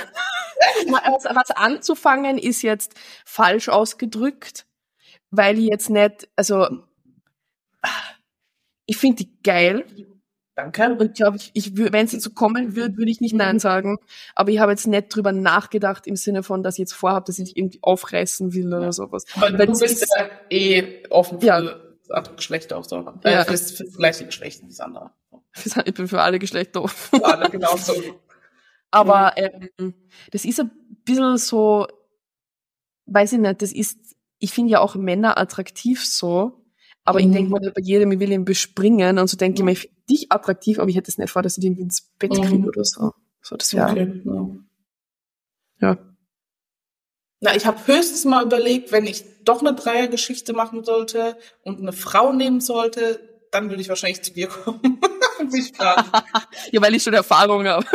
Ja. 0.88 1.02
was, 1.12 1.24
was 1.24 1.50
anzufangen 1.50 2.38
ist 2.38 2.62
jetzt 2.62 2.94
falsch 3.26 3.68
ausgedrückt, 3.68 4.66
weil 5.30 5.58
ich 5.58 5.66
jetzt 5.66 5.90
nicht, 5.90 6.28
also 6.34 6.66
ich 8.86 8.96
finde 8.96 9.24
die 9.24 9.42
geil, 9.42 9.84
Danke. 10.56 10.96
Und 10.98 11.14
glaube 11.14 11.36
ich, 11.36 11.50
ich 11.52 11.76
wenn 11.76 12.06
es 12.06 12.12
dazu 12.12 12.32
kommen 12.32 12.74
wird, 12.74 12.96
würde 12.96 13.10
ich 13.10 13.20
nicht 13.20 13.34
Nein 13.34 13.58
sagen. 13.58 13.98
Aber 14.34 14.50
ich 14.50 14.58
habe 14.58 14.72
jetzt 14.72 14.86
nicht 14.86 15.14
drüber 15.14 15.30
nachgedacht 15.32 16.06
im 16.06 16.16
Sinne 16.16 16.42
von, 16.42 16.62
dass 16.62 16.74
ich 16.76 16.80
jetzt 16.80 16.94
vorhabe, 16.94 17.26
dass 17.26 17.38
ich 17.38 17.56
irgendwie 17.56 17.78
aufreißen 17.82 18.54
will 18.54 18.72
oder 18.72 18.92
sowas. 18.92 19.26
Aber 19.36 19.42
Weil 19.58 19.66
du 19.66 19.72
das 19.72 19.80
bist 19.80 20.02
ist- 20.02 20.16
ja 20.18 20.28
eh 20.50 21.04
offen 21.10 21.40
für 21.40 21.46
Ja. 21.46 21.60
das 21.60 22.10
andere 22.10 22.34
Geschlecht 22.36 22.72
auch 22.72 22.84
so. 22.84 23.06
Äh, 23.22 23.32
Ja. 23.32 23.44
fürs, 23.44 23.72
fürs 23.72 23.96
gleiche 23.96 24.24
Geschlecht 24.24 24.62
wie 24.62 24.68
das 24.68 24.80
andere. 24.80 25.10
Ich 25.86 25.94
bin 25.94 26.08
für 26.08 26.22
alle 26.22 26.38
Geschlechter 26.38 26.82
offen. 26.82 27.22
Alle 27.22 27.48
genauso. 27.50 27.92
Aber 28.90 29.34
ähm, 29.36 29.94
das 30.30 30.44
ist 30.46 30.58
ein 30.60 30.70
bisschen 31.04 31.36
so, 31.38 31.86
weiß 33.06 33.34
ich 33.34 33.38
nicht, 33.40 33.60
das 33.62 33.72
ist, 33.72 33.98
ich 34.38 34.52
finde 34.52 34.72
ja 34.72 34.80
auch 34.80 34.94
Männer 34.96 35.38
attraktiv 35.38 36.04
so, 36.04 36.64
aber 37.04 37.20
ich 37.20 37.26
Mhm. 37.26 37.32
denke 37.32 37.50
mal 37.50 37.72
bei 37.74 37.80
jedem, 37.82 38.12
ich 38.12 38.20
will 38.20 38.32
ihn 38.32 38.44
bespringen 38.44 39.18
und 39.18 39.28
so 39.28 39.36
denke 39.36 39.58
ich 39.60 39.64
mir, 39.64 39.72
ich 39.72 39.80
finde 39.80 39.95
dich 40.08 40.30
attraktiv, 40.32 40.78
aber 40.78 40.88
ich 40.88 40.96
hätte 40.96 41.10
es 41.10 41.18
nicht 41.18 41.30
vor, 41.30 41.42
dass 41.42 41.56
ich 41.56 41.62
den 41.62 41.72
irgendwie 41.72 41.82
ins 41.84 42.02
Bett 42.18 42.32
Mhm. 42.32 42.42
kriege 42.42 42.68
oder 42.68 42.84
so. 42.84 43.12
So, 43.42 43.56
das 43.56 43.72
wäre, 43.74 43.90
Okay, 43.90 44.22
ja. 44.24 45.88
ja. 45.90 45.98
Na, 47.40 47.54
ich 47.54 47.66
habe 47.66 47.86
höchstens 47.86 48.24
mal 48.24 48.44
überlegt, 48.44 48.92
wenn 48.92 49.06
ich 49.06 49.24
doch 49.44 49.60
eine 49.60 49.74
Dreiergeschichte 49.74 50.52
machen 50.52 50.84
sollte 50.84 51.36
und 51.62 51.80
eine 51.80 51.92
Frau 51.92 52.32
nehmen 52.32 52.60
sollte, 52.60 53.20
dann 53.52 53.68
würde 53.68 53.82
ich 53.82 53.88
wahrscheinlich 53.88 54.22
zu 54.22 54.32
dir 54.32 54.48
kommen. 54.48 54.80
und 55.38 55.52
dich 55.52 55.72
fragen. 55.76 56.10
Ja, 56.72 56.80
weil 56.82 56.94
ich 56.94 57.02
schon 57.02 57.14
Erfahrung 57.14 57.66
habe. 57.66 57.86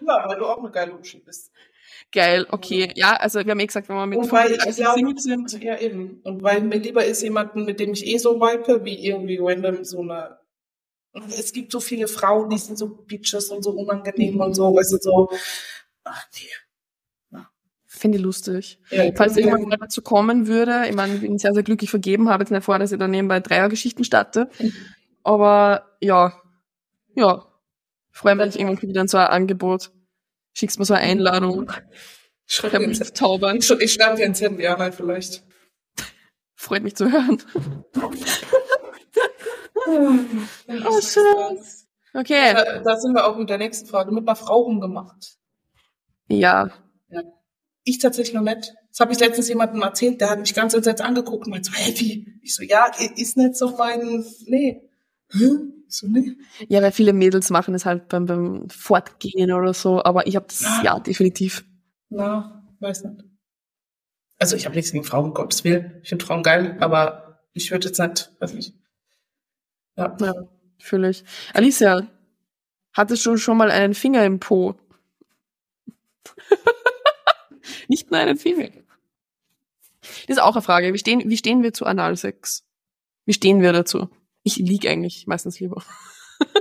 ja, 0.00 0.24
weil 0.28 0.38
du 0.38 0.46
auch 0.46 0.58
eine 0.58 0.70
geile 0.70 0.94
Uschi 0.94 1.18
bist. 1.18 1.50
Geil, 2.12 2.46
okay. 2.50 2.92
Ja, 2.96 3.14
also 3.16 3.44
wir 3.44 3.50
haben 3.50 3.60
eh 3.60 3.66
gesagt, 3.66 3.88
wenn 3.88 3.96
wir 3.96 4.06
mit 4.06 4.18
Und 4.18 4.32
weil 4.32 4.52
ich 4.52 4.62
35 4.62 4.76
glaube, 4.76 5.20
sind. 5.20 5.62
ja 5.62 5.78
eben. 5.78 6.20
Und 6.24 6.42
weil 6.42 6.62
mir 6.62 6.78
lieber 6.78 7.04
ist 7.04 7.22
jemanden, 7.22 7.64
mit 7.64 7.78
dem 7.78 7.92
ich 7.92 8.06
eh 8.06 8.16
so 8.18 8.40
vibe, 8.40 8.84
wie 8.84 9.04
irgendwie 9.06 9.38
random 9.40 9.84
so 9.84 10.00
eine. 10.00 10.38
Es 11.28 11.52
gibt 11.52 11.72
so 11.72 11.80
viele 11.80 12.08
Frauen, 12.08 12.50
die 12.50 12.58
sind 12.58 12.78
so 12.78 12.88
Bitches 12.88 13.48
und 13.48 13.62
so 13.62 13.70
unangenehm 13.70 14.40
und 14.40 14.54
so, 14.54 14.74
weißt 14.74 14.92
du, 14.92 14.98
so. 15.00 15.30
Ach 16.04 16.26
nee. 16.34 16.50
Finde 17.96 18.18
ich 18.18 18.24
lustig. 18.24 18.78
Ja, 18.90 19.10
Falls 19.14 19.38
irgendwann 19.38 19.62
mal 19.62 19.78
dazu 19.78 20.02
kommen 20.02 20.46
würde, 20.46 20.84
ich 20.86 20.94
meine, 20.94 21.14
ich 21.14 21.22
bin 21.22 21.38
sehr, 21.38 21.54
sehr 21.54 21.62
glücklich 21.62 21.88
vergeben, 21.88 22.28
habe 22.28 22.42
jetzt 22.42 22.50
nicht 22.50 22.62
vor, 22.62 22.78
dass 22.78 22.92
ich 22.92 22.98
dann 22.98 23.10
nebenbei 23.10 23.40
Dreiergeschichten 23.40 24.04
starte. 24.04 24.50
Aber 25.22 25.96
ja, 26.00 26.38
ja. 27.14 27.46
Freue 28.10 28.34
mich, 28.34 28.54
irgendwann 28.54 28.76
kriege 28.76 28.92
ich 28.92 28.96
dann 28.96 29.08
so 29.08 29.16
ein 29.16 29.28
Angebot. 29.28 29.92
Schickst 30.52 30.78
mir 30.78 30.84
so 30.84 30.92
eine 30.92 31.04
Einladung. 31.04 31.72
schreibe 32.46 32.86
mich 32.86 32.98
dir 32.98 33.12
zaubern. 33.14 33.56
ich, 33.56 33.70
ich 33.70 33.92
schreib 33.94 34.16
dir 34.16 34.26
ins 34.26 34.42
Handy, 34.42 34.64
ja, 34.64 34.76
halt 34.76 34.94
vielleicht. 34.94 35.42
Freut 36.54 36.82
mich 36.82 36.96
zu 36.96 37.10
hören. 37.10 37.42
Oh, 39.86 41.00
schön. 41.00 41.58
Okay. 42.14 42.54
Da, 42.54 42.78
da 42.80 42.96
sind 42.96 43.14
wir 43.14 43.26
auch 43.26 43.36
mit 43.36 43.50
der 43.50 43.58
nächsten 43.58 43.86
Frage. 43.86 44.12
Mit 44.12 44.26
einer 44.26 44.36
Frau 44.36 44.60
rumgemacht. 44.62 45.36
Ja. 46.28 46.70
Ich 47.84 47.98
tatsächlich 47.98 48.34
noch 48.34 48.42
nicht. 48.42 48.74
Das 48.90 49.00
habe 49.00 49.12
ich 49.12 49.20
letztens 49.20 49.48
jemandem 49.48 49.82
erzählt, 49.82 50.20
der 50.20 50.30
hat 50.30 50.40
mich 50.40 50.54
ganz 50.54 50.74
entsetzt 50.74 51.02
angeguckt 51.02 51.46
und 51.46 51.50
meinte 51.52 51.70
so, 51.70 51.76
hä, 51.76 51.94
wie? 51.98 52.40
Ich 52.42 52.54
so, 52.56 52.64
ja, 52.64 52.86
ist 53.16 53.36
nicht 53.36 53.54
so 53.56 53.76
mein, 53.76 54.24
nee. 54.46 54.82
Ich 55.32 55.40
so, 55.88 56.08
nee. 56.08 56.32
Ja, 56.68 56.82
weil 56.82 56.90
viele 56.90 57.12
Mädels 57.12 57.50
machen 57.50 57.74
es 57.74 57.84
halt 57.86 58.08
beim, 58.08 58.26
beim 58.26 58.68
Fortgehen 58.70 59.52
oder 59.52 59.72
so, 59.72 60.02
aber 60.02 60.26
ich 60.26 60.34
habe 60.34 60.46
das 60.48 60.64
Ah. 60.64 60.80
ja 60.82 60.98
definitiv. 60.98 61.64
Na, 62.08 62.66
weiß 62.80 63.04
nicht. 63.04 63.22
Also 64.38 64.56
ich 64.56 64.64
habe 64.66 64.74
nichts 64.74 64.90
gegen 64.90 65.04
Frauen, 65.04 65.26
um 65.26 65.34
Gottes 65.34 65.62
Willen. 65.62 66.00
Ich 66.02 66.08
finde 66.08 66.24
Frauen 66.24 66.42
geil, 66.42 66.76
aber 66.80 67.40
ich 67.52 67.70
würde 67.70 67.86
jetzt 67.86 68.00
nicht, 68.00 68.32
weiß 68.40 68.54
nicht. 68.54 68.74
Ja. 69.96 70.16
Ja, 70.20 70.34
fühle 70.78 71.10
ich. 71.10 71.24
Alicia, 71.54 72.06
hattest 72.92 73.24
du 73.26 73.36
schon 73.36 73.56
mal 73.56 73.70
einen 73.70 73.94
Finger 73.94 74.24
im 74.24 74.40
Po? 74.40 74.74
Nicht 77.88 78.10
nur 78.10 78.20
einen 78.20 78.36
Finger. 78.36 78.70
Das 80.00 80.36
ist 80.36 80.40
auch 80.40 80.54
eine 80.54 80.62
Frage. 80.62 80.92
Wie 80.92 80.98
stehen, 80.98 81.28
wie 81.28 81.36
stehen 81.36 81.62
wir 81.62 81.72
zu 81.72 81.86
Analsex? 81.86 82.64
Wie 83.24 83.32
stehen 83.32 83.60
wir 83.60 83.72
dazu? 83.72 84.08
Ich 84.42 84.56
lieg 84.56 84.86
eigentlich 84.86 85.26
meistens 85.26 85.60
lieber. 85.60 85.82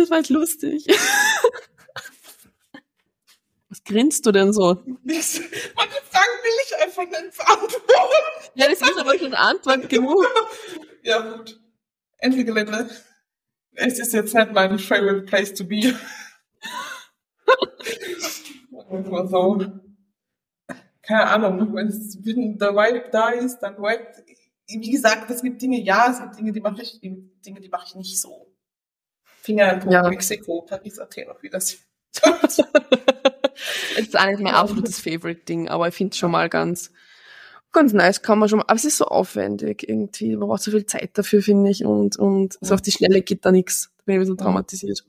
Das 0.00 0.08
war 0.08 0.18
jetzt 0.18 0.30
lustig. 0.30 0.86
Grinst 3.90 4.24
du 4.24 4.30
denn 4.30 4.52
so? 4.52 4.76
Manche 5.02 5.42
Fragen 5.42 6.36
will 6.44 6.56
ich 6.64 6.76
einfach 6.80 7.02
nicht 7.02 7.36
beantworten. 7.36 7.82
Ja, 8.54 8.68
das 8.68 8.80
ist 8.80 8.96
aber 8.96 9.18
schon 9.18 9.34
Antwort 9.34 9.88
genug. 9.88 10.24
Ja, 11.02 11.18
gut. 11.18 11.60
Endgelände. 12.18 12.88
Es 13.72 13.98
ist 13.98 14.12
jetzt 14.12 14.32
nicht 14.32 14.52
mein 14.52 14.78
favorite 14.78 15.22
place 15.22 15.52
to 15.54 15.64
be. 15.64 15.92
Mal 18.90 19.26
so. 19.28 19.58
Keine 21.02 21.26
Ahnung, 21.26 21.74
wenn 21.74 22.58
der 22.58 22.74
Vibe 22.74 23.08
da 23.10 23.30
ist, 23.30 23.58
dann 23.58 23.76
Vibe. 23.76 24.06
Wie 24.68 24.90
gesagt, 24.92 25.28
es 25.32 25.42
gibt 25.42 25.60
Dinge, 25.60 25.80
ja, 25.80 26.12
es 26.12 26.20
gibt 26.20 26.38
Dinge, 26.38 26.52
die 26.52 26.60
mache 26.60 26.80
ich, 26.82 27.00
Dinge, 27.00 27.60
die 27.60 27.68
mache 27.68 27.86
ich 27.88 27.94
nicht 27.96 28.20
so. 28.20 28.54
Finger 29.24 29.82
in 29.82 29.90
Ja. 29.90 30.08
Mexiko, 30.08 30.62
Paris, 30.62 31.00
Athen, 31.00 31.26
wie 31.40 31.50
das. 31.50 31.78
Das 33.96 34.06
ist 34.06 34.18
auch 34.18 34.26
nicht 34.26 34.40
mein 34.40 34.54
absolutes 34.54 35.00
Favorite-Ding, 35.00 35.68
aber 35.68 35.88
ich 35.88 35.94
finde 35.94 36.12
es 36.12 36.18
schon 36.18 36.30
mal 36.30 36.48
ganz, 36.48 36.92
ganz 37.72 37.92
nice, 37.92 38.22
kann 38.22 38.38
man 38.38 38.48
schon 38.48 38.58
mal, 38.58 38.64
aber 38.66 38.76
es 38.76 38.84
ist 38.84 38.98
so 38.98 39.06
aufwendig 39.06 39.88
irgendwie, 39.88 40.36
man 40.36 40.48
braucht 40.48 40.62
so 40.62 40.70
viel 40.70 40.86
Zeit 40.86 41.10
dafür, 41.14 41.42
finde 41.42 41.70
ich, 41.70 41.84
und, 41.84 42.16
und 42.16 42.58
so 42.60 42.74
auf 42.74 42.82
die 42.82 42.92
Schnelle 42.92 43.22
geht 43.22 43.44
da 43.44 43.52
nichts. 43.52 43.90
Da 43.98 44.04
bin 44.04 44.14
ich 44.14 44.18
ein 44.18 44.20
bisschen 44.20 44.38
traumatisiert. 44.38 45.04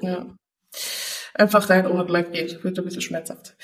ja. 0.00 0.26
Einfach 1.34 1.70
rein 1.70 1.86
ohne 1.86 2.04
gleich 2.04 2.30
geht. 2.32 2.62
Wird 2.64 2.78
ein 2.78 2.84
bisschen 2.84 3.02
schmerzhaft. 3.02 3.56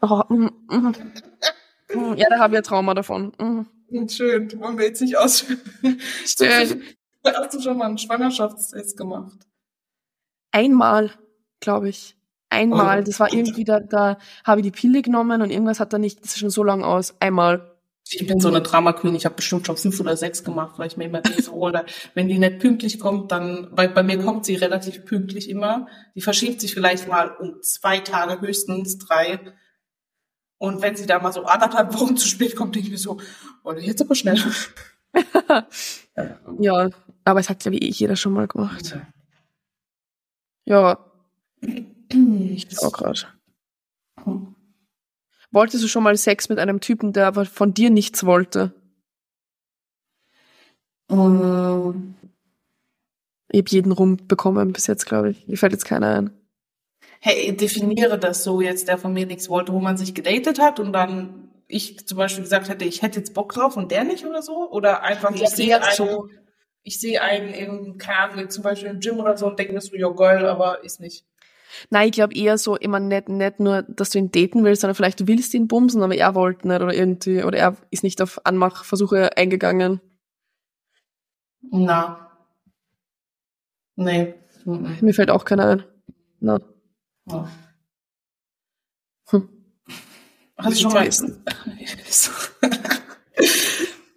Oh, 0.00 0.22
mm, 0.28 0.48
mm. 0.68 2.14
Ja, 2.16 2.28
da 2.30 2.38
habe 2.38 2.54
ich 2.54 2.58
ein 2.58 2.64
Trauma 2.64 2.94
davon. 2.94 3.32
Mm. 3.38 3.66
Hm, 3.90 4.08
Schön, 4.08 4.60
wollen 4.60 4.78
wir 4.78 4.86
jetzt 4.86 5.00
nicht 5.00 5.18
ausführen. 5.18 5.60
Schön. 6.24 6.82
Hast 7.24 7.54
du 7.54 7.60
schon 7.60 7.76
mal 7.76 7.86
einen 7.86 7.98
Schwangerschaftstest 7.98 8.96
gemacht? 8.96 9.46
Einmal, 10.52 11.10
glaube 11.60 11.88
ich. 11.88 12.16
Einmal. 12.50 13.00
Oh. 13.00 13.04
Das 13.04 13.20
war 13.20 13.32
irgendwie, 13.32 13.64
da, 13.64 13.80
da 13.80 14.18
habe 14.44 14.60
ich 14.60 14.64
die 14.64 14.72
Pille 14.72 15.02
genommen 15.02 15.40
und 15.40 15.50
irgendwas 15.50 15.80
hat 15.80 15.92
da 15.92 15.98
nicht, 15.98 16.22
das 16.22 16.32
ist 16.32 16.40
schon 16.40 16.50
so 16.50 16.64
lang 16.64 16.82
aus. 16.82 17.14
Einmal. 17.20 17.76
Ich 18.12 18.26
bin 18.26 18.40
so 18.40 18.48
eine 18.48 18.60
Drama 18.60 18.92
Queen. 18.92 19.14
Ich 19.14 19.24
habe 19.24 19.36
bestimmt 19.36 19.66
schon 19.66 19.76
fünf 19.76 20.00
oder 20.00 20.16
sechs 20.16 20.42
gemacht, 20.42 20.78
weil 20.78 20.88
ich 20.88 20.96
mir 20.96 21.04
immer 21.04 21.20
denke, 21.20 21.42
so, 21.42 21.52
oder 21.52 21.86
wenn 22.14 22.26
die 22.26 22.38
nicht 22.38 22.58
pünktlich 22.58 22.98
kommt, 22.98 23.30
dann, 23.30 23.68
weil 23.70 23.88
bei 23.88 24.02
mir 24.02 24.18
kommt 24.18 24.44
sie 24.44 24.56
relativ 24.56 25.04
pünktlich 25.04 25.48
immer. 25.48 25.86
Die 26.16 26.20
verschiebt 26.20 26.60
sich 26.60 26.74
vielleicht 26.74 27.06
mal 27.06 27.30
um 27.36 27.62
zwei 27.62 28.00
Tage, 28.00 28.40
höchstens 28.40 28.98
drei. 28.98 29.38
Und 30.58 30.82
wenn 30.82 30.96
sie 30.96 31.06
da 31.06 31.20
mal 31.20 31.32
so 31.32 31.44
anderthalb 31.44 31.94
Wochen 31.94 32.16
zu 32.16 32.26
spät 32.26 32.56
kommt, 32.56 32.74
denke 32.74 32.88
ich 32.88 32.92
mir 32.92 32.98
so, 32.98 33.20
oh, 33.62 33.72
jetzt 33.72 34.02
aber 34.02 34.14
schnell. 34.14 34.42
Ja, 36.58 36.90
aber 37.24 37.40
es 37.40 37.48
hat, 37.48 37.60
glaube 37.60 37.76
ich, 37.76 37.82
eh 37.82 37.88
jeder 37.88 38.16
schon 38.16 38.34
mal 38.34 38.46
gemacht. 38.46 38.98
Ja, 40.66 40.98
ich 42.12 42.78
auch 42.80 42.92
gerade. 42.92 43.20
Wolltest 45.52 45.82
du 45.82 45.88
schon 45.88 46.02
mal 46.02 46.16
Sex 46.16 46.48
mit 46.48 46.58
einem 46.58 46.80
Typen, 46.80 47.12
der 47.12 47.26
aber 47.26 47.44
von 47.44 47.74
dir 47.74 47.90
nichts 47.90 48.24
wollte? 48.24 48.72
Ähm, 51.10 52.14
Ich 53.52 53.58
habe 53.58 53.70
jeden 53.70 53.92
rumbekommen 53.92 54.72
bis 54.72 54.86
jetzt, 54.86 55.06
glaube 55.06 55.30
ich. 55.30 55.46
Mir 55.46 55.56
fällt 55.56 55.72
jetzt 55.72 55.84
keiner 55.84 56.14
ein. 56.16 56.30
hey, 57.20 57.54
definiere 57.56 58.18
das 58.18 58.44
so 58.44 58.60
jetzt, 58.60 58.88
der 58.88 58.98
von 58.98 59.12
mir 59.12 59.26
nichts 59.26 59.48
wollte, 59.48 59.72
wo 59.72 59.80
man 59.80 59.96
sich 59.96 60.14
gedatet 60.14 60.58
hat 60.58 60.80
und 60.80 60.92
dann 60.92 61.50
ich 61.66 62.06
zum 62.06 62.18
Beispiel 62.18 62.42
gesagt 62.42 62.68
hätte, 62.68 62.84
ich 62.84 63.02
hätte 63.02 63.18
jetzt 63.20 63.32
Bock 63.34 63.52
drauf 63.52 63.76
und 63.76 63.92
der 63.92 64.04
nicht 64.04 64.24
oder 64.26 64.42
so? 64.42 64.70
Oder 64.70 65.02
einfach, 65.02 65.30
ich 65.32 65.40
Ja, 65.40 65.46
sehe 65.48 65.76
einen, 65.82 65.94
so. 65.96 66.28
ich 66.82 66.98
sehe 66.98 67.20
einen 67.22 67.50
im 67.54 67.98
Kern, 67.98 68.50
zum 68.50 68.62
Beispiel 68.64 68.90
im 68.90 69.00
Gym 69.00 69.18
oder 69.20 69.36
so 69.36 69.46
und 69.46 69.58
denke 69.58 69.72
mir 69.74 69.80
so, 69.80 69.94
ja 69.94 70.08
geil, 70.08 70.46
aber 70.46 70.82
ist 70.84 71.00
nicht. 71.00 71.24
Nein, 71.90 72.08
ich 72.08 72.12
glaube 72.12 72.34
eher 72.34 72.58
so, 72.58 72.76
immer 72.76 73.00
nicht, 73.00 73.28
nicht 73.28 73.60
nur, 73.60 73.82
dass 73.82 74.10
du 74.10 74.18
ihn 74.18 74.30
daten 74.30 74.64
willst, 74.64 74.82
sondern 74.82 74.94
vielleicht 74.94 75.20
du 75.20 75.28
willst 75.28 75.54
ihn 75.54 75.68
bumsen, 75.68 76.02
aber 76.02 76.14
er 76.14 76.34
wollte 76.34 76.68
nicht 76.68 76.80
oder 76.80 76.94
irgendwie, 76.94 77.42
oder 77.44 77.58
er 77.58 77.76
ist 77.90 78.02
nicht 78.02 78.20
auf 78.22 78.44
Anmachversuche 78.44 79.36
eingegangen. 79.36 80.00
Na. 81.62 82.30
Nee. 83.96 84.34
Mhm. 84.64 84.96
Mir 85.00 85.14
fällt 85.14 85.30
auch 85.30 85.44
keiner 85.44 85.66
ein. 85.66 85.84
Na. 86.40 86.60
Ja. 87.26 87.48
Hm. 89.28 89.48
Hast 90.56 90.76
du 90.76 90.80
schon 90.82 90.92
mal, 90.92 91.08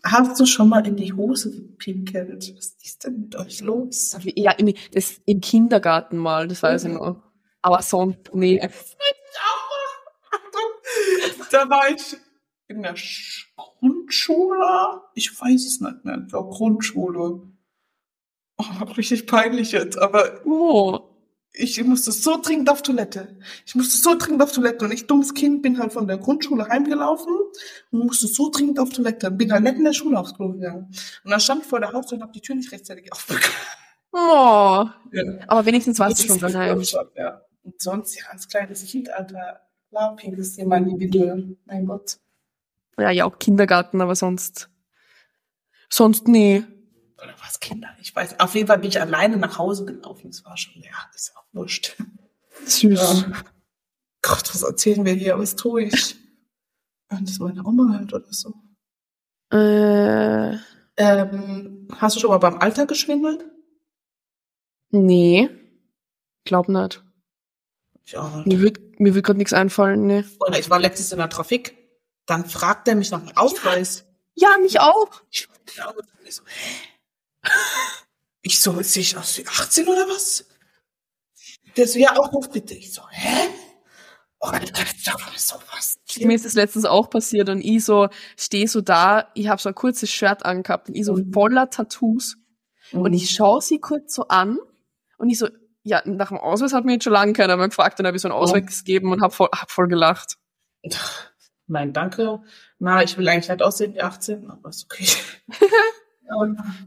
hast 0.04 0.40
du 0.40 0.46
schon 0.46 0.70
mal 0.70 0.86
in 0.86 0.96
die 0.96 1.14
Hose 1.14 1.52
gepinkelt? 1.52 2.54
Was 2.58 2.76
ist 2.82 3.04
denn 3.06 3.22
mit 3.22 3.36
euch 3.36 3.62
los? 3.62 4.18
Ja, 4.36 4.52
im, 4.52 4.74
das, 4.94 5.22
im 5.26 5.42
Kindergarten 5.42 6.18
mal, 6.18 6.48
das 6.48 6.64
weiß 6.64 6.86
ich 6.86 6.94
noch. 6.94 7.22
Aber 7.64 7.82
sonst, 7.82 8.30
nee. 8.34 8.60
Da 11.52 11.70
war 11.70 11.90
ich 11.90 12.16
in 12.68 12.84
der 12.84 12.96
Schule 12.96 13.44
Grundschule? 13.80 15.02
Ich 15.14 15.40
weiß 15.40 15.66
es 15.66 15.82
nicht 15.82 16.06
mehr. 16.06 16.26
Ja, 16.32 16.40
Grundschule. 16.42 17.42
Oh, 18.58 18.84
richtig 18.98 19.28
peinlich 19.28 19.72
jetzt, 19.74 19.98
aber 19.98 20.40
Oh. 20.46 21.00
ich 21.52 21.84
musste 21.84 22.12
so 22.14 22.40
dringend 22.42 22.70
auf 22.70 22.82
Toilette. 22.82 23.38
Ich 23.66 23.76
musste 23.76 23.98
so 23.98 24.18
dringend 24.18 24.42
auf 24.42 24.54
Toilette. 24.54 24.86
Und 24.86 24.94
ich, 24.94 25.06
dummes 25.08 25.34
Kind, 25.34 25.62
bin 25.62 25.80
halt 25.80 25.92
von 25.92 26.08
der 26.08 26.18
Grundschule 26.18 26.68
heimgelaufen 26.70 27.36
und 27.92 28.00
musste 28.06 28.28
so 28.28 28.50
dringend 28.50 28.80
auf 28.80 28.90
Toilette. 28.90 29.30
Bin 29.32 29.52
halt 29.52 29.64
nicht 29.64 29.76
in 29.76 29.84
der 29.84 29.94
Schule 29.94 30.18
aufs 30.20 30.34
Klo 30.34 30.54
gegangen. 30.54 30.90
Und 31.26 31.32
dann 31.32 31.40
stand 31.42 31.64
ich 31.64 31.68
vor 31.68 31.80
der 31.82 31.92
Haustür 31.92 32.18
und 32.18 32.22
habe 32.22 32.32
die 32.34 32.42
Tür 32.42 32.56
nicht 32.56 32.72
rechtzeitig 32.72 33.12
aufbekommen. 33.12 33.50
Oh. 34.14 34.86
Ja. 35.12 35.24
Aber 35.48 35.66
wenigstens 35.66 36.00
warst 36.00 36.24
du 36.24 36.28
Das 36.28 36.40
schon 36.40 36.52
daheim. 36.54 36.82
ja. 37.16 37.42
Und 37.64 37.82
sonst, 37.82 38.16
ja, 38.20 38.26
als 38.30 38.48
kleines 38.48 38.86
Kind, 38.86 39.10
Alter. 39.10 39.62
Klar, 39.90 40.16
pinkst 40.16 40.58
dir 40.58 40.66
mal 40.68 40.78
in 40.82 40.98
die 40.98 41.00
Windel. 41.00 41.58
Mein 41.66 41.86
Gott. 41.86 42.20
Ja, 42.98 43.10
ja, 43.10 43.26
auch 43.26 43.40
Kindergarten, 43.40 44.02
aber 44.02 44.16
sonst. 44.16 44.70
Sonst 45.90 46.28
nie. 46.28 46.64
Oder 47.18 47.36
was, 47.40 47.60
Kinder? 47.60 47.90
Ich 48.02 48.16
weiß. 48.16 48.40
Auf 48.40 48.54
jeden 48.56 48.68
Fall 48.68 48.80
bin 48.80 48.90
ich 48.90 49.00
alleine 49.00 49.38
nach 49.38 49.58
Hause 49.58 49.86
gelaufen. 49.86 50.30
Das 50.32 50.44
war 50.46 50.58
schon, 50.58 50.82
ja, 50.82 50.92
das 51.14 51.30
ist 51.30 51.38
auch 51.38 51.46
wurscht. 51.54 51.96
Süß. 52.66 53.00
Ja. 53.00 53.44
Gott, 54.22 54.54
was 54.54 54.64
erzählen 54.64 55.06
wir 55.06 55.14
hier? 55.14 55.38
Was 55.40 55.56
tue 55.56 55.84
ich? 55.84 56.16
Wenn 57.10 57.26
das 57.26 57.40
meine 57.40 57.64
Oma 57.64 57.98
hört 58.00 58.14
oder 58.14 58.32
so. 58.34 58.54
Äh, 59.52 60.58
Ähm, 60.98 61.88
hast 61.98 62.16
du 62.16 62.20
schon 62.20 62.30
mal 62.32 62.38
beim 62.40 62.58
Alter 62.58 62.86
geschwindelt? 62.86 63.46
nee. 64.90 65.50
Glaub 66.46 66.68
nicht. 66.70 67.04
Ja. 68.06 68.44
Mir 68.46 68.60
wird, 68.62 69.00
mir 69.00 69.16
wird 69.16 69.26
gerade 69.26 69.38
nichts 69.38 69.54
einfallen, 69.54 70.06
nee. 70.08 70.26
Oder 70.40 70.60
ich 70.60 70.70
war 70.70 70.80
letztens 70.80 71.12
in 71.12 71.18
der 71.20 71.30
Trafik. 71.30 71.78
Dann 72.26 72.46
fragt 72.46 72.88
er 72.88 72.96
mich 72.96 73.12
nach 73.12 73.22
dem 73.26 73.36
Ausweis. 73.38 74.06
Ja, 74.36 74.58
mich 74.62 74.80
auch. 74.80 75.22
Ich, 75.30 75.48
ich 75.76 76.34
so, 76.34 76.42
ich 78.42 78.60
so, 78.60 78.82
sehe 78.82 79.02
ich 79.02 79.18
aus 79.18 79.38
wie 79.38 79.48
18 79.48 79.88
oder 79.88 80.08
was? 80.10 80.46
Der 81.78 81.88
so, 81.88 82.00
ja, 82.00 82.16
Aufruf 82.16 82.50
bitte. 82.50 82.74
Ich 82.74 82.94
so, 82.94 83.02
hä? 83.10 83.50
Oh, 84.40 84.48
Alter, 84.48 84.84
sag 85.02 85.20
mal 85.20 85.32
sowas. 85.38 85.98
Mir 86.20 86.36
ist 86.36 86.46
das 86.46 86.54
letztens 86.54 86.86
auch 86.86 87.10
passiert 87.10 87.50
und 87.50 87.62
ich 87.62 87.84
so, 87.86 88.10
stehe 88.38 88.68
so 88.68 88.82
da, 88.82 89.30
ich 89.36 89.48
habe 89.48 89.62
so 89.62 89.70
ein 89.70 89.76
kurzes 89.76 90.12
Shirt 90.12 90.46
angehabt 90.46 90.90
und 90.90 90.96
ich 90.96 91.06
so 91.06 91.14
Mhm. 91.16 91.32
voller 91.32 91.70
Tattoos 91.70 92.36
und 92.92 93.14
ich 93.14 93.30
schaue 93.32 93.62
sie 93.62 93.80
kurz 93.80 94.14
so 94.14 94.28
an 94.28 94.60
und 95.18 95.30
ich 95.30 95.40
so, 95.40 95.48
ja, 95.84 96.02
nach 96.06 96.30
dem 96.30 96.38
Ausweis 96.38 96.74
hat 96.74 96.86
mir 96.86 96.94
jetzt 96.94 97.04
schon 97.04 97.14
lange 97.14 97.34
keiner 97.34 97.58
mehr 97.58 97.68
gefragt, 97.68 98.00
dann 98.00 98.08
habe 98.08 98.16
ich 98.16 98.22
so 98.22 98.30
einen 98.30 98.38
Ausweis 98.38 98.80
gegeben 98.80 99.12
und 99.12 99.22
habe 99.22 99.34
voll, 99.34 99.50
hab 99.54 99.70
voll 99.70 99.88
gelacht. 99.88 100.38
Nein, 101.68 101.94
danke. 101.94 102.42
Na, 102.80 103.04
ich 103.04 103.18
will 103.18 103.28
eigentlich 103.28 103.50
nicht 103.50 103.62
aussehen 103.62 103.94
wie 103.94 104.02
18, 104.02 104.50
aber 104.50 104.70
ist 104.70 104.86
okay. 104.86 105.08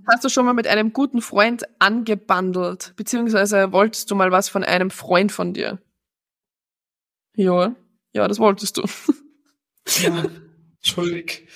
Hast 0.07 0.24
du 0.24 0.28
schon 0.28 0.44
mal 0.44 0.55
mit 0.55 0.66
einem 0.66 0.92
guten 0.92 1.20
Freund 1.20 1.64
angebandelt, 1.78 2.94
beziehungsweise 2.97 3.70
wolltest 3.72 4.11
du 4.11 4.14
mal 4.14 4.32
was 4.32 4.49
von 4.49 4.64
einem 4.64 4.90
Freund 4.90 5.30
von 5.30 5.53
dir? 5.53 5.78
Ja, 7.36 7.74
ja, 8.12 8.28
das 8.28 8.38
wolltest 8.38 8.78
du. 8.78 8.82
ja, 10.03 10.24
entschuldig. 10.76 11.49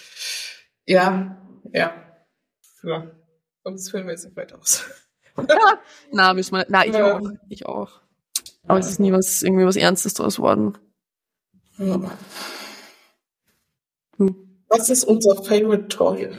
Ja, 0.87 1.39
ja. 1.73 1.95
Ja. 2.83 3.11
Und 3.63 3.75
das 3.75 3.91
führen 3.91 4.05
wir 4.07 4.13
jetzt 4.13 4.25
nicht 4.25 4.37
weiter 4.37 4.59
aus. 4.59 4.85
Na, 6.13 6.35
müssen 6.35 6.57
wir, 6.57 6.67
na, 6.69 6.85
ich 6.87 6.95
Ja. 6.95 7.17
auch, 7.19 7.31
ich 7.49 7.67
auch. 7.67 8.01
Aber 8.67 8.79
es 8.79 8.89
ist 8.89 9.01
nie 9.01 9.13
was, 9.13 9.43
irgendwie 9.43 9.65
was 9.65 9.77
Ernstes 9.77 10.15
draus 10.15 10.39
worden. 10.39 10.77
Ja. 11.79 12.01
Hm. 14.19 14.63
Was 14.69 14.89
ist 14.91 15.05
unser 15.05 15.37
Favorite 15.43 15.89
Toy? 15.89 16.31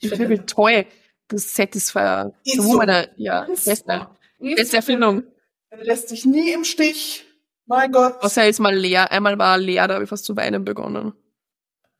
Finde 0.00 0.44
toll. 0.46 0.86
Das 1.28 1.54
Satisfier. 1.54 2.32
Ist 2.44 2.56
So, 2.60 2.76
meine, 2.76 3.10
ja, 3.16 3.44
beste, 3.46 4.08
beste 4.38 4.76
Erfindung. 4.76 5.22
Er 5.70 5.84
lässt 5.84 6.10
dich 6.10 6.24
nie 6.26 6.52
im 6.52 6.64
Stich. 6.64 7.24
Mein 7.66 7.92
Gott. 7.92 8.22
Außer 8.22 8.44
jetzt 8.44 8.60
mal 8.60 8.74
leer. 8.76 9.10
Einmal 9.10 9.38
war 9.38 9.54
er 9.54 9.58
leer, 9.58 9.88
da 9.88 9.94
habe 9.94 10.04
ich 10.04 10.10
fast 10.10 10.24
zu 10.24 10.36
weinen 10.36 10.64
begonnen. 10.64 11.14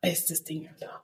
Bestes 0.01 0.43
Ding, 0.43 0.67
Alter. 0.67 1.03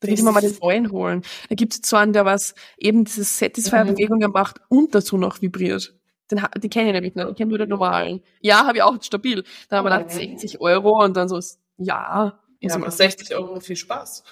Da 0.00 0.08
will 0.08 0.14
ich 0.14 0.22
mir 0.22 0.32
mal 0.32 0.40
den 0.40 0.56
neuen 0.60 0.90
holen. 0.92 1.22
Da 1.48 1.54
gibt 1.54 1.72
es 1.72 1.88
so 1.88 1.96
einen, 1.96 2.12
der 2.12 2.24
was 2.24 2.54
eben 2.76 3.04
diese 3.04 3.24
Satisfier-Bewegungen 3.24 4.30
macht 4.30 4.60
und 4.68 4.94
dazu 4.94 5.16
noch 5.16 5.40
vibriert. 5.40 5.94
Den, 6.30 6.42
die 6.58 6.68
kenne 6.68 6.88
ich 6.88 6.92
nämlich 6.92 7.14
nicht. 7.14 7.28
Ich 7.28 7.36
kenne 7.36 7.48
nur 7.48 7.58
den 7.58 7.68
normalen. 7.68 8.20
Ja, 8.40 8.66
habe 8.66 8.78
ich 8.78 8.82
auch 8.82 9.00
stabil. 9.02 9.44
Dann 9.68 9.78
haben 9.78 9.86
wir 9.86 9.96
gedacht, 9.98 10.12
60 10.12 10.60
Euro 10.60 11.02
und 11.02 11.16
dann 11.16 11.28
so, 11.28 11.40
ja. 11.78 12.38
Ja, 12.60 12.74
aber 12.74 12.90
60 12.90 13.34
Euro 13.34 13.60
viel 13.60 13.76
Spaß. 13.76 14.24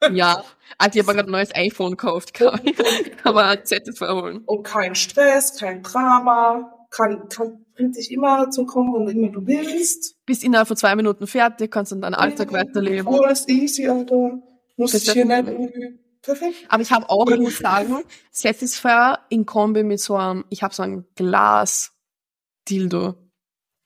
ja. 0.12 0.42
Alter, 0.78 0.96
ich 0.96 1.02
habe 1.02 1.12
mir 1.12 1.16
gerade 1.16 1.28
ein 1.28 1.32
neues 1.32 1.54
iPhone 1.54 1.90
gekauft. 1.92 2.34
Kann, 2.34 2.60
kann 3.22 3.34
man 3.34 3.58
Satisfier 3.64 4.14
holen. 4.14 4.42
Und 4.46 4.62
kein 4.62 4.94
Stress, 4.94 5.58
kein 5.58 5.82
Drama. 5.82 6.70
Kann, 6.90 7.28
kann, 7.28 7.64
bringt 7.74 7.96
dich 7.96 8.12
immer 8.12 8.50
zum 8.50 8.66
Kommen, 8.66 8.94
wann 8.94 9.08
immer 9.08 9.28
du 9.28 9.44
willst. 9.44 10.24
Bist 10.26 10.44
innerhalb 10.44 10.68
von 10.68 10.76
zwei 10.76 10.94
Minuten 10.94 11.26
fertig, 11.26 11.72
kannst 11.72 11.90
dann 11.90 12.00
deinen 12.00 12.14
Alltag 12.14 12.52
weiterleben. 12.52 13.08
Oh, 13.08 13.22
das 13.22 13.40
ist 13.40 13.50
easy, 13.50 13.88
Alter. 13.88 14.40
Muss 14.76 14.94
ich 14.94 15.10
hier 15.10 15.24
nicht 15.24 15.48
irgendwie. 15.48 15.98
Perfekt. 16.22 16.66
Aber 16.68 16.82
ich 16.82 16.90
habe 16.90 17.08
auch, 17.10 17.30
ich 17.30 17.38
muss 17.38 17.58
sagen, 17.62 18.02
Satisfier 18.30 19.20
in 19.28 19.46
Kombi 19.46 19.82
mit 19.82 20.00
so 20.00 20.16
einem, 20.16 20.44
ich 20.48 20.62
habe 20.62 20.74
so 20.74 20.82
ein 20.82 21.04
Glas-Dildo. 21.14 23.14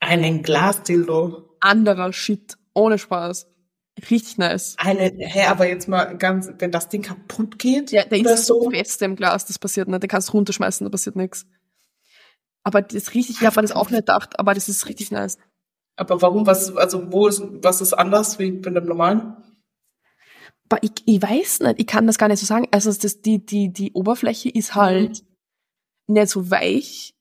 Einen 0.00 0.42
Glasdildo. 0.42 1.56
Anderer 1.60 2.12
Shit. 2.12 2.56
Ohne 2.74 2.98
Spaß. 2.98 3.48
Richtig 4.10 4.38
nice. 4.38 4.76
Eine, 4.78 5.12
hä, 5.18 5.46
aber 5.46 5.66
jetzt 5.66 5.88
mal 5.88 6.16
ganz, 6.16 6.48
wenn 6.58 6.70
das 6.70 6.88
Ding 6.88 7.02
kaputt 7.02 7.58
geht. 7.58 7.90
Ja, 7.90 8.04
der 8.04 8.18
ist 8.18 8.46
so 8.46 8.70
fest 8.70 9.02
im 9.02 9.16
Glas, 9.16 9.46
das 9.46 9.58
passiert 9.58 9.88
nicht. 9.88 10.02
Den 10.02 10.08
kannst 10.08 10.28
du 10.28 10.32
runterschmeißen, 10.34 10.84
da 10.84 10.90
passiert 10.90 11.16
nichts. 11.16 11.46
Aber 12.62 12.82
das 12.82 12.94
ist 12.94 13.14
richtig, 13.14 13.40
ich 13.40 13.46
habe 13.46 13.60
das 13.60 13.72
auch 13.72 13.90
nicht 13.90 14.00
gedacht, 14.00 14.38
aber 14.38 14.54
das 14.54 14.68
ist 14.68 14.88
richtig 14.88 15.10
nice. 15.10 15.38
Aber 15.96 16.22
warum, 16.22 16.46
was, 16.46 16.76
also, 16.76 17.12
wo 17.12 17.26
ist, 17.26 17.42
was 17.62 17.80
ist 17.80 17.92
anders 17.92 18.38
wie 18.38 18.52
bei 18.52 18.70
dem 18.70 18.84
normalen? 18.84 19.36
Ich, 20.82 20.90
ich 21.06 21.22
weiß 21.22 21.60
nicht, 21.60 21.80
ich 21.80 21.86
kann 21.86 22.06
das 22.06 22.18
gar 22.18 22.28
nicht 22.28 22.40
so 22.40 22.46
sagen. 22.46 22.68
Also 22.70 22.92
das, 22.92 23.20
die, 23.22 23.44
die, 23.44 23.72
die 23.72 23.92
Oberfläche 23.92 24.48
ist 24.50 24.74
halt 24.74 25.22
nicht 26.06 26.28
so 26.28 26.50
weich. 26.50 27.14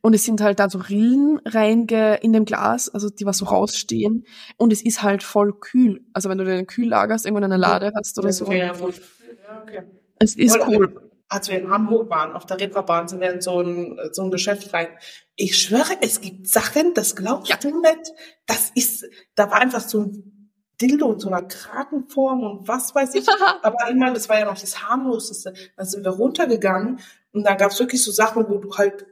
Und 0.00 0.14
es 0.14 0.24
sind 0.24 0.40
halt 0.40 0.58
da 0.58 0.70
so 0.70 0.78
Rillen 0.78 1.38
reinge 1.44 2.16
in 2.22 2.32
dem 2.32 2.46
Glas, 2.46 2.88
also 2.88 3.10
die 3.10 3.26
was 3.26 3.38
so 3.38 3.44
rausstehen. 3.44 4.24
Und 4.56 4.72
es 4.72 4.82
ist 4.82 5.02
halt 5.02 5.22
voll 5.22 5.52
kühl. 5.58 6.04
Also 6.14 6.30
wenn 6.30 6.38
du 6.38 6.44
den 6.44 6.66
kühl 6.66 6.88
lagerst, 6.88 7.26
irgendwo 7.26 7.38
in 7.38 7.44
einer 7.44 7.58
Lade 7.58 7.92
hast 7.94 8.18
oder 8.18 8.32
so. 8.32 8.50
Ja, 8.50 8.72
okay. 8.72 9.82
Es 10.18 10.34
ist 10.36 10.54
Oder- 10.56 10.68
cool. 10.68 11.08
Als 11.28 11.48
wir 11.48 11.58
in 11.58 11.70
Hamburg 11.70 12.10
waren, 12.10 12.32
auf 12.32 12.44
der 12.44 12.60
Reeperbahn, 12.60 13.08
sind 13.08 13.20
wir 13.22 13.32
in 13.32 13.40
so 13.40 13.60
ein, 13.62 13.98
so 14.12 14.22
ein 14.22 14.30
Geschäft 14.30 14.72
rein. 14.74 14.88
Ich 15.34 15.58
schwöre, 15.58 15.96
es 16.02 16.20
gibt 16.20 16.46
Sachen, 16.46 16.92
das 16.92 17.16
glaubst 17.16 17.48
Ja. 17.50 17.56
du 17.56 17.80
nicht. 17.80 18.12
Das 18.46 18.70
ist, 18.74 19.06
da 19.34 19.50
war 19.50 19.58
einfach 19.62 19.80
so 19.80 20.02
ein 20.02 20.41
Dildo 20.80 21.12
in 21.12 21.20
so 21.20 21.28
einer 21.28 21.42
Krakenform 21.42 22.42
und 22.42 22.68
was 22.68 22.94
weiß 22.94 23.14
ich. 23.14 23.26
Aber 23.62 23.88
ich 23.88 23.96
meine, 23.96 24.14
das 24.14 24.28
war 24.28 24.38
ja 24.38 24.44
noch 24.44 24.58
das 24.58 24.82
harmloseste. 24.82 25.54
Dann 25.76 25.86
sind 25.86 26.04
wir 26.04 26.12
runtergegangen 26.12 27.00
und 27.32 27.44
da 27.44 27.54
gab 27.54 27.70
es 27.70 27.80
wirklich 27.80 28.02
so 28.02 28.10
Sachen, 28.10 28.48
wo 28.48 28.58
du 28.58 28.74
halt, 28.76 29.06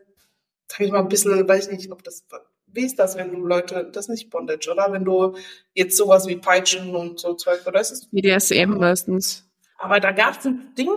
sag 0.69 0.81
ich 0.81 0.93
mal, 0.93 1.01
ein 1.01 1.09
bisschen, 1.09 1.49
weiß 1.49 1.69
ich 1.69 1.79
nicht, 1.79 1.93
ob 1.93 2.03
das, 2.03 2.25
wie 2.67 2.85
ist 2.85 2.99
das, 2.99 3.17
wenn 3.17 3.33
du 3.33 3.45
Leute, 3.45 3.89
das 3.93 4.07
ist 4.07 4.11
nicht 4.11 4.31
Bondage, 4.31 4.71
oder? 4.71 4.93
Wenn 4.93 5.05
du 5.05 5.37
jetzt 5.75 5.97
sowas 5.97 6.27
wie 6.27 6.37
Peitschen 6.37 6.95
und 6.95 7.21
so 7.21 7.35
Zeug, 7.35 7.67
oder 7.67 7.81
ist 7.81 7.91
es 7.91 8.07
BDSM 8.07 8.79
meistens. 8.79 9.49
aber 9.79 10.01
da 10.01 10.13
gab 10.13 10.39
es 10.39 10.45
ein 10.45 10.75
Ding, 10.77 10.91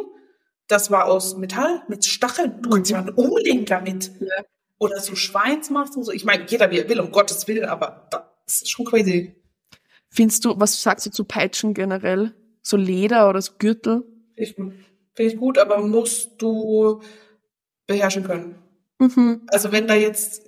das 0.67 0.91
war 0.91 1.05
aus 1.05 1.35
Metall 1.37 1.83
mit 1.87 2.05
Stacheln. 2.05 2.61
Du 2.61 2.69
kannst 2.69 2.89
jemanden 2.89 3.13
umlegen 3.13 3.65
damit. 3.65 4.11
Ja. 4.19 4.43
Oder 4.79 4.99
so 4.99 5.15
Schweinsmacht 5.15 5.95
und 5.95 6.03
so. 6.03 6.11
Ich 6.11 6.25
meine, 6.25 6.45
jeder 6.47 6.71
wie 6.71 6.79
er 6.79 6.89
will, 6.89 6.99
um 6.99 7.11
Gottes 7.11 7.47
Willen, 7.47 7.65
aber 7.65 8.07
das 8.45 8.61
ist 8.63 8.69
schon 8.69 8.85
crazy. 8.85 9.35
Findest 10.13 10.45
du, 10.45 10.59
was 10.59 10.79
sagst 10.79 11.07
du 11.07 11.09
zu 11.09 11.23
Peitschen 11.23 11.73
generell? 11.73 12.35
So 12.61 12.77
Leder 12.77 13.29
oder 13.29 13.41
so 13.41 13.53
Gürtel? 13.57 14.03
Finde 14.35 14.75
ich, 15.17 15.37
gut. 15.37 15.57
Aber 15.57 15.79
musst 15.79 16.39
du 16.39 17.01
beherrschen 17.87 18.23
können. 18.23 18.55
Mhm. 18.99 19.41
Also 19.47 19.71
wenn 19.71 19.87
da 19.87 19.95
jetzt, 19.95 20.43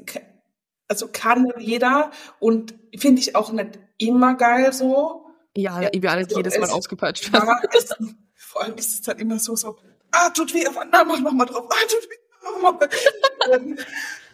also 0.87 1.07
kann 1.11 1.51
jeder 1.57 2.11
und 2.39 2.75
finde 2.95 3.19
ich 3.21 3.35
auch 3.35 3.51
nicht 3.51 3.79
immer 3.97 4.35
geil 4.35 4.71
so. 4.71 5.25
Ja, 5.55 5.81
Ja, 5.81 5.89
ich 5.91 6.01
will 6.01 6.09
auch 6.09 6.15
nicht 6.15 6.29
so 6.29 6.37
jedes 6.37 6.59
Mal 6.59 6.69
ausgepeitscht 6.69 7.33
werden. 7.33 7.49
Es, 7.73 7.89
vor 8.35 8.61
allem 8.61 8.75
ist 8.75 8.93
es 8.93 9.01
dann 9.01 9.17
immer 9.17 9.39
so, 9.39 9.55
so, 9.55 9.77
ah, 10.11 10.29
tut 10.29 10.53
weh, 10.53 10.67
aber 10.67 10.85
na, 10.85 11.03
mach 11.03 11.19
noch 11.19 11.31
mal 11.31 11.45
drauf, 11.45 11.65
ah, 11.69 11.87
tut 11.87 12.07
weh, 12.07 12.61
mach 12.61 12.73
mal. 12.73 12.89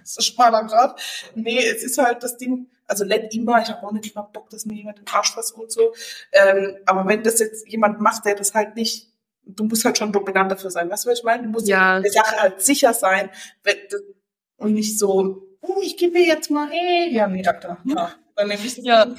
das 0.01 0.11
ist 0.11 0.19
ein 0.19 0.23
schmaler 0.23 0.65
Grad. 0.65 1.01
Nee, 1.35 1.65
es 1.65 1.83
ist 1.83 1.97
halt 1.97 2.21
das 2.21 2.37
Ding, 2.37 2.67
also 2.91 3.05
nicht 3.05 3.33
immer, 3.33 3.61
ich 3.61 3.69
habe 3.69 3.81
auch 3.87 3.91
nicht 3.93 4.13
immer 4.13 4.23
Bock, 4.23 4.49
dass 4.49 4.65
mir 4.65 4.75
jemand 4.75 4.99
den 4.99 5.07
Arsch 5.11 5.33
versucht 5.33 5.61
und 5.61 5.71
so. 5.71 5.93
Ähm, 6.33 6.77
aber 6.85 7.07
wenn 7.07 7.23
das 7.23 7.39
jetzt 7.39 7.67
jemand 7.67 7.99
macht, 8.01 8.25
der 8.25 8.35
das 8.35 8.53
halt 8.53 8.75
nicht, 8.75 9.09
du 9.45 9.63
musst 9.63 9.85
halt 9.85 9.97
schon 9.97 10.11
dominant 10.11 10.51
dafür 10.51 10.69
sein, 10.69 10.89
weißt 10.89 11.05
du, 11.05 11.09
was 11.09 11.19
ich 11.19 11.23
meine? 11.23 11.43
Du 11.43 11.49
musst 11.49 11.67
Ja. 11.67 11.99
der 12.01 12.11
Sache 12.11 12.35
halt 12.41 12.61
sicher 12.61 12.93
sein 12.93 13.29
wenn, 13.63 13.77
und 14.57 14.73
nicht 14.73 14.99
so, 14.99 15.47
oh, 15.61 15.79
ich 15.81 15.95
gebe 15.97 16.19
jetzt 16.19 16.51
mal, 16.51 16.69
hey, 16.69 17.09
ja, 17.13 17.27
nee, 17.27 17.45
Alter, 17.45 17.77
ja, 17.85 18.11
dann 18.35 18.47
nehme 18.49 18.61
ich 18.63 18.75
das 18.75 18.85
Ja. 18.85 19.05
Ding. 19.05 19.17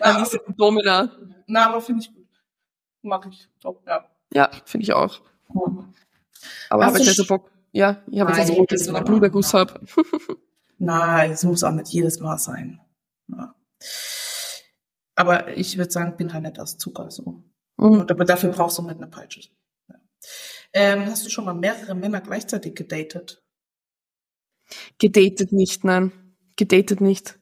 Alice 0.00 0.38
Domina. 0.56 1.10
Na, 1.46 1.66
aber 1.68 1.80
finde 1.80 2.02
ich 2.02 2.14
gut. 2.14 2.26
Mag 3.02 3.26
ich. 3.30 3.48
Top, 3.60 3.82
ja. 3.86 4.04
Ja, 4.34 4.50
finde 4.64 4.84
ich 4.84 4.92
auch. 4.92 5.20
Aber 6.70 6.86
habe 6.86 6.98
jetzt 6.98 7.06
nicht 7.06 7.16
so 7.16 7.26
Bock. 7.26 7.50
Ja, 7.72 8.02
ich 8.10 8.20
habe 8.20 8.32
jetzt 8.32 8.48
so 8.48 8.54
Bock, 8.54 8.68
das 8.68 8.80
dass 8.80 8.80
ich 8.80 8.82
ist 8.82 8.88
einen 8.88 8.94
normal. 9.04 9.04
Blueberguss 9.04 9.54
hab. 9.54 9.80
Nein, 10.78 11.32
es 11.32 11.44
muss 11.44 11.64
auch 11.64 11.72
nicht 11.72 11.88
jedes 11.88 12.20
Mal 12.20 12.38
sein. 12.38 12.80
Ja. 13.28 13.54
Aber 15.16 15.56
ich 15.56 15.76
würde 15.76 15.90
sagen, 15.90 16.16
bin 16.16 16.32
halt 16.32 16.44
nicht 16.44 16.60
aus 16.60 16.78
Zucker 16.78 17.10
so. 17.10 17.42
Mhm. 17.76 18.00
Und 18.00 18.10
aber 18.10 18.24
dafür 18.24 18.50
brauchst 18.50 18.78
du 18.78 18.82
nicht 18.82 18.96
eine 18.96 19.08
Peitsche. 19.08 19.50
Ja. 19.88 19.96
Ähm, 20.72 21.06
hast 21.06 21.26
du 21.26 21.30
schon 21.30 21.44
mal 21.44 21.54
mehrere 21.54 21.94
Männer 21.94 22.20
gleichzeitig 22.20 22.74
gedatet? 22.76 23.42
Gedatet 24.98 25.52
nicht, 25.52 25.84
nein. 25.84 26.12
Gedatet 26.56 27.00
nicht. 27.00 27.38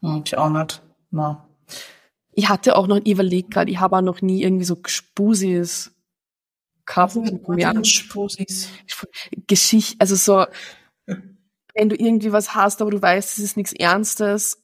Hm, 0.00 0.22
ich 0.24 0.36
auch 0.36 0.50
nicht. 0.50 0.82
Na. 1.10 1.48
Ich 2.32 2.48
hatte 2.48 2.76
auch 2.76 2.86
noch, 2.86 2.98
ich 2.98 3.12
überlegt 3.12 3.52
gerade, 3.52 3.70
ich 3.70 3.80
habe 3.80 3.96
auch 3.96 4.02
noch 4.02 4.22
nie 4.22 4.42
irgendwie 4.42 4.64
so 4.64 4.76
Gespusis 4.76 5.92
gehabt. 6.86 7.14
Geschichte, 9.46 9.96
also 9.98 10.14
so, 10.16 10.46
wenn 11.74 11.88
du 11.88 11.96
irgendwie 11.96 12.32
was 12.32 12.54
hast, 12.54 12.80
aber 12.82 12.90
du 12.90 13.00
weißt, 13.00 13.38
es 13.38 13.44
ist 13.44 13.56
nichts 13.56 13.72
Ernstes 13.72 14.62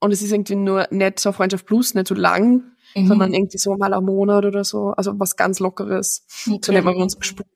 und 0.00 0.12
es 0.12 0.22
ist 0.22 0.32
irgendwie 0.32 0.56
nur 0.56 0.86
nicht 0.90 1.18
so 1.20 1.32
Freundschaft 1.32 1.66
plus, 1.66 1.94
nicht 1.94 2.08
so 2.08 2.14
lang, 2.14 2.62
Mhm. 2.96 3.08
sondern 3.08 3.34
irgendwie 3.34 3.58
so 3.58 3.74
mal 3.76 3.92
ein 3.92 4.04
Monat 4.04 4.44
oder 4.44 4.62
so, 4.64 4.90
also 4.90 5.18
was 5.18 5.34
ganz 5.36 5.58
Lockeres. 5.58 6.24
So 6.28 6.72
nennen 6.72 6.86
wir 6.86 6.96
uns 6.96 7.18
gesprochen. 7.18 7.50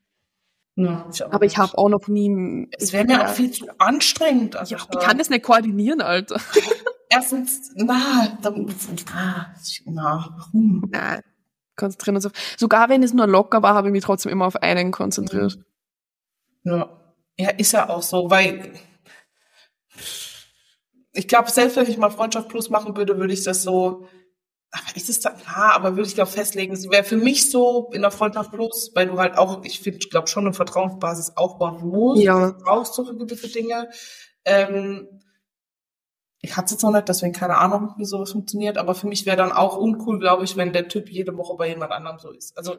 Ja, 0.74 1.08
ich 1.12 1.24
Aber 1.24 1.44
ich 1.44 1.58
habe 1.58 1.76
auch 1.76 1.88
noch 1.88 2.06
nie. 2.08 2.68
Es 2.78 2.92
wäre 2.92 3.04
mir 3.04 3.24
auch 3.24 3.32
viel 3.32 3.50
zu 3.50 3.66
anstrengend. 3.78 4.54
Also, 4.56 4.76
Ja, 4.76 4.82
ich 4.92 4.98
kann 5.00 5.18
das 5.18 5.28
nicht 5.28 5.44
koordinieren, 5.44 6.00
Alter. 6.00 6.40
erstens, 7.10 7.72
na, 7.74 8.38
dann, 8.42 8.66
na, 9.12 9.54
na, 9.86 10.34
warum? 10.36 10.84
Nein. 10.90 11.20
Konzentrieren 11.76 12.16
uns 12.16 12.26
auf. 12.26 12.32
Sogar 12.56 12.88
wenn 12.88 13.02
es 13.02 13.12
nur 13.12 13.26
locker 13.26 13.62
war, 13.62 13.74
habe 13.74 13.88
ich 13.88 13.92
mich 13.92 14.04
trotzdem 14.04 14.30
immer 14.32 14.46
auf 14.46 14.56
einen 14.56 14.90
konzentriert. 14.92 15.58
Ja. 16.64 16.88
Ja, 17.38 17.50
ist 17.50 17.72
ja 17.72 17.88
auch 17.88 18.02
so, 18.02 18.30
weil 18.30 18.72
ich 21.12 21.28
glaube, 21.28 21.50
selbst 21.50 21.76
wenn 21.76 21.88
ich 21.88 21.98
mal 21.98 22.10
Freundschaft 22.10 22.48
plus 22.48 22.70
machen 22.70 22.96
würde, 22.96 23.18
würde 23.18 23.32
ich 23.32 23.44
das 23.44 23.62
so, 23.62 24.06
aber 24.70 24.96
ist 24.96 25.08
es 25.08 25.20
dann, 25.20 25.34
ja, 25.38 25.72
aber 25.72 25.96
würde 25.96 26.08
ich 26.08 26.14
glaube 26.14 26.30
festlegen, 26.30 26.74
es 26.74 26.90
wäre 26.90 27.04
für 27.04 27.16
mich 27.16 27.50
so 27.50 27.90
in 27.92 28.02
der 28.02 28.10
Freundschaft 28.10 28.52
plus, 28.52 28.92
weil 28.94 29.06
du 29.06 29.18
halt 29.18 29.38
auch, 29.38 29.64
ich 29.64 29.80
finde, 29.80 30.00
ich 30.00 30.10
glaube 30.10 30.28
schon 30.28 30.44
eine 30.44 30.52
Vertrauensbasis 30.52 31.36
aufbauen 31.36 31.86
musst. 31.88 32.22
Ja. 32.22 32.50
Du 32.50 32.64
brauchst 32.64 32.94
so 32.94 33.04
für 33.04 33.16
gewisse 33.16 33.48
Dinge. 33.48 33.88
Ähm, 34.44 35.08
ich 36.40 36.56
hatte 36.56 36.66
es 36.66 36.72
jetzt 36.72 36.82
noch 36.82 36.92
nicht, 36.92 37.08
deswegen 37.08 37.32
keine 37.32 37.56
Ahnung, 37.56 37.94
wie 37.96 38.04
sowas 38.04 38.32
funktioniert, 38.32 38.78
aber 38.78 38.94
für 38.94 39.08
mich 39.08 39.26
wäre 39.26 39.36
dann 39.36 39.52
auch 39.52 39.76
uncool, 39.76 40.18
glaube 40.18 40.44
ich, 40.44 40.56
wenn 40.56 40.72
der 40.72 40.88
Typ 40.88 41.08
jede 41.08 41.36
Woche 41.36 41.56
bei 41.56 41.68
jemand 41.68 41.92
anderem 41.92 42.18
so 42.18 42.30
ist. 42.30 42.56
Also, 42.56 42.76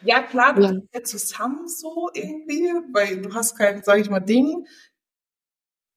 ja, 0.00 0.22
klar, 0.22 0.54
du 0.54 0.62
Ja. 0.62 0.72
ja 0.94 1.02
zusammen 1.04 1.68
so 1.68 2.10
irgendwie, 2.14 2.68
weil 2.92 3.22
du 3.22 3.34
hast 3.34 3.56
kein, 3.56 3.82
sage 3.82 4.00
ich 4.02 4.10
mal, 4.10 4.20
Ding. 4.20 4.66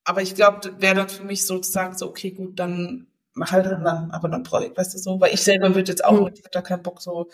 Aber 0.08 0.22
ich 0.22 0.36
glaube, 0.36 0.76
wäre 0.82 0.96
dann 0.96 1.10
für 1.10 1.24
mich 1.24 1.46
sozusagen 1.46 1.96
so, 1.98 2.08
okay, 2.10 2.32
gut, 2.32 2.60
dann 2.60 3.08
mach 3.34 3.52
halt 3.52 3.66
dann, 3.66 4.12
aber 4.12 4.30
dann 4.30 4.44
ich, 4.66 4.76
weißt 4.78 4.94
du 4.96 4.98
so, 4.98 5.20
weil 5.22 5.34
ich 5.34 5.44
selber 5.44 5.74
würde 5.76 5.92
jetzt 5.92 6.04
auch, 6.04 6.20
Mhm. 6.22 6.28
ich 6.34 6.40
hätte 6.40 6.50
da 6.52 6.62
keinen 6.62 6.84
Bock 6.84 7.02
so, 7.02 7.30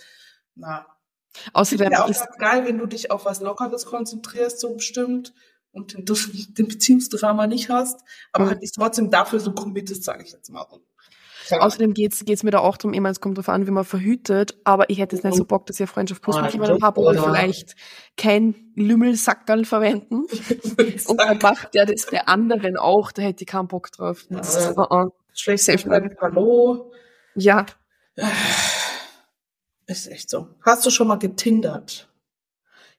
na. 0.55 0.85
Außerdem 1.53 1.91
Wäre 1.91 2.03
auch 2.05 2.09
ist, 2.09 2.27
geil, 2.39 2.65
wenn 2.67 2.77
du 2.79 2.85
dich 2.87 3.11
auf 3.11 3.25
was 3.25 3.41
Lockeres 3.41 3.85
konzentrierst, 3.85 4.59
so 4.59 4.75
bestimmt, 4.75 5.33
und 5.71 5.93
den, 5.93 6.05
den 6.05 6.67
Beziehungsdrama 6.67 7.47
nicht 7.47 7.69
hast, 7.69 8.01
aber 8.33 8.45
Mhm. 8.45 8.49
halt 8.51 8.63
dich 8.63 8.71
trotzdem 8.73 9.11
dafür 9.11 9.39
so 9.39 9.53
committest, 9.53 10.03
sage 10.03 10.23
ich 10.23 10.31
jetzt 10.33 10.49
mal. 10.51 10.65
Außerdem 11.51 11.93
geht's, 11.93 12.25
geht's 12.25 12.43
mir 12.43 12.51
da 12.51 12.59
auch 12.59 12.77
immer, 12.83 13.09
es 13.09 13.19
kommt 13.19 13.37
drauf 13.37 13.49
an, 13.49 13.67
wie 13.67 13.71
man 13.71 13.83
verhütet, 13.85 14.57
aber 14.63 14.89
ich 14.89 14.99
hätte 14.99 15.15
jetzt 15.15 15.23
nicht 15.23 15.35
so 15.37 15.45
Bock, 15.45 15.65
dass 15.65 15.77
ich 15.77 15.81
eine 15.81 15.87
Freundschaft 15.87 16.21
plus 16.21 16.35
Ah, 16.35 16.41
mit 16.43 16.53
jemandem 16.53 16.81
habe, 16.83 17.01
wo 17.01 17.11
ich 17.11 17.19
oder- 17.19 17.33
vielleicht 17.33 17.75
kein 18.17 18.55
Lümmelsackerl 18.75 19.65
verwenden. 19.65 20.25
Und 21.07 21.19
dann 21.19 21.37
macht 21.39 21.73
der 21.73 21.85
das 21.85 22.05
der 22.07 22.27
anderen 22.29 22.77
auch, 22.77 23.11
da 23.11 23.21
hätte 23.21 23.43
ich 23.43 23.47
keinen 23.47 23.67
Bock 23.67 23.91
drauf. 23.91 24.25
Das 24.29 24.55
ist, 24.55 24.77
uh 24.77 24.81
-uh. 24.81 25.11
Schlecht 25.33 25.67
Hallo. 26.21 26.91
Ja, 27.35 27.65
Ist 29.85 30.07
echt 30.07 30.29
so. 30.29 30.49
Hast 30.65 30.85
du 30.85 30.89
schon 30.89 31.07
mal 31.07 31.17
getindert? 31.17 32.09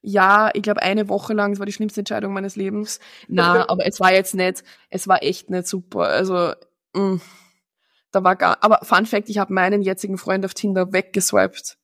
ja, 0.00 0.50
ich 0.54 0.62
glaube 0.62 0.82
eine 0.82 1.08
Woche 1.08 1.34
lang, 1.34 1.52
das 1.52 1.58
war 1.58 1.66
die 1.66 1.72
schlimmste 1.72 2.00
Entscheidung 2.00 2.32
meines 2.32 2.56
Lebens. 2.56 3.00
Na, 3.26 3.68
aber 3.68 3.84
es 3.86 4.00
war 4.00 4.12
jetzt 4.12 4.34
nicht, 4.34 4.62
es 4.90 5.08
war 5.08 5.22
echt 5.22 5.50
nicht 5.50 5.66
super. 5.66 6.02
Also, 6.02 6.52
mh, 6.94 7.18
da 8.10 8.24
war 8.24 8.36
gar, 8.36 8.58
aber 8.62 8.80
Fun 8.82 9.06
Fact, 9.06 9.28
ich 9.28 9.38
habe 9.38 9.52
meinen 9.52 9.82
jetzigen 9.82 10.18
Freund 10.18 10.44
auf 10.44 10.54
Tinder 10.54 10.92
weggeswiped. 10.92 11.76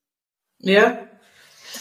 Ja. 0.59 0.99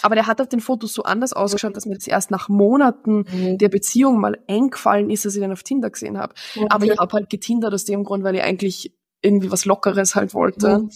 Aber 0.02 0.16
der 0.16 0.28
hat 0.28 0.42
auf 0.42 0.50
den 0.50 0.60
Fotos 0.60 0.94
so 0.94 1.04
anders 1.04 1.34
ausgeschaut, 1.34 1.78
dass 1.78 1.86
mir 1.86 1.96
das 1.96 2.08
erst 2.08 2.32
nach 2.32 2.50
Monaten 2.50 3.58
der 3.58 3.70
Beziehung 3.70 4.20
mal 4.20 4.40
eingefallen 4.48 5.10
ist, 5.10 5.24
dass 5.24 5.36
ich 5.36 5.42
den 5.42 5.52
auf 5.52 5.64
Tinder 5.64 5.90
gesehen 5.90 6.18
habe. 6.18 6.34
Aber 6.70 6.86
ich 6.86 6.98
habe 6.98 7.14
halt 7.14 7.30
getindert 7.30 7.74
aus 7.74 7.86
dem 7.86 8.04
Grund, 8.04 8.24
weil 8.24 8.36
ich 8.36 8.42
eigentlich 8.42 8.98
irgendwie 9.22 9.52
was 9.52 9.66
Lockeres 9.66 10.16
halt 10.16 10.34
wollte. 10.34 10.80
Mhm. 10.80 10.90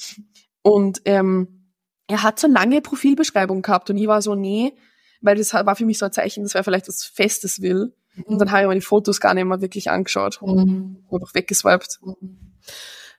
Und 0.64 1.02
ähm, 1.06 1.72
er 2.08 2.24
hat 2.24 2.40
so 2.40 2.48
lange 2.48 2.82
Profilbeschreibung 2.82 3.62
gehabt 3.62 3.90
und 3.90 3.98
ich 3.98 4.08
war 4.08 4.22
so, 4.22 4.34
nee, 4.36 4.74
weil 5.22 5.36
das 5.36 5.54
war 5.54 5.76
für 5.76 5.86
mich 5.86 5.98
so 6.00 6.06
ein 6.06 6.12
Zeichen, 6.12 6.44
dass 6.44 6.56
er 6.56 6.64
vielleicht 6.64 6.88
was 6.88 7.04
Festes 7.04 7.62
will. 7.62 7.94
Und 8.26 8.40
dann 8.40 8.52
habe 8.52 8.64
ich 8.64 8.68
mir 8.68 8.76
die 8.76 8.82
Fotos 8.82 9.20
gar 9.20 9.34
nicht 9.34 9.46
mehr 9.46 9.62
wirklich 9.62 9.92
angeschaut. 9.92 10.40
Mhm. 10.42 11.06
Einfach 11.12 11.34
weggeswiped. 11.36 12.00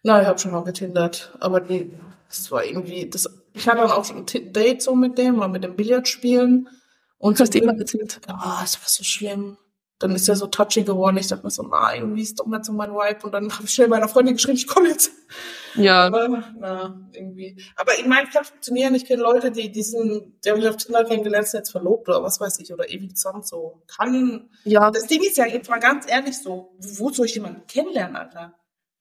Na, 0.03 0.21
ich 0.23 0.27
habe 0.29 0.39
schon 0.39 0.53
mal 0.53 0.63
getindert, 0.65 1.33
aber 1.41 1.61
nee, 1.61 1.91
das 2.29 2.51
war 2.51 2.65
irgendwie, 2.65 3.09
das, 3.09 3.29
ich 3.53 3.67
hatte 3.67 3.79
dann 3.79 3.91
auch 3.91 4.05
so 4.05 4.15
ein 4.15 4.27
Date 4.27 4.83
so 4.83 4.95
mit 4.95 5.19
dem, 5.19 5.37
mal 5.37 5.49
mit 5.49 5.65
dem 5.65 5.77
Billard 5.77 6.07
spielen. 6.09 6.69
Und 7.19 7.39
Du 7.39 7.43
hast 7.43 7.55
immer 7.57 7.77
erzählt. 7.77 8.21
ah, 8.29 8.61
es 8.65 8.77
war 8.81 8.89
so 8.89 9.03
schlimm. 9.03 9.57
Dann 10.01 10.13
ist 10.13 10.29
er 10.29 10.37
so 10.37 10.47
touchy 10.47 10.85
geworden. 10.85 11.17
Ich 11.17 11.27
dachte 11.27 11.43
mir 11.43 11.51
so, 11.51 11.65
na, 11.65 11.93
irgendwie 11.93 12.23
ist 12.23 12.39
doch 12.39 12.47
nicht 12.47 12.65
so 12.65 12.73
mein 12.73 12.93
Vibe. 12.93 13.25
Und 13.25 13.33
dann 13.33 13.53
habe 13.53 13.65
ich 13.65 13.71
schnell 13.71 13.89
meiner 13.89 14.07
Freundin 14.09 14.35
geschrieben, 14.37 14.57
ich 14.57 14.69
komme 14.69 14.91
jetzt. 14.91 15.11
Ja, 15.75 16.07
Aber, 16.07 16.45
na, 16.57 17.01
irgendwie. 17.13 17.61
Aber 17.75 17.99
ich 17.99 18.07
meine, 18.07 18.29
kann 18.29 18.45
funktionieren. 18.45 18.95
Ich 18.95 19.07
kenne 19.07 19.23
Leute, 19.23 19.51
die 19.51 19.73
diesen, 19.73 20.39
die 20.45 20.51
habe 20.51 20.61
ich 20.61 20.69
auf 20.69 20.77
Tinder 20.77 21.05
kennengelernt, 21.05 21.49
sind 21.49 21.59
jetzt 21.59 21.73
verlobt 21.73 22.09
oder 22.09 22.23
was 22.23 22.39
weiß 22.41 22.61
ich, 22.61 22.73
oder 22.73 22.89
ewig 22.89 23.17
zusammen 23.17 23.43
so. 23.43 23.83
Kann. 23.89 24.49
ja, 24.63 24.93
Das 24.93 25.09
Ding 25.09 25.21
ist 25.25 25.37
ja 25.37 25.47
jetzt 25.47 25.69
mal 25.69 25.81
ganz 25.81 26.09
ehrlich 26.09 26.39
so, 26.39 26.77
wo 26.79 27.11
soll 27.11 27.27
ich 27.27 27.35
jemanden 27.35 27.67
kennenlernen, 27.67 28.15
Alter? 28.15 28.55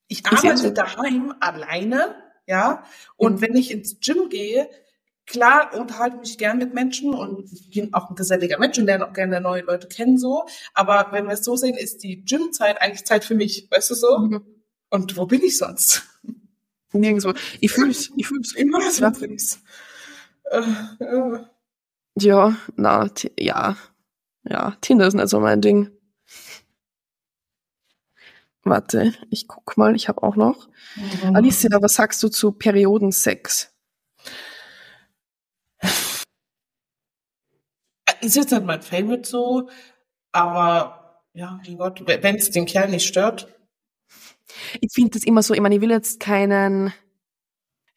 Ich 0.07 0.25
arbeite 0.25 0.71
daheim 0.73 1.33
alleine, 1.39 2.15
ja, 2.45 2.83
und 3.17 3.35
Mhm. 3.35 3.41
wenn 3.41 3.55
ich 3.55 3.71
ins 3.71 3.99
Gym 3.99 4.29
gehe, 4.29 4.69
klar 5.25 5.73
unterhalte 5.77 6.17
mich 6.17 6.37
gern 6.37 6.57
mit 6.59 6.73
Menschen 6.73 7.13
und 7.13 7.51
ich 7.51 7.69
bin 7.71 7.93
auch 7.93 8.09
ein 8.09 8.15
geselliger 8.15 8.57
Mensch 8.59 8.77
und 8.77 8.85
lerne 8.85 9.05
auch 9.07 9.13
gerne 9.13 9.41
neue 9.41 9.63
Leute 9.63 9.87
kennen 9.89 10.17
so, 10.17 10.45
aber 10.73 11.07
wenn 11.11 11.25
wir 11.25 11.33
es 11.33 11.43
so 11.43 11.55
sehen, 11.57 11.75
ist 11.75 12.03
die 12.03 12.23
Gymzeit 12.23 12.81
eigentlich 12.81 13.05
Zeit 13.05 13.25
für 13.25 13.35
mich, 13.35 13.67
weißt 13.69 13.89
du 13.91 13.95
so? 13.95 14.17
Mhm. 14.19 14.45
Und 14.89 15.17
wo 15.17 15.25
bin 15.25 15.41
ich 15.43 15.57
sonst? 15.57 16.03
nirgendwo. 16.93 17.33
Ich 17.59 17.71
fühl's, 17.73 18.09
ich 18.15 18.27
fühl's. 18.27 18.53
Immer 18.53 18.79
Ja. 18.97 19.11
ich's. 19.29 19.59
Äh, 20.49 20.61
äh. 21.03 21.39
Ja, 22.19 22.55
na, 22.75 23.09
ja. 23.37 23.75
Ja, 24.49 24.77
Tinder 24.81 25.07
ist 25.07 25.13
nicht 25.13 25.27
so 25.27 25.39
mein 25.41 25.61
Ding. 25.61 25.91
Warte, 28.69 29.13
ich 29.29 29.47
guck 29.47 29.77
mal, 29.77 29.95
ich 29.95 30.07
habe 30.09 30.23
auch 30.23 30.35
noch. 30.35 30.67
Alicia, 31.33 31.69
was 31.81 31.93
sagst 31.93 32.21
du 32.23 32.29
zu 32.29 32.51
Periodensex? 32.51 33.73
Ist 38.21 38.35
jetzt 38.35 38.51
nicht 38.51 38.65
mein 38.65 38.81
Favorite 38.81 39.27
so, 39.27 39.69
aber 40.31 41.23
ja, 41.33 41.59
mein 41.63 41.77
Gott, 41.77 42.01
wenn 42.05 42.35
es 42.35 42.49
den 42.49 42.65
Kerl 42.65 42.89
nicht 42.89 43.05
stört. 43.05 43.53
Ich 44.81 44.91
finde 44.91 45.11
das 45.11 45.23
immer 45.23 45.43
so, 45.43 45.53
ich 45.53 45.61
meine, 45.61 45.75
ich 45.75 45.81
will 45.81 45.91
jetzt 45.91 46.19
keinen 46.19 46.93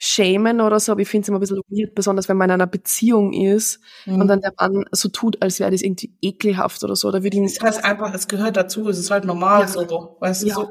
schämen 0.03 0.63
oder 0.63 0.81
so, 0.81 0.93
aber 0.93 1.03
ich 1.03 1.09
finde 1.09 1.25
es 1.25 1.29
immer 1.29 1.37
ein 1.37 1.41
bisschen 1.41 1.61
weird, 1.69 1.95
besonders 1.95 2.27
wenn 2.31 2.39
man 2.39 2.49
in 2.49 2.55
einer 2.55 2.67
Beziehung 2.67 3.35
ist 3.35 3.81
und 4.07 4.27
dann 4.29 4.41
der 4.41 4.55
Mann 4.59 4.87
so 4.93 5.11
tut, 5.11 5.43
als 5.43 5.61
wäre 5.61 5.71
das 5.71 5.83
irgendwie 5.83 6.11
ekelhaft 6.23 6.83
oder 6.83 6.97
so. 6.97 7.11
Da 7.11 7.23
würde 7.23 7.37
ich 7.37 7.43
Es 7.45 7.53
ist 7.53 7.63
halt 7.63 7.85
einfach, 7.85 8.15
es 8.15 8.27
gehört 8.27 8.57
dazu, 8.57 8.89
es 8.89 8.99
ist 8.99 9.11
halt 9.11 9.27
normal 9.27 9.61
Ja. 9.61 9.69
so, 9.69 10.17
weißt 10.19 10.43
du, 10.43 10.47
Ja. 10.47 10.55
so. 10.55 10.71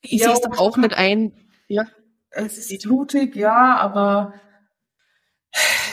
ich 0.00 0.20
Ja, 0.20 0.26
sehe 0.26 0.34
es 0.34 0.40
dann 0.40 0.54
auch 0.58 0.76
nicht 0.76 0.92
ein. 0.94 1.32
Ja. 1.68 1.84
Es 2.30 2.58
ist 2.58 2.82
blutig, 2.82 3.36
ja, 3.36 3.76
aber 3.76 4.34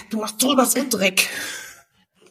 du 0.10 0.18
machst 0.18 0.42
drüber 0.42 0.66
so 0.66 0.82
Dreck. 0.90 1.30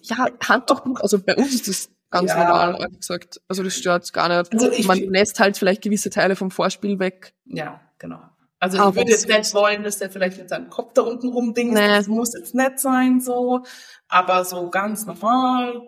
Ja, 0.03 0.27
Handtuch, 0.49 0.83
also 0.97 1.21
bei 1.23 1.37
uns 1.37 1.55
ist 1.55 1.69
das 1.69 1.91
ganz 2.11 2.31
Ja. 2.33 2.39
normal, 2.43 2.77
ehrlich 2.81 2.99
gesagt. 2.99 3.41
Also 3.47 3.63
das 3.63 3.75
stört 3.77 4.13
gar 4.13 4.29
nicht. 4.29 4.53
Also 4.53 4.83
Man 4.89 4.99
lässt 4.99 5.39
halt 5.39 5.57
vielleicht 5.57 5.83
gewisse 5.83 6.11
Teile 6.11 6.35
vom 6.35 6.51
Vorspiel 6.51 6.99
weg. 6.99 7.35
Ja, 7.45 7.81
genau. 7.99 8.21
Also 8.61 8.77
ich 8.79 8.97
würde 8.97 9.13
es- 9.13 9.25
jetzt 9.25 9.29
nicht 9.29 9.55
wollen, 9.55 9.85
dass 9.85 9.99
der 9.99 10.11
vielleicht 10.11 10.39
mit 10.39 10.49
seinem 10.49 10.69
Kopf 10.71 10.93
da 10.95 11.03
unten 11.03 11.29
rumdingt. 11.29 11.75
Nee. 11.75 11.89
Das 11.89 12.07
muss 12.09 12.35
jetzt 12.37 12.55
nett 12.55 12.81
sein, 12.81 13.21
so. 13.21 13.63
Aber 14.09 14.45
so 14.45 14.69
ganz 14.71 15.07
normal. 15.07 15.83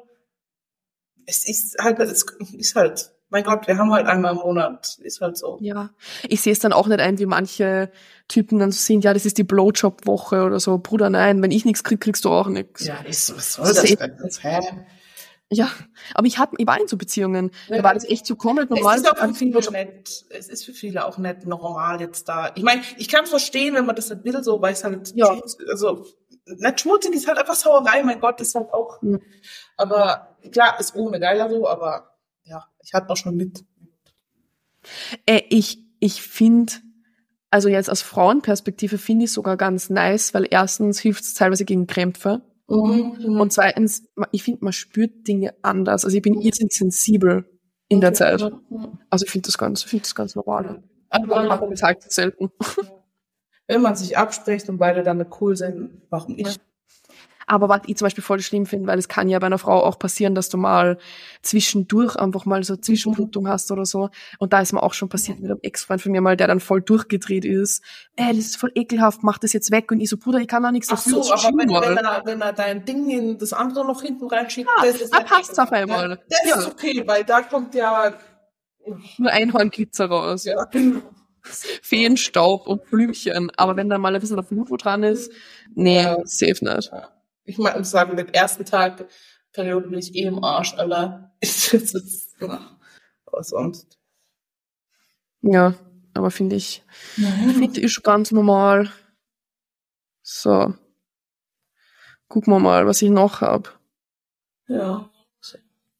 Es 1.26 1.46
ist 1.48 1.76
halt, 1.80 1.98
es 2.00 2.24
ist 2.52 2.74
halt 2.76 3.12
mein 3.32 3.44
Gott, 3.44 3.68
wir 3.68 3.78
haben 3.78 3.92
halt 3.92 4.06
einmal 4.08 4.32
im 4.32 4.38
Monat. 4.38 4.98
Ist 5.02 5.20
halt 5.20 5.36
so. 5.36 5.56
Ja. 5.60 5.90
Ich 6.28 6.40
sehe 6.40 6.52
es 6.52 6.58
dann 6.58 6.72
auch 6.72 6.88
nicht 6.88 6.98
ein, 6.98 7.18
wie 7.20 7.26
manche 7.26 7.90
Typen 8.26 8.58
dann 8.58 8.72
so 8.72 8.78
sind, 8.80 9.04
ja, 9.04 9.14
das 9.14 9.24
ist 9.24 9.38
die 9.38 9.44
Blowjob-Woche 9.44 10.42
oder 10.42 10.58
so. 10.58 10.78
Bruder, 10.78 11.10
nein, 11.10 11.40
wenn 11.40 11.52
ich 11.52 11.64
nichts 11.64 11.84
krieg, 11.84 12.00
kriegst 12.00 12.24
du 12.24 12.30
auch 12.30 12.48
nichts. 12.48 12.84
Ja, 12.84 12.96
ist, 13.02 13.34
was 13.36 13.52
soll 13.54 13.66
das? 13.66 13.84
das 14.20 14.42
hä? 14.42 14.58
Ja, 15.52 15.68
aber 16.14 16.26
ich 16.28 16.38
hatte, 16.38 16.54
ich 16.58 16.66
war 16.66 16.80
in 16.80 16.86
so 16.86 16.96
Beziehungen. 16.96 17.50
Ja, 17.68 17.78
da 17.78 17.82
war 17.82 17.94
das 17.94 18.04
echt 18.04 18.24
so 18.24 18.36
komplett 18.36 18.70
normal. 18.70 18.94
Es 18.96 19.02
ist 19.02 19.10
auch 19.10 19.16
für 19.18 19.34
viele 19.34 19.60
nett. 19.72 20.24
Es 20.30 20.48
ist 20.48 20.64
für 20.64 20.72
viele 20.72 21.04
auch 21.04 21.18
nicht 21.18 21.44
normal 21.44 22.00
jetzt 22.00 22.28
da. 22.28 22.52
Ich 22.54 22.62
meine, 22.62 22.82
ich 22.98 23.08
kann 23.08 23.26
verstehen, 23.26 23.74
wenn 23.74 23.84
man 23.84 23.96
das 23.96 24.10
nicht 24.10 24.24
will, 24.24 24.44
so, 24.44 24.62
weil 24.62 24.74
es 24.74 24.84
halt, 24.84 25.12
Ja. 25.16 25.36
also, 25.68 26.06
nicht 26.46 26.80
schmutzig 26.80 27.14
ist 27.14 27.26
halt 27.26 27.38
einfach 27.38 27.56
Sauerei, 27.56 28.02
mein 28.04 28.20
Gott, 28.20 28.40
ist 28.40 28.54
halt 28.54 28.72
auch, 28.72 29.02
Mhm. 29.02 29.20
aber 29.76 30.36
klar, 30.52 30.78
ist 30.78 30.94
ohne 30.94 31.18
geiler 31.18 31.50
so, 31.50 31.68
aber 31.68 32.14
ja, 32.44 32.64
ich 32.84 32.94
hatte 32.94 33.10
auch 33.10 33.16
schon 33.16 33.34
mit. 33.36 33.64
Äh, 35.26 35.42
ich 35.50 35.84
ich 35.98 36.22
finde, 36.22 36.72
also 37.50 37.68
jetzt 37.68 37.90
aus 37.90 38.00
Frauenperspektive 38.02 38.96
finde 38.98 39.24
ich 39.24 39.32
sogar 39.32 39.56
ganz 39.56 39.90
nice, 39.90 40.32
weil 40.32 40.46
erstens 40.48 40.98
hilft 41.00 41.24
es 41.24 41.34
teilweise 41.34 41.64
gegen 41.64 41.86
Krämpfe 41.86 42.40
Mhm. 42.70 43.40
und 43.40 43.52
zweitens, 43.52 44.04
ich 44.30 44.44
finde, 44.44 44.64
man 44.64 44.72
spürt 44.72 45.26
Dinge 45.26 45.54
anders. 45.62 46.04
Also 46.04 46.16
ich 46.16 46.22
bin 46.22 46.40
irrsinnig 46.40 46.72
sensibel 46.72 47.44
in 47.88 48.00
der 48.00 48.14
Zeit. 48.14 48.40
Also 49.10 49.24
ich 49.24 49.30
finde 49.30 49.46
das 49.46 49.58
ganz, 49.58 49.82
finde 49.82 50.02
das 50.04 50.14
ganz 50.14 50.36
normal. 50.36 50.82
Aber 51.08 51.50
Aber 51.50 51.66
das 51.66 51.82
halt 51.82 52.02
selten. 52.10 52.52
wenn 53.66 53.82
man 53.82 53.96
sich 53.96 54.16
abspricht 54.16 54.68
und 54.68 54.78
beide 54.78 55.02
damit 55.02 55.28
cool 55.40 55.56
sind, 55.56 56.02
warum 56.10 56.34
nicht? 56.36 56.60
Aber 57.52 57.68
was 57.68 57.80
ich 57.86 57.96
zum 57.96 58.06
Beispiel 58.06 58.22
voll 58.22 58.38
schlimm 58.40 58.64
finde, 58.64 58.86
weil 58.86 58.96
es 59.00 59.08
kann 59.08 59.28
ja 59.28 59.36
bei 59.40 59.46
einer 59.46 59.58
Frau 59.58 59.82
auch 59.82 59.98
passieren, 59.98 60.36
dass 60.36 60.50
du 60.50 60.56
mal 60.56 60.98
zwischendurch 61.42 62.14
einfach 62.14 62.44
mal 62.46 62.62
so 62.62 62.76
Zwischenblutung 62.76 63.48
hast 63.48 63.72
oder 63.72 63.84
so. 63.84 64.08
Und 64.38 64.52
da 64.52 64.60
ist 64.60 64.72
mir 64.72 64.80
auch 64.84 64.94
schon 64.94 65.08
passiert 65.08 65.40
mit 65.40 65.50
einem 65.50 65.58
Ex-Freund 65.60 66.00
von 66.00 66.12
mir 66.12 66.20
mal, 66.20 66.36
der 66.36 66.46
dann 66.46 66.60
voll 66.60 66.80
durchgedreht 66.80 67.44
ist. 67.44 67.82
Ey, 68.14 68.28
das 68.36 68.46
ist 68.46 68.56
voll 68.56 68.70
ekelhaft, 68.76 69.24
mach 69.24 69.38
das 69.38 69.52
jetzt 69.52 69.72
weg. 69.72 69.90
Und 69.90 70.00
ich 70.00 70.08
so, 70.10 70.16
Bruder, 70.16 70.38
ich 70.38 70.46
kann 70.46 70.62
da 70.62 70.70
nichts 70.70 70.90
Ach 70.90 70.96
dafür. 70.96 71.24
so, 71.24 71.30
das 71.30 71.40
ist 71.40 71.46
aber 71.48 71.58
wenn, 71.58 71.68
wenn, 71.70 71.96
er, 72.04 72.22
wenn 72.24 72.40
er 72.40 72.52
dein 72.52 72.84
Ding 72.84 73.10
in 73.10 73.36
das 73.38 73.52
andere 73.52 73.84
noch 73.84 74.00
hinten 74.02 74.28
reinschiebt, 74.28 74.70
Ja, 74.78 74.86
das 74.86 75.00
ist 75.00 75.12
da 75.12 75.18
okay. 75.18 75.60
auf 75.60 75.72
einmal. 75.72 76.10
Ja, 76.10 76.16
das 76.28 76.38
Ja. 76.48 76.58
ist 76.60 76.66
okay, 76.68 77.02
weil 77.04 77.24
da 77.24 77.42
kommt 77.42 77.74
ja, 77.74 78.14
Nur 79.18 79.30
Einhornglitzer 79.32 80.06
raus. 80.06 80.44
ja 80.44 80.54
Feenstaub 81.82 82.66
und 82.68 82.88
Blümchen. 82.90 83.50
Aber 83.56 83.76
wenn 83.76 83.88
da 83.88 83.98
mal 83.98 84.14
ein 84.14 84.20
bisschen 84.20 84.38
auf 84.38 84.48
Blut 84.48 84.70
wo 84.70 84.76
dran 84.76 85.02
ist, 85.02 85.32
nee, 85.74 86.02
Ja. 86.02 86.18
safe 86.24 86.64
nicht. 86.64 86.92
Ich 87.50 87.58
muss 87.58 87.90
sagen, 87.90 88.16
den 88.16 88.28
ersten 88.28 88.64
Tag 88.64 89.06
Periode 89.52 89.88
bin 89.88 89.98
ich 89.98 90.14
eh 90.14 90.24
im 90.24 90.42
Arsch, 90.44 90.74
Alter. 90.74 91.32
Ich, 91.42 91.72
ist, 91.72 92.36
aber 92.42 93.42
sonst. 93.42 93.98
Ja, 95.42 95.74
aber 96.12 96.30
finde 96.30 96.56
ich, 96.56 96.82
finde 97.14 97.80
ich 97.80 98.02
ganz 98.02 98.30
normal. 98.30 98.90
So. 100.22 100.74
Gucken 102.28 102.52
wir 102.52 102.60
mal, 102.60 102.86
was 102.86 103.00
ich 103.02 103.10
noch 103.10 103.40
hab. 103.40 103.80
Ja. 104.68 105.10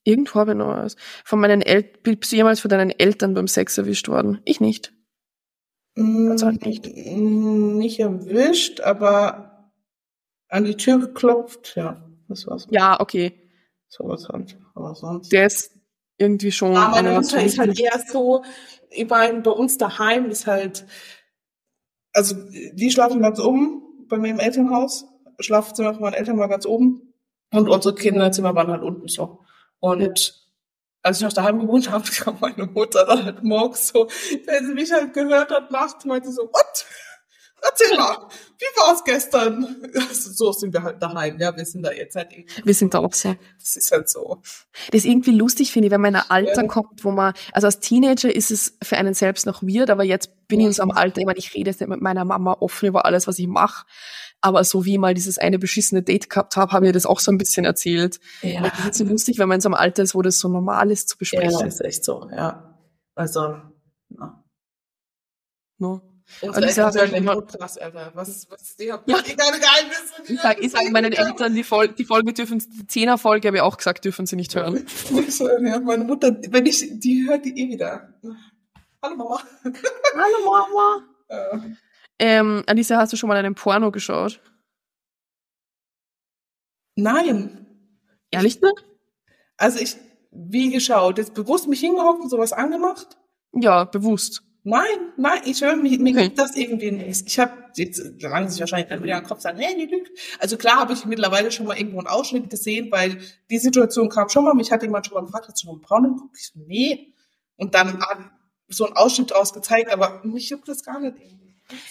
Irgendwo 0.05 0.41
habe 0.41 0.53
ich 0.53 0.57
noch 0.57 0.69
was. 0.69 0.97
Von 1.25 1.41
meinen 1.41 1.63
Eltern, 1.63 2.01
bist 2.03 2.33
du 2.33 2.37
jemals 2.37 2.61
von 2.61 2.69
deinen 2.69 2.91
Eltern 2.91 3.35
beim 3.35 3.49
Sex 3.49 3.77
erwischt 3.77 4.09
worden? 4.09 4.41
Ich 4.45 4.61
nicht. 4.61 4.93
Ganz 5.95 6.43
halt 6.43 6.65
nicht. 6.65 6.87
Mm, 6.87 7.77
Nicht 7.79 8.01
erwischt, 8.01 8.81
aber 8.81 9.50
an 10.51 10.65
die 10.65 10.77
Tür 10.77 10.99
geklopft, 10.99 11.75
ja. 11.77 12.03
Das 12.29 12.47
war's. 12.47 12.67
Ja, 12.71 13.01
okay. 13.01 13.51
Sowas 13.89 14.29
halt. 14.29 14.57
Aber 14.75 14.95
sonst. 14.95 15.33
Der 15.33 15.47
ist 15.47 15.73
irgendwie 16.19 16.53
schon. 16.53 16.77
Aber 16.77 16.91
meine 16.97 17.15
Mutter 17.15 17.41
so- 17.41 17.47
ist 17.47 17.59
halt 17.59 17.79
eher 17.81 17.99
so, 18.07 18.45
ich 18.91 19.09
meine, 19.09 19.41
bei 19.41 19.51
uns 19.51 19.79
daheim 19.79 20.31
ist 20.31 20.47
halt, 20.47 20.87
also 22.13 22.37
die 22.73 22.91
schlafen 22.91 23.21
ganz 23.21 23.41
oben 23.41 24.07
bei 24.09 24.19
mir 24.19 24.31
im 24.31 24.39
Elternhaus. 24.41 25.07
Schlafzimmer 25.41 25.93
von 25.95 26.03
meinen 26.03 26.15
Eltern 26.15 26.39
war 26.39 26.49
ganz 26.49 26.67
oben. 26.67 27.15
Und 27.53 27.69
unsere 27.69 27.95
Kinderzimmer 27.95 28.55
waren 28.55 28.69
halt 28.71 28.83
unten 28.83 29.09
so. 29.09 29.41
Und 29.81 30.35
als 31.03 31.17
ich 31.19 31.25
noch 31.25 31.33
daheim 31.33 31.59
gewohnt 31.61 31.91
habe, 31.91 32.05
kam 32.11 32.39
meine 32.41 32.67
Mutter 32.67 33.07
dann 33.07 33.25
halt 33.25 33.43
morgens 33.43 33.89
so, 33.89 34.07
wenn 34.47 34.67
sie 34.67 34.75
mich 34.75 34.93
halt 34.93 35.15
gehört 35.15 35.51
hat, 35.51 35.71
nachts, 35.73 36.05
meinte 36.05 36.29
sie 36.29 36.35
so, 36.35 36.43
what? 36.43 36.87
Erzähl 37.63 37.97
mal, 37.99 38.17
wie 38.59 38.81
war's 38.81 39.05
gestern? 39.05 39.77
Also, 39.95 40.31
so 40.33 40.53
sind 40.53 40.73
wir 40.73 40.83
halt 40.83 41.03
daheim, 41.03 41.39
ja, 41.39 41.55
wir 41.57 41.65
sind 41.65 41.83
da 41.83 41.93
jetzt 41.93 42.17
halt 42.17 42.33
irgendwie, 42.33 42.53
Wir 42.65 42.75
sind 42.75 42.95
da 42.95 42.99
auch 43.01 43.13
so. 43.13 43.35
das 43.59 43.77
ist 43.77 43.93
halt 43.93 44.09
so. 44.09 44.41
Das 44.91 45.01
ist 45.01 45.05
irgendwie 45.05 45.33
lustig, 45.33 45.73
finde 45.73 45.87
ich, 45.89 45.93
wenn 45.93 46.01
man 46.01 46.15
in 46.15 46.21
ein 46.21 46.31
Alter 46.31 46.63
Ja. 46.63 46.69
kommt, 46.69 47.05
wo 47.05 47.11
man, 47.11 47.35
also 47.53 47.67
als 47.67 47.81
Teenager 47.81 48.35
ist 48.35 48.51
es 48.51 48.77
für 48.83 48.97
einen 48.97 49.15
selbst 49.15 49.47
noch 49.47 49.63
weird, 49.63 49.91
aber 49.91 50.05
jetzt 50.05 50.31
bin 50.49 50.61
ich 50.61 50.67
in 50.67 50.73
so 50.73 50.83
einem 50.83 50.93
Alter, 50.93 51.21
ich 51.21 51.27
meine, 51.27 51.39
ich 51.39 51.55
rede 51.55 51.71
jetzt 51.71 51.81
nicht 51.81 51.89
mit 51.91 52.01
meiner 52.01 52.25
Mama 52.25 52.57
offen 52.61 52.87
über 52.89 53.05
alles, 53.05 53.27
was 53.27 53.39
ich 53.39 53.47
mache, 53.47 53.85
aber 54.41 54.65
so 54.65 54.85
wie 54.87 54.93
ich 54.95 54.99
mal 54.99 55.13
dieses 55.15 55.37
eine 55.39 55.59
beschissene 55.59 56.03
Date 56.03 56.31
gehabt 56.31 56.57
habe, 56.57 56.73
habe 56.73 56.87
ich 56.87 56.93
das 56.93 57.05
auch 57.07 57.21
so 57.21 57.31
ein 57.31 57.37
bisschen 57.39 57.67
erzählt. 57.67 58.21
Ja. 58.43 58.63
Und 58.65 58.73
Das 58.79 58.87
ist 58.87 58.97
so 58.99 59.05
lustig, 59.05 59.39
wenn 59.39 59.49
man 59.49 59.57
in 59.57 59.61
so 59.61 59.69
einem 59.69 59.75
Alter 59.75 60.03
ist, 60.03 60.15
wo 60.15 60.23
das 60.23 60.39
so 60.39 60.49
normal 60.49 60.91
ist 60.91 61.09
zu 61.11 61.15
Ja, 61.15 61.19
besprechen. 61.19 61.67
ist 61.67 61.81
echt 61.83 62.05
so, 62.05 62.29
ja. 62.35 62.79
Also, 63.15 63.41
ja. 64.09 64.43
Ne? 65.79 66.01
Unsere 66.41 66.65
Alicia 66.65 66.87
Eltern 66.87 66.93
sagen 66.93 67.15
immer, 67.15 67.43
krass, 67.43 67.79
Alter, 67.79 68.11
was, 68.15 68.49
was, 68.51 68.77
die 68.77 68.93
haben 68.93 69.03
Ja. 69.07 69.21
Geheimnisse. 69.21 70.33
Ich 70.33 70.41
sage 70.41 70.69
sag 70.69 70.91
meinen 70.91 71.13
Eltern, 71.13 71.55
die, 71.55 71.65
Fol 71.65 71.89
die 71.89 72.05
Folge 72.05 72.33
dürfen, 72.33 72.59
die 72.59 72.87
Zehner-Folge 72.87 73.49
habe 73.49 73.59
ich 73.59 73.63
auch 73.63 73.77
gesagt, 73.77 74.05
dürfen 74.05 74.27
sie 74.27 74.37
nicht 74.37 74.55
hören. 74.55 74.87
Ja, 75.65 75.81
meine 75.81 76.05
Mutter, 76.05 76.37
wenn 76.49 76.67
ich, 76.67 76.99
die 77.01 77.27
hört 77.29 77.45
die 77.45 77.59
eh 77.59 77.69
wieder. 77.69 78.15
Hallo 79.03 79.17
Mama. 79.17 79.43
Hallo 79.65 80.45
Mama. 80.45 81.05
Ja. 81.33 81.63
Ähm, 82.19 82.65
Alicia, 82.67 82.97
hast 82.99 83.13
du 83.13 83.17
schon 83.17 83.29
mal 83.29 83.37
einen 83.37 83.55
Porno 83.55 83.93
geschaut? 83.93 84.41
Nein. 86.97 87.67
Ehrlich 88.33 88.61
nicht? 88.61 88.85
Also 89.57 89.79
ich, 89.79 89.97
wie 90.33 90.71
geschaut, 90.71 91.19
jetzt 91.19 91.35
bewusst 91.35 91.69
mich 91.69 91.79
hingehockt 91.79 92.21
und 92.21 92.29
sowas 92.29 92.53
angemacht? 92.53 93.17
Ja, 93.53 93.85
bewusst. 93.85 94.43
Nein, 94.63 94.85
nein, 95.17 95.41
ich 95.47 95.63
höre 95.63 95.77
mich, 95.77 95.99
mir 95.99 96.13
Okay. 96.13 96.25
gibt 96.25 96.39
das 96.39 96.55
irgendwie 96.55 96.91
nicht. 96.91 97.27
Ich 97.27 97.39
habe 97.39 97.53
jetzt, 97.77 98.21
lange 98.21 98.51
sich 98.51 98.61
wahrscheinlich 98.61 98.89
dann 98.89 99.03
wieder 99.03 99.19
im 99.19 99.25
Kopf 99.25 99.41
sagen, 99.41 99.59
hey, 99.59 99.75
die 99.75 99.93
lügt. 99.93 100.11
Also 100.39 100.57
klar 100.59 100.77
habe 100.77 100.93
ich 100.93 101.07
mittlerweile 101.07 101.51
schon 101.51 101.67
mal 101.67 101.79
irgendwo 101.79 101.99
einen 101.99 102.09
Ausschnitt 102.09 102.51
gesehen, 102.51 102.91
weil 102.91 103.19
die 103.51 103.59
Situation 103.59 104.09
kam 104.11 104.29
schon 104.29 104.45
mal, 104.45 104.55
mich 104.55 104.71
hat 104.71 104.83
jemand 104.83 105.07
schon 105.07 105.15
mal 105.15 105.25
gefragt, 105.25 105.49
hast 105.49 105.63
du 105.63 105.69
noch 105.69 105.75
einen 105.75 105.83
Braun 105.83 106.03
geguckt? 106.15 106.37
Ich 106.39 106.49
so, 106.49 106.61
nee. 106.67 107.15
Und 107.57 107.75
dann 107.75 108.05
so 108.69 108.87
einen 108.87 108.97
Ausschnitt 108.97 109.31
draus 109.31 109.53
gezeigt, 109.53 109.91
aber 109.93 110.21
mich 110.25 110.51
juckt 110.51 110.69
das 110.69 110.85
gar 110.85 111.01
nicht. 111.01 111.17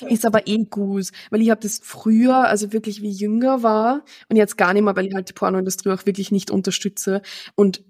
Ist 0.07 0.25
aber 0.25 0.47
eh 0.47 0.57
gut, 0.65 1.09
weil 1.29 1.41
ich 1.41 1.49
habe 1.49 1.61
das 1.61 1.79
früher, 1.81 2.47
also 2.47 2.73
wirklich 2.73 3.01
wie 3.01 3.11
jünger 3.11 3.63
war 3.63 4.03
und 4.27 4.35
jetzt 4.35 4.57
gar 4.57 4.73
nicht 4.73 4.83
mehr, 4.83 4.95
weil 4.95 5.07
ich 5.07 5.15
halt 5.15 5.29
die 5.29 5.33
Pornoindustrie 5.33 5.91
auch 5.91 6.05
wirklich 6.05 6.31
nicht 6.31 6.51
unterstütze. 6.51 7.21
Und 7.55 7.83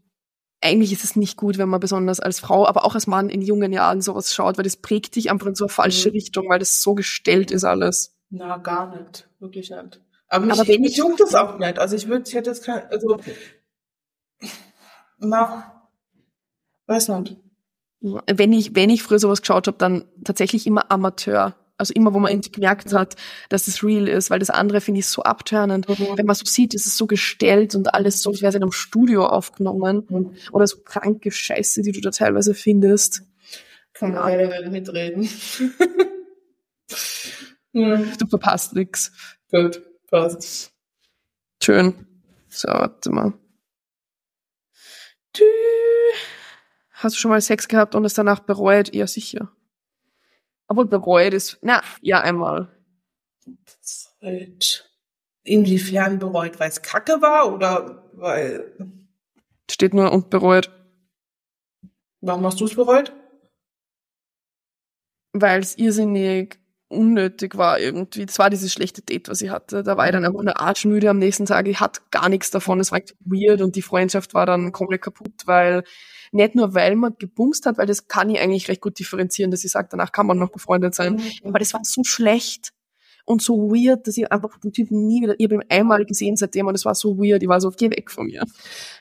eigentlich 0.62 0.92
ist 0.92 1.04
es 1.04 1.16
nicht 1.16 1.38
gut, 1.38 1.58
wenn 1.58 1.70
man 1.70 1.80
besonders 1.80 2.20
als 2.20 2.40
Frau, 2.40 2.68
aber 2.68 2.84
auch 2.86 2.96
als 2.96 3.08
Mann 3.08 3.30
in 3.30 3.42
jungen 3.42 3.72
Jahren 3.72 4.02
sowas 4.02 4.34
schaut, 4.34 4.58
weil 4.58 4.64
das 4.66 4.78
prägt 4.78 5.16
dich 5.16 5.32
einfach 5.32 5.48
in 5.48 5.56
so 5.56 5.66
eine 5.66 5.70
falsche 5.74 6.10
Mhm. 6.10 6.14
Richtung, 6.14 6.50
weil 6.50 6.60
das 6.60 6.82
so 6.82 6.96
gestellt 6.96 7.52
ist 7.52 7.64
alles. 7.64 8.16
Na, 8.30 8.58
gar 8.58 8.96
nicht. 8.96 9.30
Wirklich 9.40 9.70
nicht. 9.70 10.02
Aber 10.28 10.46
mich, 10.46 10.60
Aber 10.60 10.68
wenn 10.68 10.84
ich- 10.84 10.98
juckt 10.98 11.20
das 11.20 11.34
auch 11.34 11.58
nicht. 11.60 11.80
Also 11.80 11.96
ich 11.96 12.08
würde, 12.08 12.26
ich 12.28 12.36
hätte 12.36 12.50
jetzt 12.50 12.64
kein, 12.66 12.86
also, 12.90 13.18
na, 15.18 15.82
weiß 16.88 17.10
nicht. 17.10 17.38
Wenn 18.02 18.54
ich, 18.54 18.76
wenn 18.76 18.90
ich 18.90 19.04
früher 19.04 19.20
sowas 19.20 19.42
geschaut 19.42 19.68
habe, 19.68 19.78
dann 19.78 20.06
tatsächlich 20.24 20.66
immer 20.68 20.90
Amateur. 20.92 21.56
Also 21.80 21.94
immer, 21.94 22.14
wo 22.14 22.20
man 22.20 22.32
irgendwie 22.32 22.52
gemerkt 22.52 22.94
hat, 22.94 23.16
dass 23.50 23.68
es 23.68 23.84
real 23.84 24.08
ist, 24.08 24.30
weil 24.30 24.40
das 24.40 24.50
andere 24.50 24.82
finde 24.82 25.00
ich 25.00 25.08
so 25.08 25.24
abtörnend. 25.24 25.88
Wenn 25.88 26.26
man 26.26 26.36
so 26.36 26.46
sieht, 26.46 26.74
ist 26.74 26.86
es 26.86 26.98
so 26.98 27.08
gestellt 27.08 27.74
und 27.74 27.94
alles 27.94 28.22
so, 28.22 28.30
als 28.30 28.42
wäre 28.42 28.50
es 28.50 28.56
in 28.56 28.62
einem 28.62 28.72
Studio 28.72 29.26
aufgenommen. 29.26 30.06
Mhm. 30.10 30.32
Oder 30.52 30.68
so 30.68 30.78
kranke 30.82 31.32
Scheiße, 31.32 31.82
die 31.82 31.94
du 31.94 32.02
da 32.02 32.12
teilweise 32.12 32.54
findest. 32.54 33.24
Kann 33.94 34.14
man 34.14 34.24
beide 34.24 34.70
mitreden. 34.70 35.30
Du 37.72 38.28
verpasst 38.28 38.74
nix. 38.74 39.12
gut, 39.52 39.82
passt. 40.10 40.74
Schön. 41.62 41.94
So, 42.48 42.68
warte 42.68 43.12
mal. 43.12 43.34
Tü. 45.34 45.44
Hast 46.92 47.16
du 47.16 47.20
schon 47.20 47.30
mal 47.30 47.42
Sex 47.42 47.68
gehabt 47.68 47.96
und 47.96 48.04
es 48.06 48.16
danach 48.16 48.40
bereut? 48.40 48.94
Ja, 48.94 49.08
sicher. 49.08 49.52
Obwohl 50.70 50.86
bereut 50.86 51.34
ist, 51.34 51.58
na, 51.62 51.82
ja, 52.02 52.22
einmal. 52.22 52.70
Halt. 54.22 54.90
Inwiefern 55.44 56.20
bereut, 56.20 56.60
weil 56.60 56.70
es 56.70 56.82
kacke 56.82 57.22
war 57.22 57.52
oder 57.54 58.10
weil, 58.14 58.74
Steht 59.70 59.94
nur 59.94 60.12
und 60.12 60.30
bereut, 60.30 60.72
warum 62.22 62.46
hast 62.46 62.60
du 62.60 62.66
es 62.66 62.76
bereut? 62.76 63.14
weil 65.34 65.62
es 65.62 65.78
irrsinnig 65.78 66.60
unnötig 66.88 67.56
war 67.56 67.80
irgendwie. 67.80 68.26
Das 68.26 68.40
war 68.40 68.50
dieses 68.50 68.74
schlechte 68.74 69.02
Date, 69.02 69.30
was 69.30 69.42
ich 69.42 69.52
hatte. 69.52 69.84
Da 69.84 69.96
war 69.96 70.06
ich 70.08 70.12
dann 70.12 70.26
einfach 70.26 70.40
eine 70.40 70.60
arschmüde 70.60 71.10
am 71.10 71.20
nächsten 71.20 71.46
Tag. 71.46 71.68
Ich 71.68 71.80
hatte 71.80 72.02
gar 72.10 72.30
nichts 72.30 72.50
davon. 72.50 72.80
Es 72.80 72.92
war 72.92 72.98
echt 73.00 73.16
weird 73.20 73.62
und 73.62 73.76
die 73.76 73.84
Freundschaft 73.84 74.34
war 74.34 74.46
dann 74.46 74.72
komplett 74.72 75.04
kaputt, 75.04 75.34
weil 75.46 75.84
nicht 76.32 76.56
nur, 76.56 76.74
weil 76.74 76.96
man 76.96 77.16
gebumst 77.18 77.66
hat, 77.66 77.78
weil 77.78 77.88
das 77.88 78.08
kann 78.08 78.30
ich 78.30 78.40
eigentlich 78.40 78.68
recht 78.68 78.82
gut 78.82 79.00
differenzieren, 79.00 79.52
dass 79.52 79.64
ich 79.64 79.72
sage, 79.72 79.88
danach 79.92 80.12
kann 80.12 80.26
man 80.26 80.38
noch 80.38 80.52
befreundet 80.52 80.96
sein. 80.96 81.14
Mhm. 81.14 81.50
Aber 81.50 81.60
das 81.60 81.74
war 81.74 81.82
so 81.84 82.04
schlecht 82.04 82.72
und 83.26 83.42
so 83.42 83.70
weird, 83.72 84.08
dass 84.08 84.18
ich 84.18 84.32
einfach 84.32 84.58
den 84.60 84.74
Typen 84.74 85.06
nie 85.06 85.22
wieder, 85.22 85.36
ich 85.38 85.46
habe 85.46 85.56
ihn 85.56 85.64
einmal 85.70 86.06
gesehen 86.06 86.36
seitdem 86.36 86.68
und 86.68 86.76
es 86.76 86.86
war 86.86 86.96
so 86.96 87.18
weird. 87.18 87.44
Ich 87.44 87.50
war 87.50 87.62
so, 87.62 87.70
geh 87.70 87.90
weg 87.92 88.10
von 88.10 88.26
mir. 88.26 88.44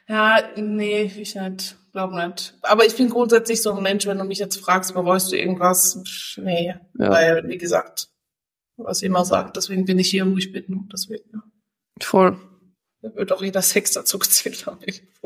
Ja, 0.07 0.43
nee, 0.57 1.03
ich 1.03 1.35
nicht. 1.35 1.77
Glaub 1.93 2.13
nicht. 2.13 2.55
Aber 2.63 2.85
ich 2.85 2.95
bin 2.95 3.09
grundsätzlich 3.09 3.63
so 3.63 3.73
ein 3.73 3.83
Mensch, 3.83 4.07
wenn 4.07 4.19
du 4.19 4.25
mich 4.25 4.39
jetzt 4.39 4.59
fragst, 4.59 4.93
bereust 4.93 5.33
du 5.33 5.37
irgendwas? 5.37 6.37
Nee. 6.37 6.75
Ja. 6.99 7.11
Weil, 7.11 7.49
wie 7.49 7.59
gesagt, 7.59 8.09
was 8.77 9.03
ich 9.03 9.07
immer 9.07 9.25
sagt, 9.25 9.57
deswegen 9.57 9.85
bin 9.85 9.99
ich 9.99 10.11
hier, 10.11 10.31
wo 10.31 10.37
ich 10.37 10.53
bin. 10.53 10.89
Deswegen, 10.93 11.25
ja. 11.33 11.43
Voll. 12.01 12.39
Da 13.01 13.15
wird 13.15 13.33
auch 13.33 13.43
jeder 13.43 13.63
Sex 13.63 13.93
dazu 13.93 14.19
gezählt 14.19 14.67
haben. 14.67 14.81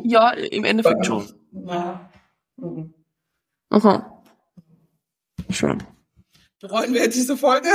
Ja, 0.05 0.31
im 0.31 0.65
Endeffekt 0.65 1.07
schon. 1.07 1.27
Ja. 1.53 2.11
Mhm. 2.57 2.95
Aha. 3.71 4.23
Schön. 5.51 5.83
Bereuen 6.61 6.95
wir 6.95 7.09
diese 7.09 7.37
Folge? 7.37 7.69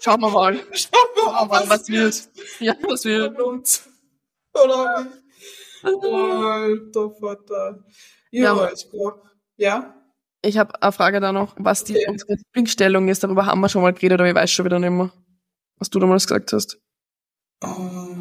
Schauen 0.00 0.20
wir 0.20 0.30
mal. 0.30 0.54
Schauen 0.72 1.10
wir 1.14 1.46
mal, 1.46 1.68
was, 1.68 1.88
wird. 1.88 2.28
Ja, 2.58 2.74
was 2.82 3.04
wird. 3.04 3.38
Oder 4.52 5.06
Alter 5.82 7.10
Vater. 7.10 7.84
Ja, 8.30 8.56
ja. 8.56 8.72
ich 8.72 8.90
glaube. 8.90 9.22
Ja? 9.56 9.94
Ich 10.42 10.58
habe 10.58 10.82
eine 10.82 10.92
Frage 10.92 11.20
da 11.20 11.32
noch, 11.32 11.54
was 11.56 11.84
die 11.84 11.96
okay. 11.96 12.06
unsere 12.08 12.34
Lieblingsstellung 12.34 13.08
ist. 13.08 13.22
Darüber 13.22 13.46
haben 13.46 13.60
wir 13.60 13.68
schon 13.68 13.82
mal 13.82 13.92
geredet, 13.92 14.18
aber 14.18 14.28
ich 14.28 14.34
weiß 14.34 14.50
schon 14.50 14.64
wieder 14.64 14.80
nicht 14.80 14.90
mehr, 14.90 15.12
was 15.78 15.88
du 15.88 16.00
damals 16.00 16.26
gesagt 16.26 16.52
hast. 16.52 16.78
Um, 17.62 18.11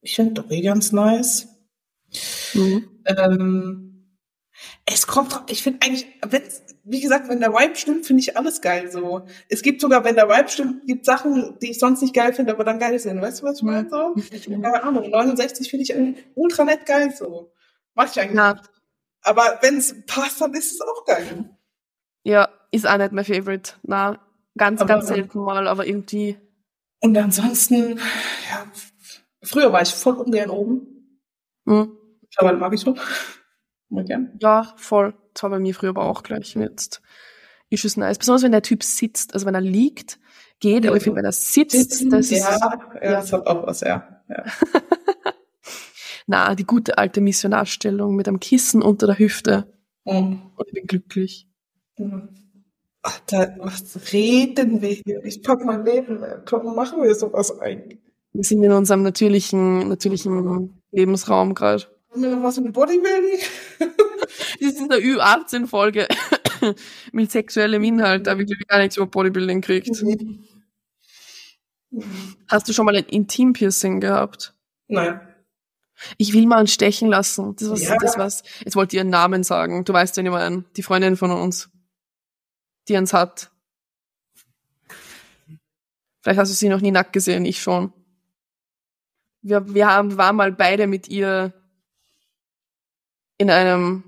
ich 0.00 0.16
finde 0.16 0.42
Dori 0.42 0.62
ganz 0.62 0.92
nice. 0.92 1.48
Mhm. 2.54 2.88
Ähm, 3.06 3.90
es 4.86 5.06
kommt 5.06 5.32
drauf, 5.32 5.42
ich 5.48 5.62
finde 5.62 5.80
eigentlich, 5.84 6.06
wenn's, 6.26 6.62
wie 6.84 7.00
gesagt, 7.00 7.28
wenn 7.28 7.40
der 7.40 7.52
Vibe 7.52 7.76
stimmt, 7.76 8.06
finde 8.06 8.20
ich 8.20 8.36
alles 8.36 8.60
geil 8.60 8.90
so. 8.90 9.22
Es 9.48 9.62
gibt 9.62 9.80
sogar, 9.80 10.04
wenn 10.04 10.16
der 10.16 10.28
Vibe 10.28 10.48
stimmt, 10.48 10.86
gibt 10.86 11.04
Sachen, 11.04 11.58
die 11.60 11.70
ich 11.70 11.78
sonst 11.78 12.02
nicht 12.02 12.14
geil 12.14 12.32
finde, 12.32 12.52
aber 12.52 12.64
dann 12.64 12.78
geil 12.78 12.98
sind. 12.98 13.20
Weißt 13.20 13.40
du, 13.40 13.46
was 13.46 13.58
ich 13.58 13.62
meine? 13.62 13.88
So? 13.88 14.14
Keine 14.46 14.82
Ahnung, 14.82 15.08
69 15.08 15.70
finde 15.70 15.84
ich 15.84 15.94
ultra 16.34 16.64
nett 16.64 16.86
geil 16.86 17.14
so. 17.16 17.52
Mach 17.94 18.10
ich 18.10 18.20
eigentlich. 18.20 18.36
Ja. 18.36 18.60
Aber 19.22 19.58
wenn 19.62 19.76
es 19.76 19.94
passt, 20.06 20.40
dann 20.40 20.54
ist 20.54 20.72
es 20.72 20.80
auch 20.80 21.04
geil. 21.04 21.50
Ja, 22.24 22.48
ist 22.70 22.86
auch 22.86 22.96
nicht 22.96 23.12
mein 23.12 23.24
Favorite. 23.24 23.74
Na, 23.82 24.18
ganz, 24.56 24.80
aber, 24.80 24.94
ganz 24.94 25.08
selten 25.08 25.40
mal, 25.40 25.68
aber 25.68 25.86
irgendwie. 25.86 26.38
Und 27.00 27.16
ansonsten, 27.16 27.98
ja, 28.50 28.66
früher 29.42 29.72
war 29.72 29.82
ich 29.82 29.90
voll 29.90 30.14
ungern 30.14 30.50
oben. 30.50 31.18
Mhm. 31.64 31.96
Aber 32.36 32.52
mag 32.54 32.72
ich 32.74 32.82
schon. 32.82 32.98
Gern. 33.90 34.38
Ja, 34.40 34.72
voll. 34.76 35.14
Das 35.34 35.42
war 35.42 35.50
bei 35.50 35.58
mir 35.58 35.74
früher 35.74 35.90
aber 35.90 36.04
auch 36.04 36.22
gleich. 36.22 36.54
Jetzt 36.54 37.02
ist 37.70 37.84
es 37.84 37.96
nice. 37.96 38.18
Besonders 38.18 38.42
wenn 38.42 38.52
der 38.52 38.62
Typ 38.62 38.82
sitzt. 38.84 39.34
Also 39.34 39.46
wenn 39.46 39.54
er 39.54 39.60
liegt, 39.60 40.20
geht, 40.60 40.86
aber 40.86 40.96
ich 40.96 41.02
finde, 41.02 41.18
wenn 41.18 41.24
er 41.24 41.32
sitzt, 41.32 42.12
das 42.12 42.30
ja, 42.30 42.38
ist. 42.38 42.60
Ja, 42.60 42.80
ja, 43.02 43.10
das 43.12 43.32
hat 43.32 43.46
auch 43.46 43.66
was, 43.66 43.80
ja. 43.80 44.22
ja. 44.28 44.44
Na, 46.26 46.54
die 46.54 46.64
gute 46.64 46.98
alte 46.98 47.20
Missionarstellung 47.20 48.14
mit 48.14 48.28
einem 48.28 48.38
Kissen 48.38 48.82
unter 48.82 49.06
der 49.06 49.18
Hüfte. 49.18 49.72
Mhm. 50.04 50.52
Und 50.54 50.68
ich 50.68 50.74
bin 50.74 50.86
glücklich. 50.86 51.48
Mhm. 51.96 52.28
Alter, 53.02 53.56
was 53.58 54.12
reden 54.12 54.82
wir 54.82 54.90
hier? 54.90 55.24
Ich 55.24 55.42
pack 55.42 55.64
mein 55.64 55.84
Leben. 55.84 56.22
Komm, 56.44 56.74
machen 56.76 57.02
wir 57.02 57.14
sowas 57.14 57.58
eigentlich. 57.58 58.00
Wir 58.32 58.44
sind 58.44 58.62
in 58.62 58.72
unserem 58.72 59.02
natürlichen, 59.02 59.88
natürlichen 59.88 60.80
Lebensraum 60.92 61.54
gerade. 61.54 61.86
Haben 62.10 62.22
wir 62.22 62.36
noch 62.36 62.42
was 62.42 62.58
mit 62.60 62.72
Bodybuilding? 62.72 63.40
das 64.60 64.72
ist 64.72 64.80
eine 64.80 64.96
Ü18-Folge 64.96 66.08
mit 67.12 67.30
sexuellem 67.30 67.82
Inhalt, 67.84 68.26
da 68.26 68.32
habe 68.32 68.42
ich 68.42 68.48
glaube 68.48 68.62
ich 68.62 68.68
gar 68.68 68.78
nichts 68.78 68.96
über 68.96 69.06
Bodybuilding 69.06 69.60
gekriegt. 69.60 70.02
Mhm. 70.02 70.44
Hast 72.48 72.68
du 72.68 72.72
schon 72.72 72.86
mal 72.86 72.96
ein 72.96 73.04
Intim-Piercing 73.04 74.00
gehabt? 74.00 74.54
Nein. 74.86 75.20
Ich 76.16 76.32
will 76.32 76.46
mal 76.46 76.58
einen 76.58 76.66
stechen 76.66 77.08
lassen. 77.08 77.56
Das 77.56 77.70
was, 77.70 77.82
ja. 77.82 77.96
das 78.00 78.16
was. 78.16 78.42
Jetzt 78.64 78.76
wollte 78.76 78.96
ich 78.96 78.98
ihren 78.98 79.10
Namen 79.10 79.42
sagen. 79.42 79.84
Du 79.84 79.92
weißt 79.92 80.16
ja 80.16 80.22
nicht 80.22 80.32
mehr, 80.32 80.64
die 80.76 80.82
Freundin 80.82 81.16
von 81.16 81.30
uns, 81.30 81.68
die 82.88 82.96
uns 82.96 83.12
hat. 83.12 83.50
Vielleicht 86.22 86.38
hast 86.38 86.50
du 86.50 86.54
sie 86.54 86.68
noch 86.68 86.80
nie 86.80 86.90
nackt 86.90 87.12
gesehen, 87.12 87.44
ich 87.44 87.60
schon. 87.60 87.92
Wir, 89.42 89.74
wir 89.74 89.88
haben, 89.88 90.16
waren 90.16 90.36
mal 90.36 90.52
beide 90.52 90.86
mit 90.86 91.08
ihr 91.08 91.52
in 93.38 93.50
einem 93.50 94.04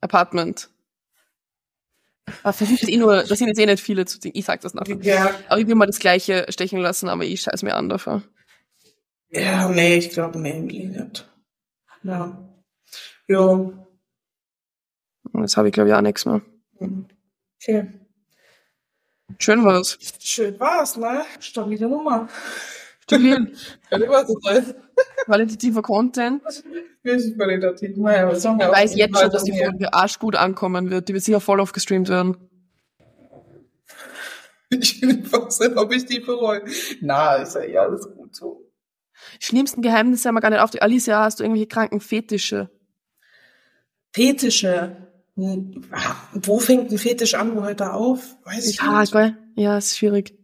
Apartment. 0.00 0.70
Das, 2.42 2.60
eh 2.60 2.96
nur, 2.96 3.24
das 3.24 3.38
sind 3.38 3.48
jetzt 3.48 3.58
eh 3.58 3.66
nicht 3.66 3.82
viele 3.82 4.06
zu 4.06 4.18
ziehen. 4.18 4.32
Ich 4.34 4.44
sag 4.44 4.60
das 4.60 4.74
nachher. 4.74 4.96
Ja. 5.02 5.30
Aber 5.48 5.60
ich 5.60 5.66
will 5.66 5.74
mal 5.74 5.86
das 5.86 5.98
Gleiche 5.98 6.46
stechen 6.48 6.80
lassen, 6.80 7.08
aber 7.08 7.24
ich 7.24 7.42
scheiß 7.42 7.62
mir 7.62 7.74
an 7.74 7.88
dafür. 7.88 8.22
Ja, 9.30 9.68
nee, 9.68 9.96
ich 9.96 10.10
glaube, 10.10 10.38
nee, 10.38 10.60
nicht. 10.60 11.28
Ja. 12.02 12.48
Jo. 13.26 13.72
Jetzt 15.34 15.56
habe 15.56 15.68
ich, 15.68 15.74
glaube 15.74 15.88
ich, 15.88 15.94
auch 15.94 16.00
nichts 16.00 16.24
mehr. 16.24 16.40
Okay. 16.78 17.92
Schön 19.38 19.64
war's. 19.64 19.98
Schön 20.20 20.60
war's, 20.60 20.96
ne? 20.96 21.24
Stabile 21.40 21.88
Nummer. 21.88 22.28
Stabil. 23.04 23.52
Kann 23.90 24.02
immer 24.02 24.26
so 24.26 24.34
sein. 24.40 24.74
Qualitativer 25.24 25.82
Content. 25.82 26.42
Wirklich 27.02 27.36
qualitativ. 27.36 27.96
Naja, 27.96 28.32
ich 28.32 28.44
weiß 28.44 28.96
jetzt 28.96 29.18
schon, 29.18 29.30
dass 29.30 29.44
die 29.44 29.52
Folge 29.52 29.92
arschgut 29.92 30.36
ankommen 30.36 30.90
wird. 30.90 31.08
Die 31.08 31.14
wird 31.14 31.24
sicher 31.24 31.40
voll 31.40 31.60
aufgestreamt 31.60 32.08
werden. 32.08 32.36
Ich 34.70 35.00
will 35.02 35.18
nicht 35.18 35.76
ob 35.76 35.92
ich 35.92 36.04
die 36.06 36.18
bereue. 36.18 36.64
Na, 37.00 37.36
ist 37.36 37.54
ja 37.54 37.62
eh 37.62 37.78
alles 37.78 38.08
gut 38.16 38.34
so. 38.34 38.72
Schlimmsten 39.38 39.82
Geheimnisse 39.82 40.26
haben 40.26 40.34
wir 40.34 40.40
gar 40.40 40.50
nicht 40.50 40.58
auf. 40.58 40.70
Alicia, 40.80 41.22
hast 41.22 41.38
du 41.38 41.44
irgendwelche 41.44 41.68
kranken 41.68 42.00
Fetische? 42.00 42.70
Fetische? 44.12 44.96
Hm, 45.36 45.84
wo 46.32 46.58
fängt 46.58 46.90
ein 46.90 46.98
Fetisch 46.98 47.34
an? 47.34 47.54
Wo 47.54 47.62
hört 47.62 47.82
er 47.82 47.94
auf? 47.94 48.36
Weiß 48.44 48.68
ich 48.68 48.78
ja, 48.78 49.00
nicht. 49.00 49.36
Ja, 49.54 49.78
ist 49.78 49.96
schwierig. 49.96 50.34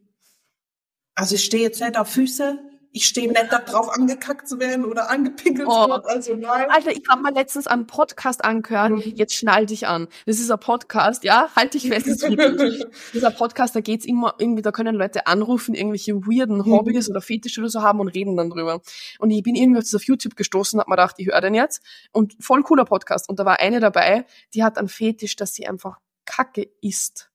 Also 1.20 1.34
ich 1.34 1.44
stehe 1.44 1.62
jetzt 1.62 1.82
nicht 1.82 1.98
auf 1.98 2.08
Füße, 2.08 2.58
ich 2.92 3.04
stehe 3.04 3.28
nicht 3.28 3.52
darauf 3.52 3.90
angekackt 3.90 4.48
zu 4.48 4.58
werden 4.58 4.86
oder 4.86 5.10
angepinkelt 5.10 5.68
oh. 5.68 5.84
zu 5.84 5.90
werden. 5.90 6.02
Also 6.06 6.34
nein. 6.34 6.70
Alter, 6.70 6.92
ich 6.92 7.02
habe 7.10 7.20
mal 7.20 7.34
letztens 7.34 7.66
einen 7.66 7.86
Podcast 7.86 8.42
angehört. 8.42 8.92
Mhm. 8.92 9.02
Jetzt 9.16 9.34
schnall 9.34 9.66
dich 9.66 9.86
an. 9.86 10.08
Das 10.24 10.40
ist 10.40 10.50
ein 10.50 10.58
Podcast, 10.58 11.22
ja? 11.22 11.50
Halt 11.54 11.74
dich 11.74 11.88
fest. 11.88 12.06
Das 12.06 12.22
ist 12.22 12.86
Dieser 13.12 13.30
Podcast, 13.32 13.76
da 13.76 13.80
geht's 13.80 14.06
immer 14.06 14.34
irgendwie, 14.38 14.62
da 14.62 14.72
können 14.72 14.96
Leute 14.96 15.26
anrufen, 15.26 15.74
irgendwelche 15.74 16.14
weirden 16.14 16.56
mhm. 16.56 16.72
Hobbys 16.72 17.10
oder 17.10 17.20
Fetische 17.20 17.60
oder 17.60 17.68
so 17.68 17.82
haben 17.82 18.00
und 18.00 18.08
reden 18.08 18.38
dann 18.38 18.48
drüber. 18.48 18.80
Und 19.18 19.30
ich 19.30 19.42
bin 19.42 19.56
irgendwie 19.56 19.80
auf 19.80 20.04
YouTube 20.04 20.36
gestoßen, 20.36 20.80
hab 20.80 20.88
mir 20.88 20.96
gedacht, 20.96 21.16
ich 21.18 21.26
höre 21.26 21.42
den 21.42 21.52
jetzt. 21.52 21.82
Und 22.12 22.34
voll 22.40 22.62
cooler 22.62 22.86
Podcast. 22.86 23.28
Und 23.28 23.38
da 23.38 23.44
war 23.44 23.60
eine 23.60 23.78
dabei, 23.80 24.24
die 24.54 24.64
hat 24.64 24.78
einen 24.78 24.88
Fetisch, 24.88 25.36
dass 25.36 25.52
sie 25.52 25.66
einfach 25.66 25.98
Kacke 26.24 26.66
isst 26.80 27.29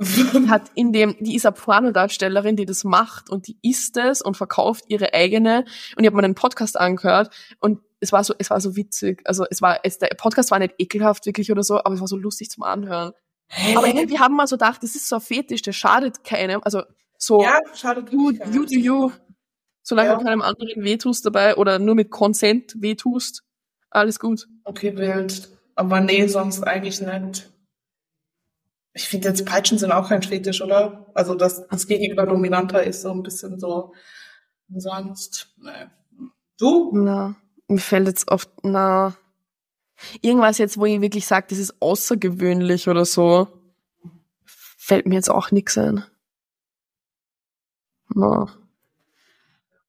hat 0.48 0.70
in 0.74 0.92
dem, 0.92 1.16
die 1.18 1.34
ist 1.34 1.44
eine 1.44 1.54
Pornodarstellerin, 1.54 2.56
die 2.56 2.66
das 2.66 2.84
macht 2.84 3.30
und 3.30 3.48
die 3.48 3.58
isst 3.62 3.96
es 3.96 4.22
und 4.22 4.36
verkauft 4.36 4.84
ihre 4.88 5.12
eigene. 5.12 5.64
Und 5.96 6.04
ich 6.04 6.06
habe 6.06 6.16
mir 6.16 6.24
einen 6.24 6.34
Podcast 6.34 6.78
angehört 6.78 7.34
und 7.58 7.80
es 8.00 8.12
war 8.12 8.22
so, 8.22 8.34
es 8.38 8.50
war 8.50 8.60
so 8.60 8.76
witzig. 8.76 9.22
Also 9.24 9.44
es 9.50 9.60
war, 9.60 9.80
es, 9.82 9.98
der 9.98 10.08
Podcast 10.16 10.50
war 10.50 10.60
nicht 10.60 10.74
ekelhaft 10.78 11.26
wirklich 11.26 11.50
oder 11.50 11.64
so, 11.64 11.78
aber 11.78 11.94
es 11.94 12.00
war 12.00 12.06
so 12.06 12.16
lustig 12.16 12.50
zum 12.50 12.62
Anhören. 12.62 13.12
Hä? 13.48 13.76
Aber 13.76 13.86
irgendwie 13.86 14.18
haben 14.18 14.36
wir 14.36 14.46
so 14.46 14.56
gedacht, 14.56 14.82
das 14.82 14.94
ist 14.94 15.08
so 15.08 15.16
ein 15.16 15.22
Fetisch, 15.22 15.62
der 15.62 15.72
schadet 15.72 16.22
keinem. 16.22 16.60
Also 16.62 16.82
so, 17.16 17.42
ja, 17.42 17.58
schadet 17.74 18.12
you, 18.12 18.30
you 18.52 18.64
do 18.64 18.74
you. 18.74 19.10
Solange 19.82 20.10
ja. 20.10 20.16
du 20.16 20.24
keinem 20.24 20.42
anderen 20.42 20.84
wehtust 20.84 21.24
dabei 21.26 21.56
oder 21.56 21.78
nur 21.78 21.94
mit 21.94 22.10
Consent 22.10 22.74
wehtust, 22.78 23.42
alles 23.90 24.20
gut. 24.20 24.46
Okay, 24.64 24.96
wild. 24.96 25.48
Aber 25.74 26.00
nee, 26.00 26.26
sonst 26.26 26.62
eigentlich 26.62 27.00
nicht. 27.00 27.50
Ich 28.98 29.08
finde 29.08 29.28
jetzt 29.28 29.46
Peitschen 29.46 29.78
sind 29.78 29.92
auch 29.92 30.08
kein 30.08 30.22
Fetisch, 30.22 30.60
oder? 30.60 31.06
Also, 31.14 31.36
dass 31.36 31.68
das 31.68 31.86
Gegenüber 31.86 32.26
dominanter 32.26 32.82
ist, 32.82 33.02
so 33.02 33.12
ein 33.12 33.22
bisschen 33.22 33.60
so. 33.60 33.94
Sonst, 34.74 35.54
ne. 35.56 35.92
Du? 36.58 36.90
Na, 36.92 37.36
mir 37.68 37.78
fällt 37.78 38.08
jetzt 38.08 38.28
oft, 38.28 38.50
na, 38.64 39.14
irgendwas 40.20 40.58
jetzt, 40.58 40.78
wo 40.78 40.84
ich 40.84 41.00
wirklich 41.00 41.28
sage, 41.28 41.46
das 41.48 41.58
ist 41.58 41.80
außergewöhnlich 41.80 42.88
oder 42.88 43.04
so, 43.04 43.46
fällt 44.44 45.06
mir 45.06 45.14
jetzt 45.14 45.30
auch 45.30 45.52
nix 45.52 45.78
ein. 45.78 46.02
Na. 48.12 48.48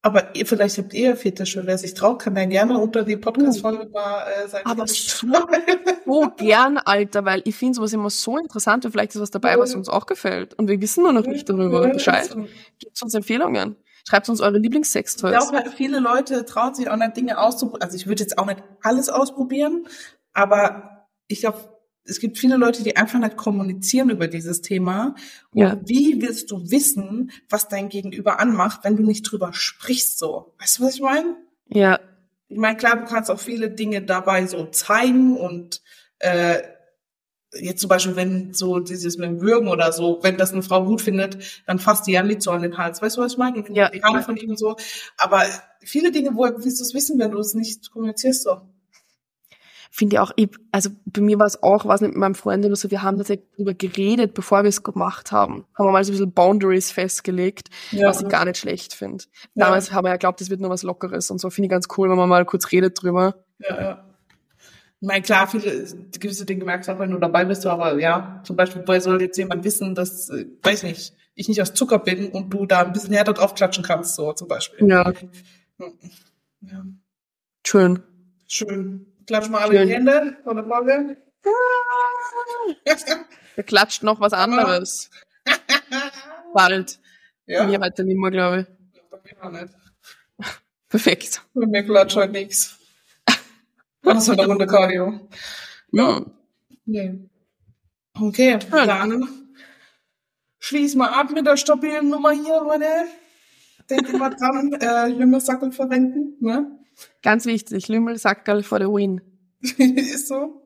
Aber 0.02 0.34
ihr, 0.34 0.46
vielleicht 0.46 0.78
habt 0.78 0.94
ihr 0.94 1.14
Fetische. 1.14 1.66
Wer 1.66 1.76
sich 1.76 1.92
traut, 1.92 2.22
kann 2.22 2.34
dann 2.34 2.48
gerne 2.48 2.78
unter 2.78 3.04
die 3.04 3.18
Podcast-Folge 3.18 3.90
mal 3.90 4.24
äh, 4.28 4.48
sein. 4.48 4.62
Aber 4.64 4.86
so, 4.86 5.26
so 6.06 6.32
gern, 6.38 6.78
Alter, 6.78 7.26
weil 7.26 7.42
ich 7.44 7.54
finde 7.54 7.74
sowas 7.74 7.92
immer 7.92 8.08
so 8.08 8.38
interessant 8.38 8.86
und 8.86 8.92
vielleicht 8.92 9.14
ist 9.14 9.20
was 9.20 9.30
dabei, 9.30 9.58
was 9.58 9.74
uns 9.74 9.90
auch 9.90 10.06
gefällt. 10.06 10.54
Und 10.54 10.68
wir 10.68 10.80
wissen 10.80 11.02
nur 11.02 11.12
noch 11.12 11.26
nicht 11.26 11.48
darüber 11.48 11.86
Bescheid. 11.88 12.34
Gebt 12.78 13.02
uns 13.02 13.14
Empfehlungen. 13.14 13.76
Schreibt 14.08 14.30
uns 14.30 14.40
eure 14.40 14.56
Ich 14.56 14.62
Lieblingssextoys. 14.62 15.36
glaube, 15.36 15.58
halt, 15.58 15.74
viele 15.74 16.00
Leute 16.00 16.46
trauen 16.46 16.74
sich 16.74 16.88
auch 16.88 16.96
nicht, 16.96 17.16
Dinge 17.18 17.38
auszuprobieren. 17.38 17.82
Also 17.82 17.96
ich 17.96 18.06
würde 18.06 18.22
jetzt 18.22 18.38
auch 18.38 18.46
nicht 18.46 18.62
alles 18.82 19.10
ausprobieren, 19.10 19.86
aber 20.32 21.06
ich 21.28 21.40
glaube, 21.40 21.69
es 22.04 22.18
gibt 22.18 22.38
viele 22.38 22.56
Leute, 22.56 22.82
die 22.82 22.96
einfach 22.96 23.18
nicht 23.18 23.36
kommunizieren 23.36 24.10
über 24.10 24.26
dieses 24.26 24.62
Thema. 24.62 25.14
Und 25.52 25.60
Ja. 25.60 25.80
wie 25.84 26.20
willst 26.22 26.50
du 26.50 26.70
wissen, 26.70 27.30
was 27.48 27.68
dein 27.68 27.88
Gegenüber 27.88 28.40
anmacht, 28.40 28.80
wenn 28.84 28.96
du 28.96 29.02
nicht 29.04 29.22
drüber 29.22 29.52
sprichst 29.52 30.18
so? 30.18 30.54
Weißt 30.58 30.78
du, 30.78 30.82
was 30.84 30.94
ich 30.94 31.02
meine? 31.02 31.36
Ja, 31.68 32.00
Ich 32.48 32.58
meine, 32.58 32.76
klar, 32.76 32.96
du 32.96 33.04
kannst 33.04 33.30
auch 33.30 33.38
viele 33.38 33.70
Dinge 33.70 34.02
dabei 34.02 34.44
so 34.46 34.66
zeigen 34.66 35.36
und 35.36 35.82
äh, 36.18 36.58
jetzt 37.52 37.80
zum 37.80 37.88
Beispiel, 37.88 38.16
wenn 38.16 38.52
so 38.54 38.80
dieses 38.80 39.18
mit 39.18 39.28
dem 39.28 39.40
Würgen 39.40 39.68
oder 39.68 39.92
so, 39.92 40.18
wenn 40.22 40.36
das 40.36 40.52
eine 40.52 40.62
Frau 40.62 40.84
gut 40.84 41.00
findet, 41.00 41.62
dann 41.66 41.78
fasst 41.78 42.06
die 42.08 42.12
ja 42.12 42.22
nicht 42.24 42.42
so 42.42 42.50
an 42.50 42.62
den 42.62 42.76
Hals. 42.78 43.02
Weißt 43.02 43.16
du, 43.16 43.20
was 43.20 43.32
ich 43.32 43.38
meine? 43.38 43.64
Ja. 43.72 43.88
die 43.90 44.02
Hand 44.02 44.24
von 44.24 44.36
ihm 44.36 44.56
so. 44.56 44.76
Aber 45.16 45.44
viele 45.80 46.10
Dinge, 46.10 46.30
woher 46.34 46.56
willst 46.58 46.80
du 46.80 46.84
es 46.84 46.92
wissen, 46.94 47.18
wenn 47.20 47.30
du 47.30 47.38
es 47.38 47.54
nicht 47.54 47.90
kommunizierst 47.92 48.42
so? 48.44 48.60
Finde 49.92 50.14
ich 50.16 50.20
auch, 50.20 50.30
ich, 50.36 50.48
also 50.72 50.90
bei 51.04 51.20
mir 51.20 51.38
war 51.38 51.46
es 51.46 51.62
auch, 51.62 51.84
was 51.84 52.00
mit 52.00 52.14
meinem 52.16 52.34
Freund 52.36 52.64
oder 52.64 52.76
so, 52.76 52.90
wir 52.90 53.02
haben 53.02 53.16
tatsächlich 53.18 53.48
drüber 53.56 53.74
geredet, 53.74 54.34
bevor 54.34 54.62
wir 54.62 54.68
es 54.68 54.82
gemacht 54.82 55.32
haben. 55.32 55.64
Haben 55.76 55.86
wir 55.88 55.92
mal 55.92 56.04
so 56.04 56.10
ein 56.12 56.14
bisschen 56.14 56.32
Boundaries 56.32 56.90
festgelegt, 56.92 57.68
Ja. 57.90 58.08
was 58.08 58.22
ich 58.22 58.28
gar 58.28 58.44
nicht 58.44 58.58
schlecht 58.58 58.94
finde. 58.94 59.24
Ja. 59.54 59.66
Damals 59.66 59.92
haben 59.92 60.04
wir 60.04 60.10
ja 60.10 60.14
geglaubt, 60.16 60.40
das 60.40 60.48
wird 60.48 60.60
nur 60.60 60.70
was 60.70 60.82
Lockeres 60.84 61.30
und 61.30 61.40
so. 61.40 61.50
Finde 61.50 61.66
ich 61.66 61.70
ganz 61.70 61.88
cool, 61.98 62.08
wenn 62.08 62.16
man 62.16 62.28
mal 62.28 62.44
kurz 62.44 62.70
redet 62.72 63.02
drüber. 63.02 63.44
Ja, 63.58 63.80
ja. 63.80 64.04
Ich 65.02 65.06
meine, 65.08 65.22
klar, 65.22 65.46
viele 65.48 65.86
gewisse 66.18 66.44
Dinge 66.44 66.64
merkst 66.64 66.88
du 66.88 66.92
auch, 66.92 66.98
wenn 66.98 67.10
du 67.10 67.18
dabei 67.18 67.46
bist, 67.46 67.64
aber 67.66 67.98
ja, 67.98 68.42
zum 68.44 68.54
Beispiel, 68.56 68.82
woher 68.86 69.00
soll 69.00 69.20
jetzt 69.22 69.38
jemand 69.38 69.64
wissen, 69.64 69.94
dass, 69.94 70.28
äh, 70.28 70.44
weiß 70.62 70.82
nicht, 70.82 71.14
ich 71.34 71.48
nicht 71.48 71.62
aus 71.62 71.72
Zucker 71.72 71.98
bin 71.98 72.28
und 72.28 72.50
du 72.50 72.66
da 72.66 72.82
ein 72.82 72.92
bisschen 72.92 73.14
härter 73.14 73.32
drauf 73.32 73.54
klatschen 73.54 73.82
kannst, 73.82 74.14
so 74.14 74.32
zum 74.34 74.46
Beispiel. 74.46 74.86
Ja, 74.88 75.10
Ja. 76.60 76.84
schön. 77.66 78.02
Schön. 78.46 79.06
Klatsch 79.30 79.48
mal 79.48 79.60
alle. 79.60 79.86
Hände 79.86 80.36
von 80.42 80.56
der 80.56 80.64
Folge. 80.66 81.16
Da 83.54 83.62
klatscht 83.62 84.02
noch 84.02 84.18
was 84.18 84.32
anderes. 84.32 85.08
Bald. 86.52 86.98
ja, 87.46 87.64
Mir 87.64 87.78
heute 87.78 88.02
nicht 88.02 88.18
mehr, 88.18 88.32
glaube 88.32 88.66
ich. 88.66 89.08
bei 89.08 89.18
mir 89.22 89.44
auch 89.44 89.52
nicht. 89.52 89.72
Perfekt. 90.88 91.42
Bei 91.54 91.64
mir 91.64 91.84
klatscht 91.84 92.16
heute 92.16 92.32
nichts. 92.32 92.76
Außer 94.04 94.32
eine 94.32 94.46
Runde 94.46 94.66
Cardio. 94.66 95.28
Ja. 95.92 96.26
Nee. 96.86 97.30
Okay, 98.20 98.58
Schön. 98.60 98.88
dann 98.88 99.28
schließ 100.58 100.96
mal 100.96 101.10
ab 101.10 101.30
mit 101.30 101.46
der 101.46 101.56
stabilen 101.56 102.08
Nummer 102.08 102.32
hier, 102.32 102.60
Leute. 102.62 102.88
Denkt 103.88 104.10
immer 104.10 104.30
dran, 104.30 104.72
äh, 104.72 105.06
Lümmersackel 105.06 105.70
verwenden, 105.70 106.36
ne? 106.40 106.79
Ganz 107.22 107.46
wichtig, 107.46 107.88
Lümmelsackerl 107.88 108.62
for 108.62 108.78
the 108.78 108.86
win. 108.86 109.20
Ist 109.62 110.28
so. 110.28 110.56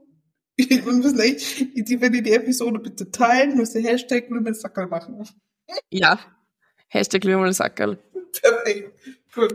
Wir 0.57 0.83
müssen 0.85 1.19
echt, 1.19 1.59
die, 1.89 2.01
wenn 2.01 2.15
ihr 2.15 2.23
die 2.23 2.33
Episode 2.33 2.79
bitte 2.79 3.11
teilen, 3.11 3.57
müsst 3.57 3.75
ihr 3.75 3.83
Hashtag 3.83 4.31
Lümmersackel 4.31 4.87
machen. 4.87 5.27
Ja. 5.91 6.19
Hashtag 6.89 7.25
Lümmelsackerl. 7.25 7.99
Perfekt. 8.41 8.93
Gut. 9.35 9.55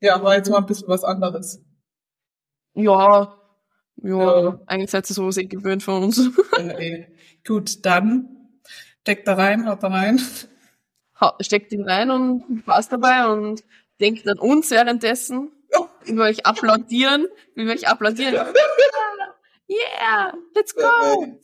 Ja, 0.00 0.22
war 0.22 0.36
jetzt 0.36 0.48
mal 0.48 0.58
ein 0.58 0.66
bisschen 0.66 0.88
was 0.88 1.04
anderes. 1.04 1.60
Ja. 2.74 3.36
Ja, 4.02 4.40
Ja. 4.42 4.60
eigentlich 4.66 4.90
seid 4.90 5.10
ihr 5.10 5.14
sowas 5.14 5.36
eh 5.36 5.44
gewöhnt 5.44 5.82
von 5.82 6.04
uns. 6.04 6.18
Äh, 6.56 7.06
gut, 7.46 7.84
dann 7.84 8.50
steckt 9.02 9.28
da 9.28 9.34
rein, 9.34 9.66
haut 9.68 9.82
da 9.82 9.88
rein. 9.88 10.20
Ha- 11.20 11.36
Steckt 11.40 11.70
ihn 11.72 11.82
rein 11.86 12.10
und 12.10 12.60
Spaß 12.62 12.88
dabei 12.88 13.26
und 13.30 13.62
denkt 14.00 14.26
an 14.26 14.38
uns 14.38 14.70
währenddessen. 14.70 15.50
Wie 16.04 16.14
wir 16.14 16.24
euch 16.24 16.46
applaudieren. 16.46 17.26
Wie 17.54 17.66
wir 17.66 17.72
euch 17.72 17.88
applaudieren. 17.88 18.34
Yeah, 19.68 20.34
let's 20.54 20.74
go. 20.74 21.38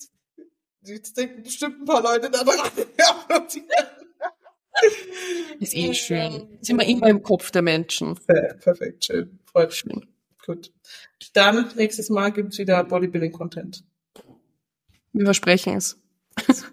Jetzt 0.82 1.16
denken 1.16 1.42
bestimmt 1.42 1.80
ein 1.80 1.84
paar 1.84 2.02
Leute 2.02 2.30
da 2.30 2.42
dran. 2.42 2.70
Ist 5.61 5.74
eh 5.74 5.94
schön. 5.94 6.59
Sind 6.61 6.78
wir 6.78 6.86
immer 6.86 7.09
im 7.09 7.22
Kopf 7.22 7.50
der 7.50 7.62
Menschen. 7.62 8.18
Perfekt, 8.26 9.04
schön. 9.04 9.38
Freut 9.46 9.68
mich. 9.68 9.78
Schön. 9.78 10.07
Gut. 10.44 10.72
Dann 11.32 11.72
nächstes 11.76 12.09
Mal 12.09 12.30
gibt's 12.30 12.59
wieder 12.59 12.84
Bodybuilding-Content. 12.84 13.84
Wir 15.12 15.24
versprechen 15.24 15.76
es. 15.76 15.98
Tschüss. 16.38 16.66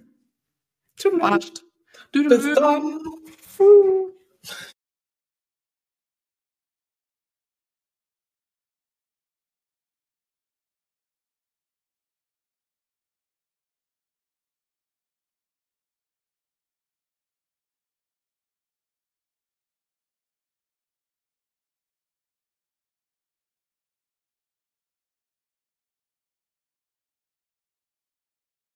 Passt. 1.20 1.64
Bis 2.12 2.54
dann. 2.56 3.00